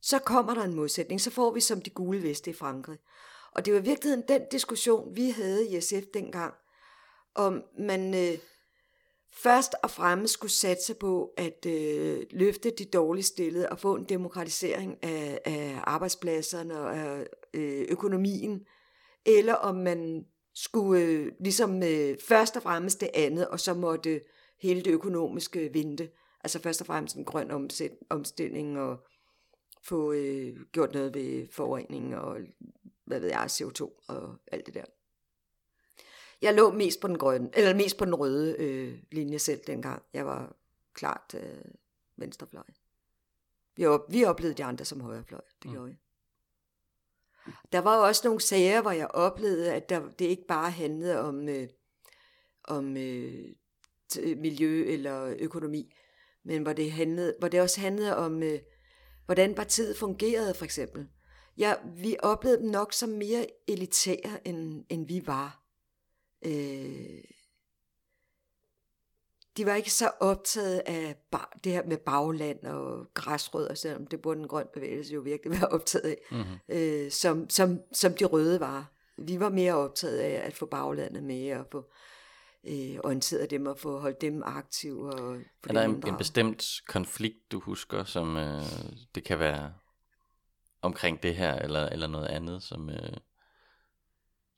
så 0.00 0.18
kommer 0.18 0.54
der 0.54 0.62
en 0.62 0.74
modsætning. 0.74 1.20
Så 1.20 1.30
får 1.30 1.52
vi 1.52 1.60
som 1.60 1.80
de 1.80 1.90
gule 1.90 2.22
veste 2.22 2.50
i 2.50 2.54
Frankrig. 2.54 2.98
Og 3.52 3.64
det 3.64 3.74
var 3.74 3.80
i 3.80 3.84
virkeligheden 3.84 4.24
den 4.28 4.42
diskussion, 4.52 5.16
vi 5.16 5.30
havde 5.30 5.68
i 5.68 5.80
SF 5.80 6.06
dengang, 6.14 6.54
om 7.34 7.62
man 7.78 8.14
øh, 8.14 8.38
først 9.32 9.74
og 9.82 9.90
fremmest 9.90 10.34
skulle 10.34 10.52
satse 10.52 10.94
på 10.94 11.30
at 11.36 11.66
øh, 11.66 12.22
løfte 12.30 12.70
de 12.78 12.84
dårligt 12.84 13.26
stillede 13.26 13.68
og 13.68 13.78
få 13.78 13.94
en 13.94 14.04
demokratisering 14.04 15.04
af, 15.04 15.40
af 15.44 15.80
arbejdspladserne 15.84 16.80
og 16.80 16.96
af 16.96 17.26
øh, 17.54 17.86
økonomien, 17.88 18.66
eller 19.28 19.54
om 19.54 19.74
man 19.74 20.26
skulle 20.54 21.02
øh, 21.02 21.32
ligesom 21.40 21.82
øh, 21.82 22.18
først 22.28 22.56
og 22.56 22.62
fremmest 22.62 23.00
det 23.00 23.10
andet, 23.14 23.48
og 23.48 23.60
så 23.60 23.74
måtte 23.74 24.20
hele 24.60 24.82
det 24.82 24.90
økonomiske 24.90 25.74
vente. 25.74 26.10
Altså 26.44 26.62
først 26.62 26.80
og 26.80 26.86
fremmest 26.86 27.16
en 27.16 27.24
grøn 27.24 27.70
omstilling 28.10 28.78
og 28.78 29.06
få 29.82 30.12
øh, 30.12 30.56
gjort 30.72 30.92
noget 30.92 31.14
ved 31.14 31.46
forureningen 31.52 32.14
og 32.14 32.36
hvad 33.04 33.20
ved 33.20 33.28
jeg, 33.28 33.44
CO2 33.44 34.04
og 34.08 34.36
alt 34.52 34.66
det 34.66 34.74
der. 34.74 34.84
Jeg 36.42 36.54
lå 36.54 36.72
mest 36.72 37.00
på 37.00 37.08
den 37.08 37.18
grønne, 37.18 37.50
eller 37.54 37.74
mest 37.74 37.98
på 37.98 38.04
den 38.04 38.14
røde 38.14 38.56
øh, 38.58 38.98
linje 39.12 39.38
selv 39.38 39.60
dengang. 39.66 40.02
Jeg 40.12 40.26
var 40.26 40.56
klart 40.94 41.34
øh, 41.34 41.72
venstrefløj. 42.16 42.64
Vi, 43.76 43.86
op, 43.86 44.12
vi 44.12 44.24
oplevede 44.24 44.56
de 44.56 44.64
andre 44.64 44.84
som 44.84 45.00
højrefløj. 45.00 45.40
Det 45.62 45.70
mm. 45.70 45.72
gjorde 45.72 45.88
jeg. 45.88 45.96
Der 47.72 47.78
var 47.78 47.96
også 47.96 48.22
nogle 48.24 48.40
sager, 48.40 48.82
hvor 48.82 48.90
jeg 48.90 49.08
oplevede, 49.08 49.74
at 49.74 49.88
der, 49.88 50.08
det 50.18 50.24
ikke 50.24 50.46
bare 50.48 50.70
handlede 50.70 51.20
om, 51.20 51.48
øh, 51.48 51.68
om 52.64 52.96
øh, 52.96 53.44
miljø 54.36 54.84
eller 54.86 55.34
økonomi, 55.38 55.94
men 56.44 56.62
hvor 56.62 56.72
det, 56.72 56.92
handlede, 56.92 57.34
hvor 57.38 57.48
det 57.48 57.60
også 57.60 57.80
handlede 57.80 58.16
om 58.16 58.42
øh, 58.42 58.58
hvordan 59.26 59.54
partiet 59.54 59.96
fungerede 59.96 60.54
for 60.54 60.64
eksempel. 60.64 61.08
Ja, 61.58 61.74
vi 61.96 62.16
oplevede 62.22 62.62
dem 62.62 62.70
nok 62.70 62.92
som 62.92 63.08
mere 63.08 63.46
elitære, 63.68 64.48
end, 64.48 64.84
end 64.88 65.06
vi 65.08 65.22
var. 65.26 65.62
Øh, 66.46 67.24
de 69.58 69.66
var 69.66 69.74
ikke 69.74 69.92
så 69.92 70.10
optaget 70.20 70.82
af 70.86 71.16
bar, 71.30 71.58
det 71.64 71.72
her 71.72 71.82
med 71.86 71.96
bagland 71.96 72.64
og 72.64 73.06
græsrødder, 73.14 73.74
selvom 73.74 74.06
det 74.06 74.20
burde 74.20 74.40
en 74.40 74.48
grøn 74.48 74.66
bevægelse 74.74 75.14
jo 75.14 75.20
virkelig 75.20 75.52
være 75.60 75.68
optaget 75.68 76.04
af, 76.04 76.16
mm-hmm. 76.30 76.58
øh, 76.68 77.10
som, 77.10 77.50
som, 77.50 77.80
som 77.92 78.14
de 78.14 78.24
røde 78.24 78.60
var. 78.60 78.92
Vi 79.18 79.40
var 79.40 79.48
mere 79.48 79.74
optaget 79.74 80.18
af 80.18 80.46
at 80.46 80.54
få 80.54 80.66
baglandet 80.66 81.22
med 81.22 81.52
og 81.52 81.66
få 81.72 81.90
øh, 82.68 82.96
orienteret 83.04 83.50
dem 83.50 83.66
og 83.66 83.78
få 83.78 83.98
holdt 83.98 84.20
dem 84.20 84.42
aktive. 84.42 85.12
Og 85.12 85.36
er 85.68 85.72
der 85.72 85.82
en, 85.82 86.02
en 86.06 86.16
bestemt 86.16 86.64
konflikt, 86.88 87.52
du 87.52 87.60
husker, 87.60 88.04
som 88.04 88.36
øh, 88.36 88.62
det 89.14 89.24
kan 89.24 89.38
være 89.38 89.72
omkring 90.82 91.22
det 91.22 91.34
her, 91.34 91.54
eller, 91.54 91.88
eller 91.88 92.06
noget 92.06 92.26
andet, 92.26 92.62
som, 92.62 92.90
øh, 92.90 93.12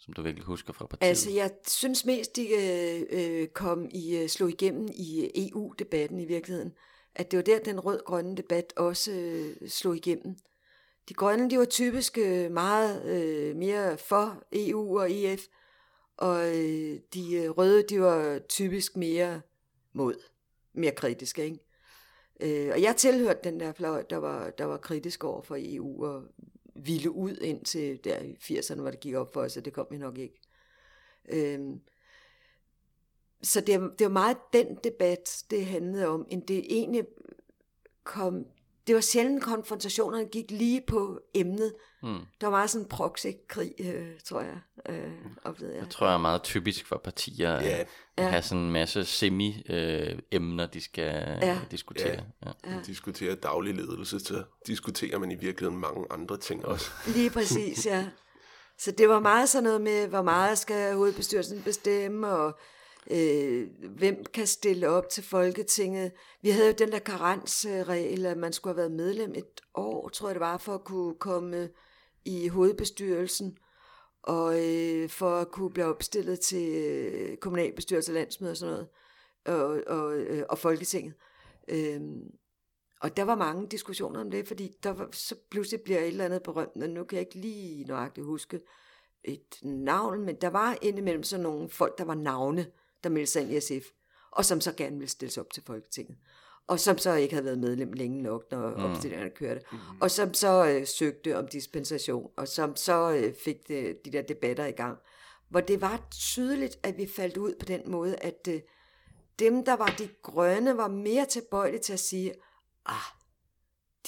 som 0.01 0.15
du 0.15 0.23
virkelig 0.23 0.45
husker 0.45 0.73
fra 0.73 0.87
partiet? 0.87 1.09
Altså, 1.09 1.31
jeg 1.31 1.51
synes 1.67 2.05
mest, 2.05 2.37
de 2.37 2.49
øh, 2.49 3.03
øh 3.11 3.49
kom 3.49 3.89
i, 3.91 4.17
øh, 4.17 4.29
slog 4.29 4.51
igennem 4.51 4.89
i 4.95 5.25
øh, 5.25 5.31
EU-debatten 5.35 6.21
i 6.21 6.25
virkeligheden. 6.25 6.73
At 7.15 7.31
det 7.31 7.37
var 7.37 7.43
der, 7.43 7.59
den 7.59 7.81
rød-grønne 7.81 8.37
debat 8.37 8.73
også 8.77 9.13
øh, 9.13 9.69
slog 9.69 9.97
igennem. 9.97 10.37
De 11.09 11.15
grønne, 11.15 11.51
de 11.51 11.59
var 11.59 11.65
typisk 11.65 12.19
øh, 12.19 12.51
meget 12.51 13.05
øh, 13.05 13.57
mere 13.57 13.99
for 13.99 14.43
EU 14.53 14.99
og 14.99 15.13
EF, 15.13 15.41
og 16.17 16.59
øh, 16.59 16.99
de 17.15 17.49
røde, 17.49 17.83
de 17.83 18.01
var 18.01 18.39
typisk 18.39 18.97
mere 18.97 19.41
mod, 19.93 20.15
mere 20.73 20.93
kritiske, 20.93 21.45
ikke? 21.45 21.59
Øh, 22.41 22.71
og 22.73 22.83
jeg 22.83 22.97
tilhørte 22.97 23.41
den 23.45 23.61
der 23.61 23.73
fløj, 23.73 24.03
der 24.11 24.17
var, 24.17 24.51
der 24.51 24.65
var 24.65 24.77
kritisk 24.77 25.25
over 25.25 25.43
for 25.43 25.57
EU 25.59 26.05
og 26.05 26.23
ville 26.87 27.11
ud 27.11 27.37
ind 27.37 27.65
til 27.65 28.05
der 28.05 28.19
i 28.21 28.37
80'erne, 28.41 28.81
hvor 28.81 28.91
det 28.91 29.01
gik 29.01 29.15
op 29.15 29.33
for 29.33 29.43
os, 29.43 29.57
og 29.57 29.65
det 29.65 29.73
kom 29.73 29.87
vi 29.91 29.99
nok 29.99 30.19
ikke. 30.19 30.41
Øhm, 31.29 31.81
så 33.43 33.61
det, 33.61 33.99
det 33.99 34.05
var 34.05 34.13
meget 34.13 34.37
den 34.53 34.79
debat, 34.85 35.45
det 35.51 35.67
handlede 35.67 36.07
om, 36.07 36.27
end 36.29 36.43
det 36.43 36.77
egentlig 36.77 37.07
kom 38.05 38.47
det 38.91 38.95
var 38.95 39.01
sjældent 39.01 39.43
konfrontationerne 39.43 40.25
gik 40.25 40.51
lige 40.51 40.83
på 40.87 41.21
emnet. 41.35 41.75
Mm. 42.03 42.19
Der 42.41 42.47
var 42.47 42.51
meget 42.51 42.71
sådan 42.71 42.85
en 42.85 42.89
proxy-krig, 42.89 43.73
øh, 43.79 44.07
tror 44.25 44.41
jeg, 44.41 44.59
øh, 44.89 45.13
oplevede 45.45 45.77
jeg. 45.77 45.83
Jeg 45.83 45.91
tror, 45.91 46.07
jeg 46.07 46.15
er 46.15 46.19
meget 46.19 46.43
typisk 46.43 46.87
for 46.87 47.01
partier 47.05 47.51
yeah. 47.51 47.81
at 47.81 47.87
ja. 48.19 48.29
have 48.29 48.43
sådan 48.43 48.65
en 48.65 48.73
masse 48.73 49.05
semi-emner, 49.05 50.67
de 50.67 50.81
skal 50.81 51.39
ja. 51.43 51.59
diskutere. 51.71 52.09
Ja. 52.09 52.51
Ja. 52.67 52.75
Ja. 52.75 52.81
Diskutere 52.87 53.35
daglig 53.35 53.75
ledelse, 53.75 54.21
så 54.21 54.43
diskuterer 54.67 55.19
man 55.19 55.31
i 55.31 55.37
virkeligheden 55.37 55.81
mange 55.81 56.07
andre 56.11 56.37
ting 56.37 56.67
også. 56.67 56.91
Lige 57.07 57.31
præcis, 57.31 57.87
ja. 57.87 58.07
Så 58.85 58.91
det 58.91 59.09
var 59.09 59.21
meget 59.21 59.49
sådan 59.49 59.65
noget 59.65 59.81
med, 59.81 60.09
hvor 60.09 60.23
meget 60.23 60.59
skal 60.59 60.95
hovedbestyrelsen 60.95 61.63
bestemme, 61.63 62.29
og 62.29 62.59
øh, 63.11 63.69
hvem 63.97 64.25
kan 64.25 64.47
stille 64.47 64.89
op 64.89 65.09
til 65.09 65.25
Folketinget. 65.25 66.13
Vi 66.43 66.51
havde 66.51 66.67
jo 66.67 66.75
den 66.79 66.93
der 66.93 66.99
karensregel, 66.99 68.27
at 68.27 68.39
man 68.39 68.53
skulle 68.53 68.75
have 68.75 68.77
været 68.77 68.93
medlem 68.93 69.35
et 69.35 69.61
år, 69.75 70.09
tror 70.09 70.29
jeg 70.29 70.35
det 70.35 70.41
var, 70.41 70.59
for 70.59 70.75
at 70.75 70.85
kunne 70.85 71.15
komme 71.15 71.57
øh, 71.57 71.69
i 72.25 72.49
hovedbestyrelsen, 72.49 73.59
og 74.23 74.69
øh, 74.69 75.09
for 75.09 75.31
at 75.31 75.51
kunne 75.51 75.71
blive 75.71 75.87
opstillet 75.87 76.41
til 76.41 76.75
øh, 76.75 77.37
kommunalbestyrelse, 77.37 78.13
landsmøde 78.13 78.51
og 78.51 78.57
sådan 78.57 78.73
noget, 78.73 78.89
og, 79.45 79.83
og, 79.87 80.17
øh, 80.17 80.45
og 80.49 80.59
Folketinget. 80.59 81.15
Øh, 81.69 82.01
og 83.01 83.17
der 83.17 83.23
var 83.23 83.35
mange 83.35 83.67
diskussioner 83.67 84.21
om 84.21 84.31
det, 84.31 84.49
fordi 84.49 84.77
der 84.83 84.91
var, 84.91 85.09
så 85.13 85.35
pludselig 85.51 85.81
bliver 85.81 86.01
et 86.01 86.07
eller 86.07 86.25
andet 86.25 86.43
berømt, 86.43 86.83
og 86.83 86.91
nu 86.91 87.05
kan 87.05 87.17
jeg 87.17 87.27
ikke 87.27 87.39
lige 87.39 87.85
nøjagtigt 87.85 88.27
huske 88.27 88.61
et 89.25 89.63
navn, 89.63 90.25
men 90.25 90.35
der 90.35 90.51
var 90.51 90.79
indimellem 90.83 91.23
sådan 91.23 91.43
nogle 91.43 91.69
folk, 91.69 91.99
der 91.99 92.05
var 92.05 92.15
navne, 92.15 92.67
der 93.05 93.11
meldte 93.11 93.33
sig 93.33 93.43
ind 93.43 93.53
i 93.53 93.61
SF, 93.61 93.87
og 94.31 94.45
som 94.45 94.61
så 94.61 94.73
gerne 94.73 94.97
ville 94.97 95.11
stille 95.11 95.33
sig 95.33 95.41
op 95.41 95.53
til 95.53 95.63
Folketinget. 95.67 96.17
Og 96.67 96.81
som 96.81 96.99
så 96.99 97.15
ikke 97.15 97.35
havde 97.35 97.45
været 97.45 97.59
medlem 97.59 97.93
længe 97.93 98.23
nok, 98.23 98.45
når 98.51 98.71
mm. 98.71 98.85
opstillingerne 98.85 99.31
kørte. 99.31 99.61
Mm. 99.73 99.79
Og 100.01 100.11
som 100.11 100.35
så 100.35 100.67
øh, 100.67 100.87
søgte 100.87 101.39
om 101.39 101.49
dispensation, 101.49 102.31
og 102.37 102.49
som 102.49 102.77
så 102.77 103.13
øh, 103.13 103.35
fik 103.45 103.69
det, 103.69 104.05
de 104.05 104.13
der 104.13 104.23
debatter 104.23 104.67
i 104.67 104.73
gang. 104.73 104.99
Hvor 105.49 105.61
det 105.61 105.81
var 105.81 106.09
tydeligt, 106.11 106.79
at 106.83 106.99
vi 106.99 107.07
faldt 107.07 107.37
ud 107.37 107.55
på 107.61 107.67
den 107.67 107.91
måde, 107.91 108.17
at 108.17 108.49
øh, 108.49 108.61
dem, 109.39 109.65
der 109.65 109.77
var 109.77 109.95
de 109.99 110.09
grønne, 110.23 110.77
var 110.77 110.89
mere 110.89 111.27
tilbøjelige 111.27 111.81
til 111.81 111.93
at 111.93 112.01
sige, 112.01 112.35
ah, 112.87 112.95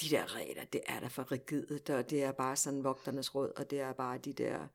de 0.01 0.09
der 0.09 0.35
regler, 0.35 0.63
det 0.73 0.81
er 0.87 0.99
da 0.99 1.07
for 1.07 1.31
rigidt, 1.31 1.89
og 1.89 2.09
det 2.09 2.23
er 2.23 2.31
bare 2.31 2.55
sådan 2.55 2.83
vogternes 2.83 3.35
råd, 3.35 3.51
og 3.55 3.69
det 3.69 3.79
er 3.79 3.93
bare 3.93 4.17
de 4.17 4.33
der 4.33 4.67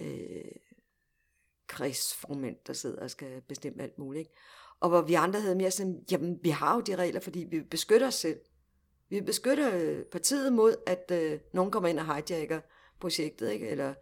øh, 0.00 0.44
kredsformænd, 1.66 2.56
der 2.66 2.72
sidder 2.72 3.02
og 3.02 3.10
skal 3.10 3.40
bestemme 3.48 3.82
alt 3.82 3.98
muligt. 3.98 4.20
Ikke? 4.20 4.32
Og 4.80 4.88
hvor 4.88 5.02
vi 5.02 5.14
andre 5.14 5.40
havde 5.40 5.54
mere 5.54 5.70
sådan, 5.70 6.04
jamen 6.10 6.38
vi 6.42 6.50
har 6.50 6.74
jo 6.74 6.80
de 6.80 6.96
regler, 6.96 7.20
fordi 7.20 7.46
vi 7.50 7.60
beskytter 7.60 8.06
os 8.06 8.14
selv. 8.14 8.40
Vi 9.08 9.20
beskytter 9.20 9.70
øh, 9.74 10.04
partiet 10.04 10.52
mod, 10.52 10.76
at 10.86 11.10
øh, 11.12 11.40
nogen 11.52 11.70
kommer 11.70 11.88
ind 11.88 11.98
og 11.98 12.14
hijacker 12.14 12.60
projektet, 13.00 13.50
ikke? 13.50 13.68
eller 13.68 13.94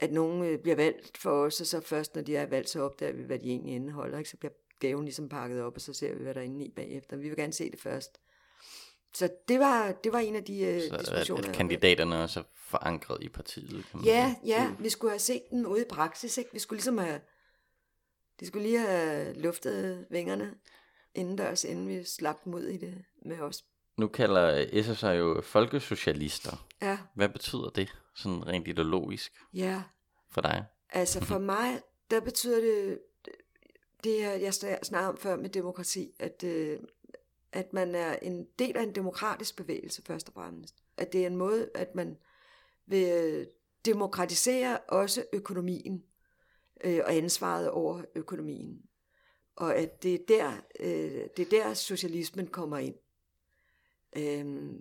at 0.00 0.12
nogen 0.12 0.44
øh, 0.44 0.58
bliver 0.58 0.76
valgt 0.76 1.18
for 1.18 1.30
os, 1.30 1.60
og 1.60 1.66
så 1.66 1.80
først 1.80 2.14
når 2.14 2.22
de 2.22 2.36
er 2.36 2.46
valgt, 2.46 2.68
så 2.68 2.80
opdager 2.80 3.12
vi, 3.12 3.22
hvad 3.22 3.38
de 3.38 3.48
egentlig 3.48 3.74
indeholder. 3.74 4.18
Ikke? 4.18 4.30
Så 4.30 4.36
bliver 4.36 4.52
gaven 4.78 5.04
ligesom 5.04 5.28
pakket 5.28 5.62
op, 5.62 5.74
og 5.74 5.80
så 5.80 5.92
ser 5.92 6.14
vi, 6.14 6.22
hvad 6.22 6.34
der 6.34 6.40
er 6.40 6.44
inde 6.44 6.64
i 6.64 6.70
bagefter. 6.70 7.16
Vi 7.16 7.28
vil 7.28 7.36
gerne 7.36 7.52
se 7.52 7.70
det 7.70 7.80
først 7.80 8.20
så 9.14 9.28
det 9.48 9.60
var, 9.60 9.92
det 9.92 10.12
var 10.12 10.18
en 10.18 10.36
af 10.36 10.44
de 10.44 10.60
øh, 10.60 10.82
Så 10.82 10.96
diskussioner. 10.96 11.42
at, 11.42 11.48
at 11.48 11.54
kandidaterne 11.54 12.22
også 12.22 12.40
er 12.40 12.44
forankret 12.56 13.22
i 13.22 13.28
partiet, 13.28 13.70
kan 13.90 13.98
man 14.00 14.04
Ja, 14.04 14.34
sige. 14.42 14.54
ja, 14.54 14.70
vi 14.78 14.88
skulle 14.90 15.10
have 15.10 15.18
set 15.18 15.42
dem 15.50 15.66
ude 15.66 15.82
i 15.82 15.88
praksis, 15.90 16.38
ikke? 16.38 16.50
Vi 16.52 16.58
skulle 16.58 16.76
ligesom 16.78 16.98
have, 16.98 17.20
de 18.40 18.46
skulle 18.46 18.66
lige 18.68 18.78
have 18.80 19.32
luftet 19.40 20.06
vingerne 20.10 20.54
indendørs, 21.14 21.64
inden 21.64 21.88
vi 21.88 22.04
slap 22.04 22.44
dem 22.44 22.54
ud 22.54 22.62
i 22.64 22.76
det 22.76 22.94
med 23.24 23.40
os. 23.40 23.64
Nu 23.96 24.08
kalder 24.08 24.82
SF 24.82 24.98
sig 24.98 25.18
jo 25.18 25.40
folkesocialister. 25.44 26.66
Ja, 26.82 26.98
Hvad 27.14 27.28
betyder 27.28 27.68
det, 27.70 27.92
sådan 28.14 28.46
rent 28.46 28.68
ideologisk 28.68 29.32
ja. 29.54 29.82
for 30.30 30.40
dig? 30.40 30.64
Altså 30.90 31.24
for 31.24 31.38
mig, 31.54 31.80
der 32.10 32.20
betyder 32.20 32.60
det, 32.60 32.98
det 34.04 34.20
jeg 34.20 34.54
snakkede 34.82 35.08
om 35.08 35.16
før 35.16 35.36
med 35.36 35.48
demokrati, 35.50 36.10
at, 36.18 36.44
øh, 36.44 36.78
at 37.52 37.72
man 37.72 37.94
er 37.94 38.16
en 38.22 38.46
del 38.58 38.76
af 38.76 38.82
en 38.82 38.94
demokratisk 38.94 39.56
bevægelse 39.56 40.02
først 40.06 40.28
og 40.28 40.34
fremmest. 40.34 40.74
At 40.96 41.12
det 41.12 41.22
er 41.22 41.26
en 41.26 41.36
måde, 41.36 41.70
at 41.74 41.94
man 41.94 42.16
vil 42.86 43.08
øh, 43.08 43.46
demokratisere 43.84 44.78
også 44.78 45.24
økonomien 45.32 46.04
øh, 46.84 47.00
og 47.04 47.14
ansvaret 47.14 47.70
over 47.70 48.02
økonomien. 48.14 48.82
Og 49.56 49.76
at 49.76 50.02
det 50.02 50.14
er 50.14 50.18
der, 50.28 50.52
øh, 50.80 51.24
det 51.36 51.46
er 51.46 51.50
der 51.50 51.74
socialismen 51.74 52.46
kommer 52.46 52.78
ind. 52.78 52.94
Øh, 54.16 54.72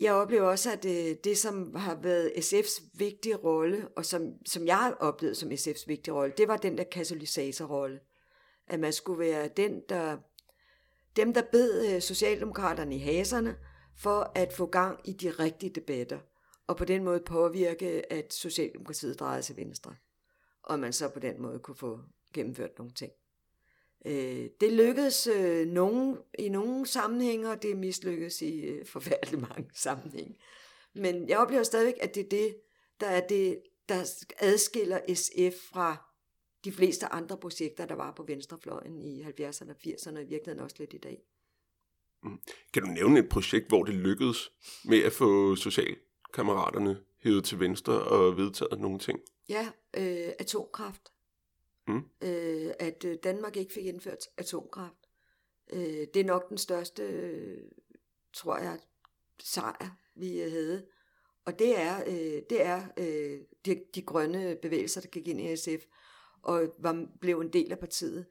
jeg 0.00 0.12
oplever 0.12 0.48
også, 0.48 0.72
at 0.72 0.82
det, 0.82 1.24
det, 1.24 1.38
som 1.38 1.74
har 1.74 1.94
været 1.94 2.30
SF's 2.30 2.84
vigtige 2.94 3.36
rolle, 3.36 3.88
og 3.96 4.06
som, 4.06 4.32
som 4.46 4.66
jeg 4.66 4.76
har 4.76 4.92
oplevet 4.92 5.36
som 5.36 5.50
SF's 5.50 5.84
vigtige 5.86 6.14
rolle, 6.14 6.34
det 6.36 6.48
var 6.48 6.56
den 6.56 6.78
der 6.78 6.84
katalysatorrolle. 6.84 8.00
At 8.66 8.80
man 8.80 8.92
skulle 8.92 9.18
være 9.18 9.48
den, 9.48 9.82
der, 9.88 10.18
dem, 11.16 11.34
der 11.34 11.42
bed 11.52 11.94
øh, 11.94 12.02
Socialdemokraterne 12.02 12.94
i 12.94 12.98
haserne, 12.98 13.56
for 13.96 14.32
at 14.34 14.52
få 14.52 14.66
gang 14.66 15.00
i 15.04 15.12
de 15.12 15.30
rigtige 15.30 15.70
debatter, 15.70 16.18
og 16.66 16.76
på 16.76 16.84
den 16.84 17.04
måde 17.04 17.20
påvirke, 17.20 18.12
at 18.12 18.32
Socialdemokratiet 18.32 19.20
drejede 19.20 19.42
sig 19.42 19.56
venstre, 19.56 19.94
og 20.62 20.78
man 20.78 20.92
så 20.92 21.08
på 21.08 21.20
den 21.20 21.42
måde 21.42 21.58
kunne 21.58 21.76
få 21.76 22.00
gennemført 22.34 22.78
nogle 22.78 22.92
ting. 22.92 23.12
Øh, 24.06 24.48
det 24.60 24.72
lykkedes 24.72 25.26
øh, 25.26 25.66
nogen, 25.66 26.18
i 26.38 26.48
nogle 26.48 26.86
sammenhænge, 26.86 27.50
og 27.50 27.62
det 27.62 27.76
mislykkedes 27.76 28.42
i 28.42 28.60
øh, 28.60 28.86
forfærdelig 28.86 29.40
mange 29.40 29.70
sammenhænge. 29.84 30.38
Men 30.94 31.28
jeg 31.28 31.38
oplever 31.38 31.62
stadigvæk, 31.62 31.98
at 32.00 32.14
det 32.14 32.24
er 32.24 32.28
det, 32.28 32.56
der 33.00 33.06
er 33.06 33.26
det, 33.26 33.58
der 33.88 34.24
adskiller 34.38 35.00
SF 35.14 35.56
fra 35.72 36.11
de 36.64 36.72
fleste 36.72 37.06
andre 37.06 37.36
projekter, 37.36 37.86
der 37.86 37.94
var 37.94 38.12
på 38.12 38.22
venstrefløjen 38.22 39.02
i 39.02 39.22
70'erne 39.22 39.70
og 39.70 39.76
80'erne, 39.86 40.16
og 40.16 40.22
i 40.22 40.26
virkeligheden 40.26 40.60
også 40.60 40.76
lidt 40.78 40.92
i 40.92 40.98
dag. 40.98 41.22
Kan 42.72 42.82
du 42.82 42.88
nævne 42.88 43.18
et 43.18 43.28
projekt, 43.28 43.68
hvor 43.68 43.84
det 43.84 43.94
lykkedes 43.94 44.52
med 44.84 45.02
at 45.02 45.12
få 45.12 45.56
socialkammeraterne 45.56 47.00
hævet 47.18 47.44
til 47.44 47.60
venstre 47.60 48.02
og 48.02 48.36
vedtaget 48.36 48.80
nogle 48.80 48.98
ting? 48.98 49.20
Ja, 49.48 49.68
øh, 49.96 50.32
atomkraft. 50.38 51.12
Mm. 51.88 52.02
Øh, 52.22 52.70
at 52.78 53.04
øh, 53.04 53.16
Danmark 53.22 53.56
ikke 53.56 53.72
fik 53.72 53.86
indført 53.86 54.28
atomkraft. 54.36 55.08
Øh, 55.72 56.06
det 56.14 56.16
er 56.16 56.24
nok 56.24 56.48
den 56.48 56.58
største, 56.58 57.02
øh, 57.02 57.58
tror 58.32 58.58
jeg, 58.58 58.78
sejr, 59.42 59.96
vi 60.14 60.38
havde. 60.38 60.86
Og 61.44 61.58
det 61.58 61.80
er, 61.80 62.02
øh, 62.06 62.42
det 62.50 62.62
er 62.62 62.82
øh, 62.96 63.40
de, 63.64 63.82
de 63.94 64.02
grønne 64.02 64.56
bevægelser, 64.62 65.00
der 65.00 65.08
gik 65.08 65.28
ind 65.28 65.40
i 65.40 65.56
SF, 65.56 65.84
og 66.42 66.74
var, 66.78 67.06
blev 67.20 67.40
en 67.40 67.52
del 67.52 67.72
af 67.72 67.78
partiet, 67.78 68.26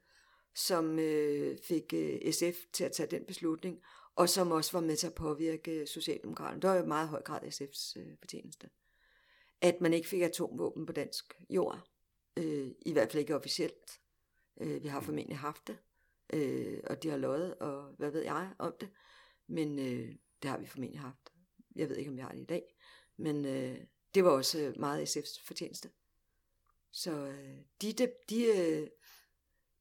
som 0.55 0.99
øh, 0.99 1.57
fik 1.57 1.93
øh, 1.93 2.34
SF 2.34 2.57
til 2.74 2.84
at 2.84 2.91
tage 2.91 3.12
den 3.12 3.26
beslutning, 3.26 3.82
og 4.16 4.30
som 4.30 4.51
også 4.51 4.72
var 4.72 4.82
med 4.82 4.95
til 4.95 5.07
at 5.07 5.14
påvirke 5.14 5.88
Socialdemokraterne. 5.88 6.62
Det 6.62 6.70
var 6.70 6.76
jo 6.76 6.86
meget 6.86 7.07
høj 7.07 7.22
grad 7.22 7.41
SF's 7.41 7.99
øh, 7.99 8.18
fortjeneste. 8.20 8.70
At 9.62 9.82
man 9.82 9.93
ikke 9.93 10.07
fik 10.07 10.22
atomvåben 10.22 10.86
på 10.86 10.93
dansk 10.93 11.34
jord. 11.49 11.88
Øh, 12.38 12.72
I 12.86 12.93
hvert 12.93 13.12
fald 13.12 13.20
ikke 13.20 13.36
officielt. 13.36 13.99
Øh, 14.62 14.84
vi 14.84 14.88
har 14.88 15.01
formentlig 15.01 15.38
haft 15.38 15.68
det, 15.68 15.78
øh, 16.34 16.80
og 16.84 17.03
de 17.03 17.09
har 17.09 17.18
løjet, 17.18 17.55
og 17.55 17.93
hvad 17.97 18.12
ved 18.12 18.22
jeg 18.22 18.53
om 18.59 18.74
det. 18.80 18.89
Men 19.47 19.80
øh, 19.80 20.16
det 20.41 20.49
har 20.49 20.57
vi 20.57 20.66
formentlig 20.66 20.99
haft. 20.99 21.34
Jeg 21.76 21.89
ved 21.89 21.95
ikke, 21.97 22.12
om 22.12 22.18
vi 22.18 22.22
har 22.22 22.32
det 22.32 22.41
i 22.41 22.45
dag. 22.45 22.76
Men 23.18 23.45
øh, 23.45 23.78
det 24.16 24.24
var 24.24 24.32
også 24.32 24.74
meget 24.80 25.18
SF's 25.18 25.45
fortjeneste. 25.47 25.89
Så 26.92 27.12
øh, 27.12 27.56
de, 27.82 27.94
de, 27.94 28.12
de, 28.30 28.44
øh, 28.46 28.88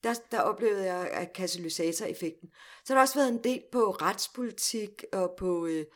der, 0.02 0.14
der 0.30 0.40
oplevede 0.40 0.84
jeg 0.84 1.10
at 1.10 1.32
katalysatoreffekten. 1.32 2.52
Så 2.84 2.92
har 2.92 2.98
der 2.98 3.02
også 3.02 3.18
været 3.18 3.32
en 3.32 3.44
del 3.44 3.62
på 3.72 3.90
retspolitik 3.90 5.04
og 5.12 5.34
på, 5.38 5.66
øh, 5.66 5.86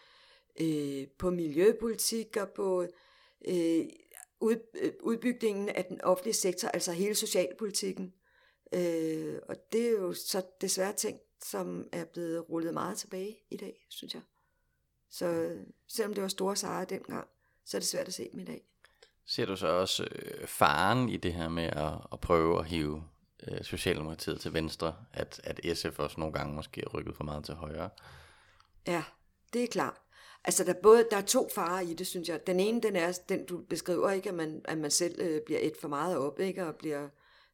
øh, 0.60 1.06
på 1.18 1.30
miljøpolitik 1.30 2.36
og 2.36 2.50
på 2.50 2.86
øh, 3.48 3.86
ud, 4.40 4.56
øh, 4.74 4.92
udbygningen 5.02 5.68
af 5.68 5.84
den 5.84 6.00
offentlige 6.00 6.34
sektor, 6.34 6.68
altså 6.68 6.92
hele 6.92 7.14
socialpolitikken. 7.14 8.14
Øh, 8.74 9.38
og 9.48 9.56
det 9.72 9.86
er 9.86 9.90
jo 9.90 10.12
så 10.12 10.42
desværre 10.60 10.92
ting, 10.92 11.20
som 11.44 11.88
er 11.92 12.04
blevet 12.04 12.50
rullet 12.50 12.74
meget 12.74 12.98
tilbage 12.98 13.38
i 13.50 13.56
dag, 13.56 13.86
synes 13.88 14.14
jeg. 14.14 14.22
Så 15.10 15.26
øh, 15.26 15.66
selvom 15.88 16.14
det 16.14 16.22
var 16.22 16.28
store 16.28 16.56
sejre 16.56 16.84
dengang, 16.84 17.28
så 17.64 17.76
er 17.76 17.78
det 17.78 17.88
svært 17.88 18.08
at 18.08 18.14
se 18.14 18.28
dem 18.32 18.40
i 18.40 18.44
dag. 18.44 18.73
Ser 19.26 19.46
du 19.46 19.56
så 19.56 19.66
også 19.66 20.08
øh, 20.12 20.46
faren 20.46 21.08
i 21.08 21.16
det 21.16 21.34
her 21.34 21.48
med 21.48 21.64
at, 21.64 21.92
at 22.12 22.20
prøve 22.20 22.58
at 22.58 22.66
hive 22.66 23.04
øh, 23.48 23.64
Socialdemokratiet 23.64 24.40
til 24.40 24.54
venstre, 24.54 24.94
at, 25.12 25.40
at 25.44 25.78
SF 25.78 25.98
også 25.98 26.20
nogle 26.20 26.34
gange 26.34 26.54
måske 26.54 26.80
er 26.80 26.88
rykket 26.88 27.16
for 27.16 27.24
meget 27.24 27.44
til 27.44 27.54
højre? 27.54 27.90
Ja, 28.86 29.02
det 29.52 29.62
er 29.62 29.66
klart. 29.66 30.00
Altså, 30.44 30.64
der, 30.64 30.74
både, 30.82 31.06
der 31.10 31.16
er 31.16 31.22
to 31.22 31.48
farer 31.54 31.80
i 31.80 31.94
det, 31.94 32.06
synes 32.06 32.28
jeg. 32.28 32.46
Den 32.46 32.60
ene, 32.60 32.80
den 32.80 32.96
er 32.96 33.18
den, 33.28 33.46
du 33.46 33.62
beskriver, 33.62 34.10
ikke, 34.10 34.28
at 34.28 34.34
man, 34.34 34.60
at 34.64 34.78
man 34.78 34.90
selv 34.90 35.20
øh, 35.20 35.40
bliver 35.46 35.60
et 35.62 35.76
for 35.80 35.88
meget 35.88 36.16
op, 36.16 36.40
ikke, 36.40 36.66
og 36.66 36.74
bliver 36.74 37.08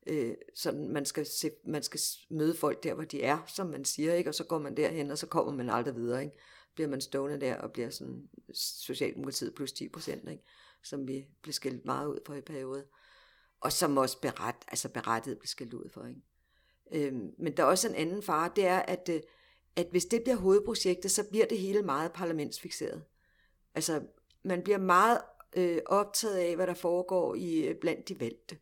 øh, 0.07 0.35
sådan, 0.55 0.89
man 0.89 1.05
skal, 1.05 1.27
se, 1.27 1.51
man 1.65 1.83
skal 1.83 2.01
møde 2.31 2.55
folk 2.57 2.83
der, 2.83 2.95
hvor 2.95 3.05
de 3.05 3.23
er, 3.23 3.39
som 3.47 3.67
man 3.67 3.85
siger, 3.85 4.15
ikke, 4.15 4.31
og 4.31 4.35
så 4.35 4.45
går 4.45 4.59
man 4.59 4.77
derhen, 4.77 5.11
og 5.11 5.19
så 5.19 5.27
kommer 5.27 5.53
man 5.53 5.71
aldrig 5.71 5.97
videre, 5.97 6.25
ikke. 6.25 6.37
Bliver 6.75 6.89
man 6.89 7.01
stående 7.01 7.41
der 7.41 7.57
og 7.57 7.73
bliver 7.73 7.91
sådan 7.91 8.29
Socialdemokratiet 8.55 9.55
plus 9.55 9.73
10 9.73 9.89
procent, 9.89 10.31
ikke, 10.31 10.45
som 10.85 11.09
vi 11.09 11.27
blev 11.43 11.53
skældt 11.53 11.85
meget 11.85 12.07
ud 12.07 12.19
for 12.27 12.35
i 12.35 12.41
periode. 12.41 12.87
Og 13.61 13.73
som 13.73 13.97
også 13.97 14.21
beret, 14.21 14.55
altså 14.69 14.89
berettiget 14.89 15.39
blev 15.39 15.47
skældt 15.47 15.75
ud 15.75 15.89
for, 15.89 16.07
ikke. 16.07 16.23
Øhm, 16.93 17.31
men 17.39 17.57
der 17.57 17.63
er 17.63 17.67
også 17.67 17.89
en 17.89 17.95
anden 17.95 18.23
fare, 18.23 18.51
det 18.57 18.67
er, 18.67 18.79
at 18.79 19.09
øh, 19.09 19.21
at 19.77 19.87
hvis 19.91 20.05
det 20.05 20.23
bliver 20.23 20.37
hovedprojektet, 20.37 21.11
så 21.11 21.25
bliver 21.31 21.47
det 21.47 21.59
hele 21.59 21.83
meget 21.83 22.13
parlamentsfixeret. 22.13 23.05
Altså, 23.75 24.03
man 24.43 24.63
bliver 24.63 24.79
meget 24.79 25.21
øh, 25.57 25.79
optaget 25.87 26.37
af, 26.37 26.57
hvad 26.57 26.67
der 26.67 26.75
foregår 26.75 27.35
i 27.35 27.67
øh, 27.67 27.75
blandt 27.75 28.09
de 28.09 28.21
valgte. 28.21 28.59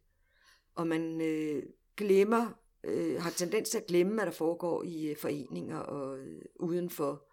Og 0.74 0.86
man 0.86 1.20
øh, 1.20 1.62
glemmer, 1.96 2.52
øh, 2.84 3.22
har 3.22 3.30
tendens 3.30 3.70
til 3.70 3.78
at 3.78 3.86
glemme, 3.86 4.14
hvad 4.14 4.26
der 4.26 4.32
foregår 4.32 4.82
i 4.82 5.06
øh, 5.06 5.16
foreninger 5.16 5.78
og 5.78 6.18
øh, 6.18 6.42
udenfor. 6.60 7.27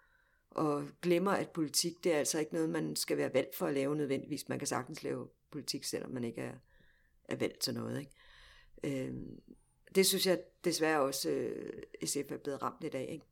Og 0.55 0.87
glemmer, 1.01 1.31
at 1.31 1.49
politik, 1.49 2.03
det 2.03 2.13
er 2.13 2.17
altså 2.17 2.39
ikke 2.39 2.53
noget, 2.53 2.69
man 2.69 2.95
skal 2.95 3.17
være 3.17 3.33
valgt 3.33 3.55
for 3.55 3.67
at 3.67 3.73
lave 3.73 3.95
nødvendigvis. 3.95 4.49
Man 4.49 4.59
kan 4.59 4.67
sagtens 4.67 5.03
lave 5.03 5.27
politik, 5.51 5.83
selvom 5.83 6.11
man 6.11 6.23
ikke 6.23 6.41
er, 6.41 6.53
er 7.25 7.35
valgt 7.35 7.59
til 7.59 7.73
noget. 7.73 7.99
Ikke? 7.99 9.07
Øh, 9.07 9.13
det 9.95 10.05
synes 10.05 10.27
jeg 10.27 10.39
desværre 10.63 11.01
også, 11.01 11.29
øh, 11.29 11.83
SF 12.05 12.31
er 12.31 12.37
blevet 12.37 12.61
ramt 12.61 12.81
lidt 12.81 12.95
af. 12.95 13.07
Ikke? 13.11 13.25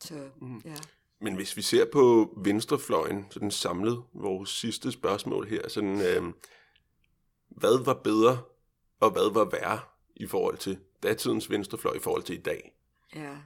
Så, 0.00 0.30
mm. 0.40 0.58
ja. 0.64 0.76
Men 1.20 1.34
hvis 1.34 1.56
vi 1.56 1.62
ser 1.62 1.84
på 1.92 2.34
venstrefløjen, 2.44 3.26
sådan 3.30 3.50
samlet, 3.50 4.02
vores 4.12 4.50
sidste 4.50 4.92
spørgsmål 4.92 5.46
her, 5.48 5.68
sådan, 5.68 6.00
øh, 6.00 6.32
hvad 7.48 7.84
var 7.84 7.94
bedre, 7.94 8.42
og 9.00 9.10
hvad 9.10 9.32
var 9.32 9.44
værre 9.44 9.80
i 10.16 10.26
forhold 10.26 10.58
til 10.58 10.78
datidens 11.02 11.50
venstrefløj 11.50 11.94
i 11.94 11.98
forhold 12.00 12.22
til 12.22 12.38
i 12.38 12.42
dag? 12.42 12.74
Ja. 13.14 13.36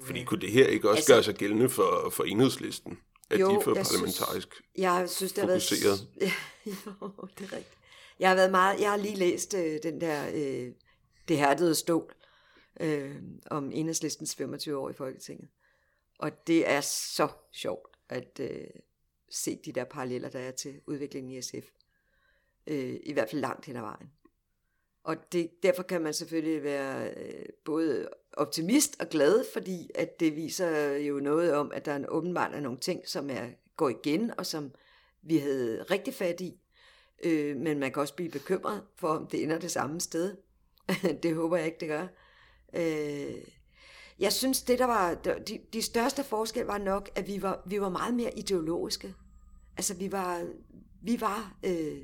Fordi 0.00 0.24
kunne 0.24 0.40
det 0.40 0.52
her 0.52 0.66
ikke 0.66 0.90
også 0.90 0.98
altså, 0.98 1.12
gøre 1.12 1.22
sig 1.22 1.34
gældende 1.34 1.68
for, 1.68 2.10
for 2.10 2.24
enhedslisten? 2.24 2.98
At 3.30 3.40
jo, 3.40 3.50
de 3.50 3.54
er 3.54 3.60
for 3.60 3.74
jeg 3.74 3.84
parlamentarisk 3.84 4.48
synes, 4.54 4.64
jeg 4.76 5.10
synes, 5.10 5.32
det 5.32 5.44
har 5.44 5.50
fokuseret? 5.50 5.82
Været, 5.84 6.08
ja, 6.26 6.32
jo, 6.66 7.28
det 7.38 7.44
er 7.44 7.52
rigtigt. 7.52 7.78
Jeg 8.18 8.28
har 8.28 8.36
været 8.36 8.50
meget, 8.50 8.80
jeg 8.80 8.90
har 8.90 8.96
lige 8.96 9.16
læst 9.16 9.54
øh, 9.54 9.78
den 9.82 10.00
der, 10.00 10.28
øh, 10.34 10.72
det 11.28 11.38
hærdede 11.38 11.74
stål, 11.74 12.14
øh, 12.80 13.16
om 13.50 13.72
enhedslistens 13.72 14.34
25 14.34 14.76
år 14.78 14.90
i 14.90 14.92
Folketinget. 14.92 15.48
Og 16.18 16.46
det 16.46 16.70
er 16.70 16.80
så 16.80 17.28
sjovt 17.52 17.96
at 18.08 18.40
øh, 18.40 18.66
se 19.30 19.58
de 19.64 19.72
der 19.72 19.84
paralleller, 19.84 20.28
der 20.28 20.38
er 20.38 20.50
til 20.50 20.80
udviklingen 20.86 21.32
i 21.32 21.42
SF. 21.42 21.66
Øh, 22.66 22.96
I 23.02 23.12
hvert 23.12 23.30
fald 23.30 23.40
langt 23.40 23.66
hen 23.66 23.76
ad 23.76 23.80
vejen. 23.80 24.10
Og 25.04 25.32
det, 25.32 25.50
derfor 25.62 25.82
kan 25.82 26.02
man 26.02 26.14
selvfølgelig 26.14 26.62
være 26.62 27.10
øh, 27.10 27.46
både 27.64 28.08
optimist 28.36 28.96
og 29.00 29.08
glad, 29.08 29.44
fordi 29.52 29.90
at 29.94 30.20
det 30.20 30.36
viser 30.36 30.96
jo 30.96 31.20
noget 31.20 31.54
om, 31.54 31.70
at 31.74 31.84
der 31.86 31.92
er 31.92 32.06
åbenbart 32.08 32.54
er 32.54 32.60
nogle 32.60 32.78
ting, 32.78 33.08
som 33.08 33.30
er 33.30 33.46
går 33.76 33.88
igen, 33.88 34.32
og 34.38 34.46
som 34.46 34.70
vi 35.22 35.38
havde 35.38 35.82
rigtig 35.82 36.14
fat 36.14 36.40
i. 36.40 36.60
Øh, 37.24 37.56
men 37.56 37.78
man 37.78 37.92
kan 37.92 38.00
også 38.00 38.14
blive 38.14 38.30
bekymret 38.30 38.82
for, 38.96 39.08
om 39.08 39.26
det 39.26 39.42
ender 39.42 39.58
det 39.58 39.70
samme 39.70 40.00
sted. 40.00 40.36
det 41.22 41.34
håber 41.34 41.56
jeg 41.56 41.66
ikke, 41.66 41.78
det 41.80 41.88
gør. 41.88 42.06
Øh, 42.76 43.34
Jeg 44.18 44.32
synes, 44.32 44.62
det 44.62 44.78
der 44.78 44.84
var, 44.84 45.14
de, 45.14 45.58
de 45.72 45.82
største 45.82 46.24
forskel 46.24 46.66
var 46.66 46.78
nok, 46.78 47.10
at 47.14 47.26
vi 47.26 47.42
var, 47.42 47.62
vi 47.66 47.80
var 47.80 47.88
meget 47.88 48.14
mere 48.14 48.38
ideologiske. 48.38 49.14
Altså, 49.76 49.94
vi 49.94 50.12
var, 50.12 50.46
vi 51.02 51.20
var, 51.20 51.56
øh, 51.64 52.02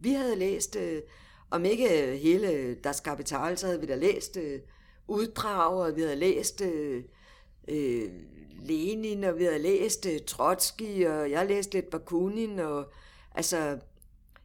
vi 0.00 0.10
havde 0.10 0.36
læst, 0.36 0.76
øh, 0.76 1.02
om 1.50 1.64
ikke 1.64 2.16
hele 2.16 2.74
Das 2.74 3.00
Kapital, 3.00 3.58
så 3.58 3.66
havde 3.66 3.80
vi 3.80 3.86
da 3.86 3.94
læst 3.94 4.36
øh, 4.36 4.60
uddrag, 5.10 5.74
og 5.74 5.96
vi 5.96 6.00
havde 6.00 6.16
læst 6.16 6.60
øh, 6.60 7.04
øh, 7.68 8.10
Lenin, 8.62 9.24
og 9.24 9.38
vi 9.38 9.44
havde 9.44 9.58
læst 9.58 10.06
øh, 10.06 10.20
Trotsky, 10.26 11.06
og 11.06 11.30
jeg 11.30 11.46
læste 11.46 11.74
lidt 11.74 11.90
Bakunin, 11.90 12.58
og 12.58 12.92
altså, 13.34 13.78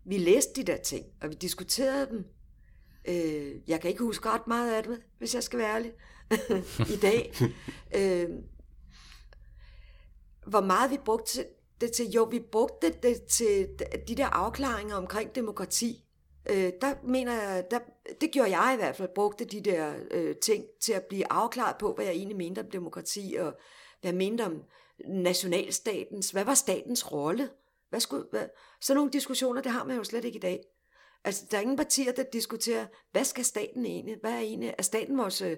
vi 0.06 0.18
læste 0.18 0.54
de 0.56 0.64
der 0.64 0.78
ting, 0.78 1.06
og 1.22 1.30
vi 1.30 1.36
diskuterede 1.36 2.08
dem. 2.12 2.26
Øh, 3.08 3.70
jeg 3.70 3.82
kan 3.82 3.90
ikke 3.90 4.04
huske 4.04 4.30
ret 4.30 4.48
meget 4.48 4.74
af 4.74 4.84
det, 4.84 5.02
hvis 5.18 5.36
jeg 5.36 5.44
skal 5.44 5.60
være 5.60 5.76
ærlig, 5.76 5.92
i 6.96 6.98
dag. 7.02 7.34
øh, 7.96 8.30
hvor 10.48 10.62
meget 10.62 10.92
vi 10.92 10.98
brugte 11.06 11.46
det 11.82 11.92
til, 11.92 12.12
jo, 12.12 12.24
vi 12.24 12.40
brugte 12.52 12.94
det 13.04 13.24
til 13.24 13.68
de 14.08 14.16
der 14.16 14.26
afklaringer 14.26 14.96
omkring 14.96 15.36
demokrati. 15.36 16.05
Øh, 16.50 16.72
der 16.82 16.94
mener 17.04 17.34
jeg, 17.34 17.66
der, 17.72 17.80
det 18.22 18.32
gjorde 18.32 18.58
jeg 18.60 18.74
i 18.74 18.78
hvert 18.78 18.96
fald, 18.96 19.10
brugte 19.16 19.46
de 19.46 19.62
der 19.62 19.94
øh, 20.12 20.36
ting 20.36 20.66
til 20.82 20.94
at 20.94 21.04
blive 21.04 21.32
afklaret 21.32 21.76
på, 21.78 21.94
hvad 21.94 22.06
jeg 22.06 22.14
egentlig 22.14 22.38
mente 22.38 22.60
om 22.60 22.70
demokrati, 22.72 23.36
og 23.40 23.54
hvad 24.02 24.12
jeg 24.12 24.16
mente 24.16 24.42
om 24.46 24.64
nationalstatens, 25.08 26.32
hvad 26.32 26.44
var 26.44 26.54
statens 26.54 27.12
rolle? 27.12 27.50
Hvad 27.90 28.00
skulle, 28.00 28.26
hvad? 28.32 28.48
Sådan 28.82 28.98
nogle 28.98 29.12
diskussioner, 29.12 29.62
det 29.62 29.72
har 29.72 29.84
man 29.84 29.98
jo 29.98 30.04
slet 30.04 30.26
ikke 30.26 30.38
i 30.38 30.42
dag. 30.42 30.64
Altså, 31.24 31.46
der 31.52 31.58
er 31.58 31.62
ingen 31.62 31.78
partier, 31.78 32.12
der 32.12 32.24
diskuterer, 32.24 32.86
hvad 33.12 33.24
skal 33.24 33.46
staten 33.46 33.86
egentlig? 33.86 34.18
Hvad 34.22 34.32
er 34.32 34.40
egentlig? 34.40 34.76
Er 34.78 34.84
staten 34.84 35.18
vores, 35.18 35.42
øh, 35.42 35.58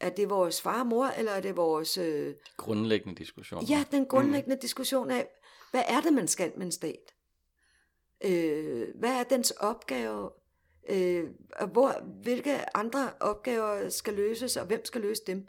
er 0.00 0.10
det 0.10 0.30
vores 0.30 0.62
far 0.62 0.80
og 0.80 0.86
mor, 0.86 1.06
eller 1.06 1.32
er 1.32 1.40
det 1.40 1.56
vores... 1.56 1.98
Øh... 1.98 2.34
Grundlæggende 2.56 3.18
diskussion. 3.18 3.64
Ja, 3.64 3.84
den 3.90 4.06
grundlæggende 4.06 4.54
mm. 4.56 4.60
diskussion 4.60 5.10
af, 5.10 5.28
hvad 5.70 5.82
er 5.88 6.00
det, 6.00 6.12
man 6.12 6.28
skal 6.28 6.52
med 6.56 6.66
en 6.66 6.72
stat? 6.72 7.13
Øh, 8.24 8.88
hvad 8.94 9.10
er 9.10 9.22
dens 9.22 9.50
opgave? 9.50 10.30
Øh, 10.88 11.30
og 11.56 11.68
hvor, 11.68 12.02
hvilke 12.22 12.76
andre 12.76 13.12
opgaver 13.20 13.88
skal 13.88 14.14
løses, 14.14 14.56
og 14.56 14.66
hvem 14.66 14.84
skal 14.84 15.00
løse 15.00 15.22
dem? 15.26 15.46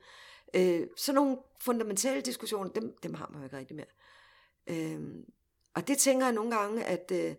Øh, 0.56 0.88
sådan 0.98 1.16
nogle 1.16 1.38
fundamentale 1.60 2.22
diskussioner, 2.22 2.70
dem, 2.70 2.98
dem 3.04 3.14
har 3.14 3.30
man 3.32 3.40
jo 3.40 3.46
ikke 3.46 3.58
rigtig 3.58 3.76
mere. 3.76 3.86
Øh, 4.68 5.02
og 5.74 5.88
det 5.88 5.98
tænker 5.98 6.26
jeg 6.26 6.36
nogle 6.36 6.56
gange, 6.56 6.84
at 6.84 7.12
øh, 7.12 7.36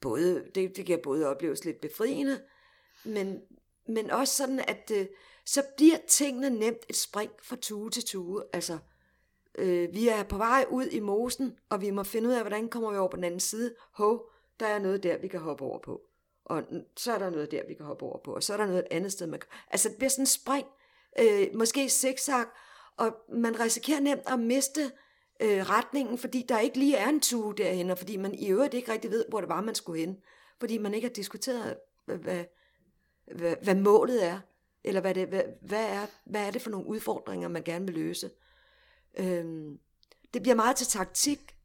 både, 0.00 0.46
det, 0.54 0.76
det 0.76 0.86
kan 0.86 1.00
både 1.02 1.28
opleves 1.28 1.64
lidt 1.64 1.80
befriende, 1.80 2.40
men, 3.04 3.40
men 3.88 4.10
også 4.10 4.36
sådan, 4.36 4.60
at 4.68 4.90
øh, 4.94 5.06
så 5.44 5.62
bliver 5.76 5.96
tingene 6.08 6.50
nemt 6.50 6.86
et 6.88 6.96
spring 6.96 7.30
fra 7.42 7.56
tue 7.56 7.90
til 7.90 8.04
tue. 8.04 8.44
Altså, 8.52 8.78
øh, 9.54 9.94
vi 9.94 10.08
er 10.08 10.22
på 10.22 10.36
vej 10.36 10.66
ud 10.70 10.86
i 10.86 11.00
mosen, 11.00 11.58
og 11.68 11.80
vi 11.80 11.90
må 11.90 12.02
finde 12.02 12.28
ud 12.28 12.34
af, 12.34 12.40
hvordan 12.40 12.68
kommer 12.68 12.90
vi 12.90 12.96
over 12.96 13.10
på 13.10 13.16
den 13.16 13.24
anden 13.24 13.40
side. 13.40 13.74
Hov, 13.92 14.31
der 14.62 14.68
er 14.68 14.78
noget 14.78 15.02
der, 15.02 15.18
vi 15.18 15.28
kan 15.28 15.40
hoppe 15.40 15.64
over 15.64 15.78
på. 15.78 16.00
Og 16.44 16.62
så 16.96 17.12
er 17.12 17.18
der 17.18 17.30
noget 17.30 17.50
der, 17.50 17.62
vi 17.68 17.74
kan 17.74 17.86
hoppe 17.86 18.04
over 18.04 18.18
på. 18.24 18.34
Og 18.34 18.42
så 18.42 18.52
er 18.52 18.56
der 18.56 18.66
noget 18.66 18.78
et 18.78 18.96
andet 18.96 19.12
sted, 19.12 19.26
man 19.26 19.40
kan... 19.40 19.48
Altså, 19.70 19.88
det 19.88 19.96
bliver 19.96 20.10
sådan 20.10 20.22
en 20.22 20.26
spring. 20.26 20.66
Øh, 21.18 21.46
måske 21.54 21.88
zigzag, 21.88 22.44
og 22.96 23.16
man 23.32 23.60
risikerer 23.60 24.00
nemt 24.00 24.22
at 24.26 24.40
miste 24.40 24.90
øh, 25.40 25.70
retningen, 25.70 26.18
fordi 26.18 26.44
der 26.48 26.58
ikke 26.58 26.78
lige 26.78 26.96
er 26.96 27.08
en 27.08 27.20
tue 27.20 27.54
derhen, 27.54 27.90
og 27.90 27.98
fordi 27.98 28.16
man 28.16 28.34
i 28.34 28.48
øvrigt 28.48 28.74
ikke 28.74 28.92
rigtig 28.92 29.10
ved, 29.10 29.24
hvor 29.28 29.40
det 29.40 29.48
var, 29.48 29.60
man 29.60 29.74
skulle 29.74 30.00
hen. 30.00 30.16
Fordi 30.60 30.78
man 30.78 30.94
ikke 30.94 31.08
har 31.08 31.12
diskuteret, 31.14 31.76
hvad, 32.06 32.16
hvad, 32.16 32.44
hvad, 33.36 33.56
hvad 33.62 33.74
målet 33.74 34.26
er, 34.26 34.40
eller 34.84 35.00
hvad, 35.00 35.14
det, 35.14 35.28
hvad, 35.28 35.42
hvad, 35.62 35.84
er, 35.84 36.06
hvad 36.24 36.46
er 36.46 36.50
det 36.50 36.62
for 36.62 36.70
nogle 36.70 36.86
udfordringer, 36.86 37.48
man 37.48 37.62
gerne 37.62 37.84
vil 37.84 37.94
løse. 37.94 38.30
Øhm, 39.18 39.78
det 40.34 40.42
bliver 40.42 40.54
meget 40.54 40.76
til 40.76 40.86
taktik, 40.86 41.56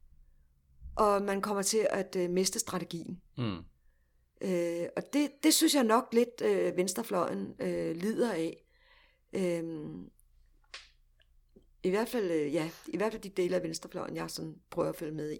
og 0.98 1.22
man 1.22 1.42
kommer 1.42 1.62
til 1.62 1.86
at 1.90 2.16
øh, 2.16 2.30
miste 2.30 2.58
strategien. 2.58 3.20
Mm. 3.36 3.58
Øh, 4.40 4.86
og 4.96 5.02
det, 5.12 5.30
det 5.42 5.54
synes 5.54 5.74
jeg 5.74 5.84
nok 5.84 6.08
lidt 6.12 6.42
øh, 6.42 6.76
venstrefløjen 6.76 7.54
øh, 7.60 7.96
lider 7.96 8.32
af. 8.32 8.64
Øhm, 9.32 10.10
i 11.82 11.90
hvert 11.90 12.08
fald, 12.08 12.30
øh, 12.30 12.54
ja, 12.54 12.70
i 12.86 12.96
hvert 12.96 13.12
fald 13.12 13.22
de 13.22 13.28
dele 13.28 13.56
af 13.56 13.62
venstrefløjen, 13.62 14.16
jeg 14.16 14.30
sådan 14.30 14.54
prøver 14.70 14.88
at 14.88 14.96
følge 14.96 15.14
med 15.14 15.32
i. 15.32 15.38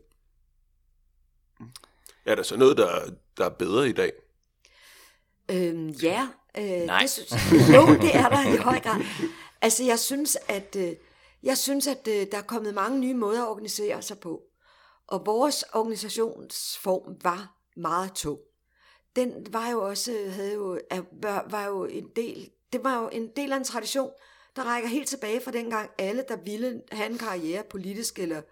Er 2.25 2.35
der 2.35 2.43
så 2.43 2.57
noget, 2.57 2.77
der, 2.77 3.11
der 3.37 3.45
er 3.45 3.49
bedre 3.49 3.89
i 3.89 3.93
dag? 3.93 4.13
Øhm, 5.51 5.89
ja. 5.89 6.29
Øh, 6.59 6.87
Nej. 6.87 7.01
Det 7.01 7.11
synes, 7.11 7.33
jo, 7.77 7.87
det 7.87 8.15
er 8.15 8.29
der 8.29 8.55
i 8.55 8.57
høj 8.57 8.81
grad. 8.81 9.01
Altså, 9.61 9.85
jeg 9.85 9.99
synes, 9.99 10.39
at, 10.49 10.77
øh, 10.77 10.93
jeg 11.43 11.59
synes, 11.59 11.87
at 11.87 12.09
øh, 12.09 12.27
der 12.33 12.39
er 12.39 12.43
kommet 12.43 12.75
mange 12.75 13.01
nye 13.01 13.15
måder 13.15 13.43
at 13.43 13.49
organisere 13.49 14.03
sig 14.03 14.19
på. 14.19 14.48
Og 15.09 15.27
vores 15.27 15.65
organisationsform 15.73 17.17
var 17.23 17.57
meget 17.77 18.13
tung. 18.13 18.39
Den 19.17 19.47
var 19.51 19.71
jo 19.71 19.87
også, 19.87 20.13
havde 20.31 20.55
jo, 20.55 20.79
var, 21.51 21.67
jo 21.67 21.85
en 21.85 22.09
del, 22.17 22.51
det 22.73 22.85
var 22.85 23.03
jo 23.03 23.09
en 23.09 23.29
del 23.37 23.53
af 23.53 23.57
en 23.57 23.65
tradition, 23.65 24.11
der 24.57 24.63
rækker 24.63 24.89
helt 24.89 25.09
tilbage 25.09 25.41
fra 25.41 25.51
dengang 25.51 25.91
alle, 25.99 26.25
der 26.29 26.37
ville 26.37 26.83
have 26.93 27.11
en 27.11 27.19
karriere 27.19 27.63
politisk 27.71 28.19
eller, 28.19 28.43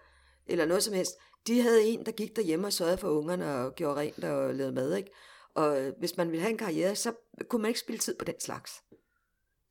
eller 0.47 0.65
noget 0.65 0.83
som 0.83 0.93
helst, 0.93 1.11
de 1.47 1.61
havde 1.61 1.83
en, 1.83 2.05
der 2.05 2.11
gik 2.11 2.35
derhjemme 2.35 2.67
og 2.67 2.73
sørgede 2.73 2.97
for 2.97 3.09
ungerne 3.09 3.55
og 3.55 3.75
gjorde 3.75 3.99
rent 3.99 4.23
og 4.23 4.55
lavede 4.55 4.73
mad. 4.75 4.95
Ikke? 4.95 5.11
Og 5.53 5.93
hvis 5.99 6.17
man 6.17 6.31
ville 6.31 6.41
have 6.41 6.51
en 6.51 6.57
karriere, 6.57 6.95
så 6.95 7.13
kunne 7.49 7.61
man 7.61 7.69
ikke 7.69 7.79
spille 7.79 7.99
tid 7.99 8.15
på 8.19 8.25
den 8.25 8.39
slags. 8.39 8.71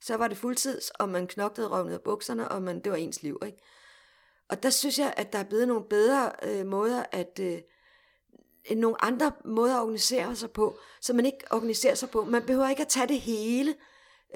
Så 0.00 0.16
var 0.16 0.28
det 0.28 0.36
fuldtids, 0.36 0.90
og 0.90 1.08
man 1.08 1.26
knoklede 1.26 1.68
røven 1.68 1.92
af 1.92 2.00
bukserne, 2.00 2.48
og 2.48 2.62
man, 2.62 2.80
det 2.80 2.92
var 2.92 2.98
ens 2.98 3.22
liv. 3.22 3.38
Ikke? 3.46 3.58
Og 4.48 4.62
der 4.62 4.70
synes 4.70 4.98
jeg, 4.98 5.14
at 5.16 5.32
der 5.32 5.38
er 5.38 5.44
blevet 5.44 5.68
nogle 5.68 5.84
bedre 5.90 6.32
øh, 6.42 6.66
måder 6.66 7.04
at... 7.12 7.40
Øh, 7.42 7.60
nogle 8.74 9.04
andre 9.04 9.32
måder 9.44 9.76
at 9.76 9.80
organisere 9.80 10.36
sig 10.36 10.50
på, 10.50 10.78
så 11.00 11.12
man 11.12 11.26
ikke 11.26 11.38
organiserer 11.50 11.94
sig 11.94 12.10
på. 12.10 12.24
Man 12.24 12.42
behøver 12.42 12.68
ikke 12.68 12.82
at 12.82 12.88
tage 12.88 13.08
det 13.08 13.20
hele. 13.20 13.74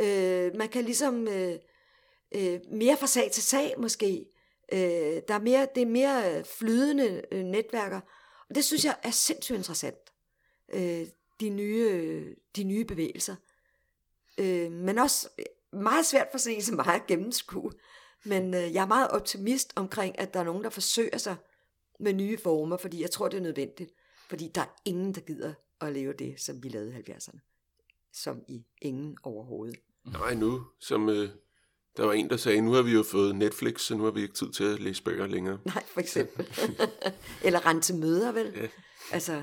Øh, 0.01 0.57
man 0.57 0.69
kan 0.69 0.85
ligesom 0.85 1.29
øh, 1.29 1.59
øh, 2.35 2.61
mere 2.73 2.97
fra 2.97 3.07
sag 3.07 3.31
til 3.31 3.43
sag 3.43 3.75
måske. 3.79 4.27
Øh, 4.73 5.23
der 5.29 5.35
er 5.35 5.41
mere, 5.41 5.69
det 5.75 5.83
er 5.83 5.87
mere 5.87 6.39
øh, 6.39 6.45
flydende 6.45 7.23
øh, 7.33 7.45
netværker. 7.45 8.01
Og 8.49 8.55
det 8.55 8.65
synes 8.65 8.85
jeg 8.85 8.97
er 9.03 9.11
sindssygt 9.11 9.57
interessant. 9.57 10.13
Øh, 10.73 11.07
de, 11.41 11.49
nye, 11.49 11.89
øh, 11.91 12.37
de 12.57 12.65
nye 12.65 12.85
bevægelser. 12.85 13.37
Øh, 14.39 14.73
men 14.73 14.99
også 14.99 15.29
meget 15.73 16.07
svært 16.07 16.29
for 16.31 16.39
sig 16.39 16.65
så 16.65 16.75
meget 16.75 17.01
at 17.01 17.07
gennemskue. 17.07 17.73
Men 18.25 18.55
øh, 18.55 18.75
jeg 18.75 18.83
er 18.83 18.87
meget 18.87 19.11
optimist 19.11 19.73
omkring, 19.77 20.19
at 20.19 20.35
der 20.35 20.41
er 20.41 20.45
nogen, 20.45 20.65
der 20.65 20.71
forsøger 20.71 21.19
sig 21.19 21.37
med 22.01 22.13
nye 22.13 22.39
former, 22.39 22.77
fordi 22.77 23.03
jeg 23.03 23.11
tror, 23.11 23.29
det 23.29 23.37
er 23.37 23.43
nødvendigt. 23.43 23.91
Fordi 24.29 24.51
der 24.55 24.61
er 24.61 24.81
ingen, 24.85 25.15
der 25.15 25.21
gider 25.21 25.55
at 25.81 25.93
leve 25.93 26.13
det, 26.13 26.41
som 26.41 26.63
vi 26.63 26.69
lavede 26.69 26.91
i 26.91 27.11
70'erne. 27.11 27.39
Som 28.13 28.43
i 28.49 28.65
ingen 28.83 29.17
overhovedet. 29.23 29.77
Nej, 30.05 30.35
nu, 30.35 30.67
som 30.81 31.09
øh, 31.09 31.29
der 31.97 32.05
var 32.05 32.13
en, 32.13 32.31
der 32.31 32.37
sagde, 32.37 32.61
nu 32.61 32.73
har 32.73 32.83
vi 32.83 32.93
jo 32.93 33.03
fået 33.03 33.37
Netflix, 33.37 33.81
så 33.81 33.95
nu 33.97 34.05
har 34.05 34.11
vi 34.11 34.23
ikke 34.23 34.35
tid 34.35 34.53
til 34.53 34.65
at 34.65 34.81
læse 34.81 35.03
bøger 35.03 35.27
længere. 35.27 35.59
Nej, 35.75 35.85
for 35.87 36.01
eksempel. 36.01 36.49
Eller 37.45 37.67
rende 37.67 37.81
til 37.81 37.95
møder, 37.95 38.33
vel? 38.33 38.53
Ja. 38.57 38.69
Altså, 39.13 39.43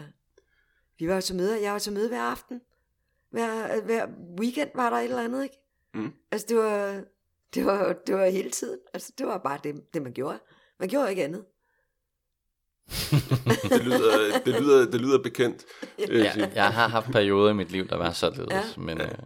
vi 0.99 1.07
var 1.07 1.15
jo 1.15 1.21
til 1.21 1.35
møder, 1.35 1.57
jeg 1.57 1.73
var 1.73 1.79
til 1.79 1.93
møde 1.93 2.07
hver 2.07 2.21
aften. 2.21 2.61
Hver, 3.31 3.81
hver 3.81 4.07
weekend 4.39 4.69
var 4.75 4.89
der 4.89 4.97
et 4.97 5.03
eller 5.03 5.23
andet, 5.23 5.43
ikke? 5.43 5.55
Mm. 5.93 6.13
Altså, 6.31 6.47
det 6.47 6.57
var, 6.57 7.03
det, 7.53 7.65
var, 7.65 7.95
det 8.07 8.15
var 8.15 8.25
hele 8.25 8.49
tiden. 8.49 8.79
Altså, 8.93 9.13
det 9.17 9.27
var 9.27 9.37
bare 9.37 9.59
det, 9.63 9.75
det 9.93 10.01
man 10.01 10.13
gjorde. 10.13 10.39
Man 10.79 10.89
gjorde 10.89 11.09
ikke 11.09 11.23
andet. 11.23 11.45
det, 13.69 13.83
lyder, 13.85 14.39
det, 14.45 14.61
lyder, 14.61 14.91
det 14.91 15.01
lyder 15.01 15.23
bekendt. 15.23 15.65
Ja, 15.99 16.49
jeg 16.55 16.73
har 16.73 16.87
haft 16.87 17.11
perioder 17.11 17.49
i 17.49 17.53
mit 17.53 17.71
liv, 17.71 17.87
der 17.87 17.97
var 17.97 18.11
således, 18.11 18.77
ja. 18.77 18.81
men... 18.81 18.97
Ja. 18.97 19.05
Øh, 19.05 19.17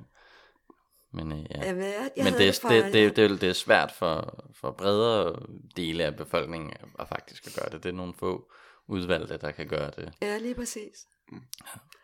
men, 1.14 1.32
øh, 1.32 1.46
ja. 1.50 1.66
Jamen, 1.66 1.84
jeg, 1.84 2.12
jeg 2.18 2.24
Men 2.24 2.34
det, 2.34 2.62
det, 2.70 2.84
det, 2.84 2.94
det, 2.94 3.16
det, 3.16 3.42
det 3.42 3.50
er 3.50 3.54
svært 3.54 3.92
for, 3.92 4.46
for 4.62 4.72
bredere 4.72 5.36
dele 5.76 6.04
af 6.04 6.16
befolkningen 6.16 6.74
at 7.00 7.08
faktisk 7.08 7.48
at 7.48 7.54
gøre 7.54 7.70
det. 7.72 7.84
Det 7.84 7.90
er 7.90 7.94
nogle 7.94 8.14
få 8.20 8.52
udvalgte, 8.88 9.38
der 9.38 9.52
kan 9.52 9.68
gøre 9.68 9.92
det. 9.96 10.14
Ja, 10.22 10.38
lige 10.38 10.56
præcis. 10.56 11.08
Mm. 11.32 11.42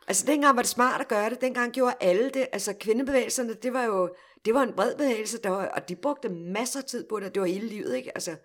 Altså 0.07 0.25
dengang 0.25 0.55
var 0.55 0.61
det 0.61 0.69
smart 0.69 1.01
at 1.01 1.07
gøre 1.07 1.29
det, 1.29 1.41
dengang 1.41 1.73
gjorde 1.73 1.95
alle 1.99 2.29
det. 2.29 2.47
Altså 2.53 2.73
kvindebevægelserne, 2.79 3.53
det 3.53 3.73
var 3.73 3.83
jo 3.83 4.15
det 4.45 4.53
var 4.53 4.63
en 4.63 4.73
bred 4.73 4.95
bevægelse, 4.95 5.37
der 5.37 5.49
var, 5.49 5.67
og 5.67 5.89
de 5.89 5.95
brugte 5.95 6.29
masser 6.29 6.79
af 6.79 6.85
tid 6.85 7.07
på 7.07 7.19
det, 7.19 7.35
det 7.35 7.41
var 7.41 7.47
hele 7.47 7.67
livet, 7.67 7.95
ikke? 7.95 8.11
Altså 8.17 8.37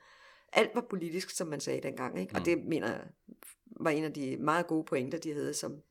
alt 0.52 0.70
var 0.74 0.80
politisk, 0.90 1.30
som 1.30 1.46
man 1.46 1.60
sagde 1.60 1.80
dengang, 1.80 2.20
ikke? 2.20 2.30
Mm. 2.32 2.40
Og 2.40 2.44
det 2.46 2.64
mener 2.64 2.88
jeg 2.88 3.00
var 3.66 3.90
en 3.90 4.04
af 4.04 4.12
de 4.12 4.36
meget 4.36 4.66
gode 4.66 4.84
pointer, 4.84 5.18
de 5.18 5.32
havde, 5.32 5.54
som 5.54 5.82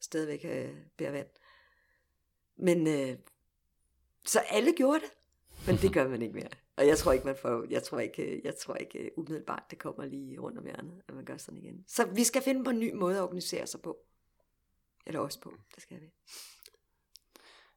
stadigvæk 0.00 0.44
øh, 0.44 0.74
bærer 0.96 1.12
vand. 1.12 1.28
Men 2.56 2.86
øh, 2.86 3.16
så 4.24 4.38
alle 4.38 4.72
gjorde 4.72 5.00
det, 5.00 5.10
men 5.66 5.76
det 5.76 5.92
gør 5.92 6.08
man 6.08 6.22
ikke 6.22 6.34
mere. 6.34 6.48
Og 6.76 6.86
jeg 6.86 6.98
tror 6.98 7.12
ikke, 7.12 7.24
man 7.26 7.36
får, 7.36 7.66
jeg 7.70 7.82
tror 7.82 7.98
ikke, 7.98 8.40
jeg 8.44 8.56
tror 8.56 8.74
ikke 8.74 9.10
umiddelbart, 9.16 9.62
det 9.70 9.78
kommer 9.78 10.04
lige 10.04 10.38
rundt 10.38 10.58
om 10.58 10.64
hjørnet, 10.64 11.02
at 11.08 11.14
man 11.14 11.24
gør 11.24 11.36
sådan 11.36 11.58
igen. 11.58 11.84
Så 11.88 12.04
vi 12.04 12.24
skal 12.24 12.42
finde 12.42 12.64
på 12.64 12.70
en 12.70 12.78
ny 12.78 12.92
måde 12.92 13.16
at 13.16 13.22
organisere 13.22 13.66
sig 13.66 13.80
på. 13.80 13.98
Eller 15.06 15.20
også 15.20 15.40
på, 15.40 15.54
det 15.74 15.82
skal 15.82 16.00
vi. 16.00 16.10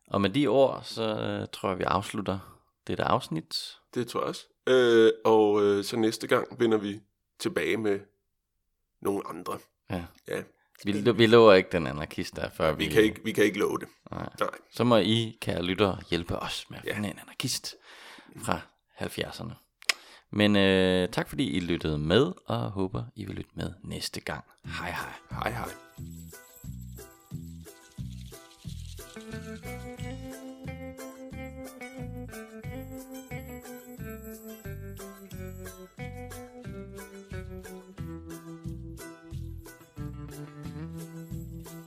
Og 0.07 0.21
med 0.21 0.29
de 0.29 0.47
ord, 0.47 0.81
så 0.83 1.03
uh, 1.41 1.47
tror 1.53 1.69
jeg, 1.69 1.79
vi 1.79 1.83
afslutter 1.83 2.61
dette 2.87 3.03
afsnit. 3.03 3.77
Det 3.93 4.07
tror 4.07 4.19
jeg 4.19 4.27
også. 4.27 4.45
Øh, 4.67 5.11
og 5.25 5.63
øh, 5.63 5.83
så 5.83 5.97
næste 5.97 6.27
gang 6.27 6.59
vender 6.59 6.77
vi 6.77 6.99
tilbage 7.39 7.77
med 7.77 7.99
nogle 9.01 9.21
andre. 9.29 9.57
Ja. 9.89 10.03
Ja, 10.27 10.41
Vi, 10.83 11.11
vi 11.11 11.25
lover 11.25 11.53
ikke 11.53 11.69
den 11.71 11.87
anarkist 11.87 12.35
der, 12.35 12.49
før 12.49 12.73
vi... 12.73 12.85
vi 12.85 12.91
kan 12.91 13.03
ikke, 13.03 13.21
vi 13.23 13.31
kan 13.31 13.43
ikke 13.43 13.59
love 13.59 13.77
det. 13.79 13.87
Nej. 14.11 14.29
Nej. 14.39 14.49
Så 14.71 14.83
må 14.83 14.97
I, 14.97 15.37
kære 15.41 15.61
lyttere, 15.63 15.99
hjælpe 16.09 16.35
os 16.39 16.69
med 16.69 16.77
at 16.79 16.85
Ja. 16.85 16.95
finde 16.95 17.09
en 17.09 17.19
anarkist 17.19 17.75
fra 18.37 18.59
70'erne. 19.01 19.53
Men 20.31 20.55
øh, 20.55 21.09
tak 21.09 21.29
fordi 21.29 21.49
I 21.49 21.59
lyttede 21.59 21.97
med, 21.97 22.31
og 22.45 22.71
håber 22.71 23.03
I 23.15 23.25
vil 23.25 23.35
lytte 23.35 23.51
med 23.53 23.73
næste 23.83 24.19
gang. 24.21 24.43
Hej 24.65 24.91
hej. 24.91 25.13
Hej 25.31 25.51
hej. 25.51 25.69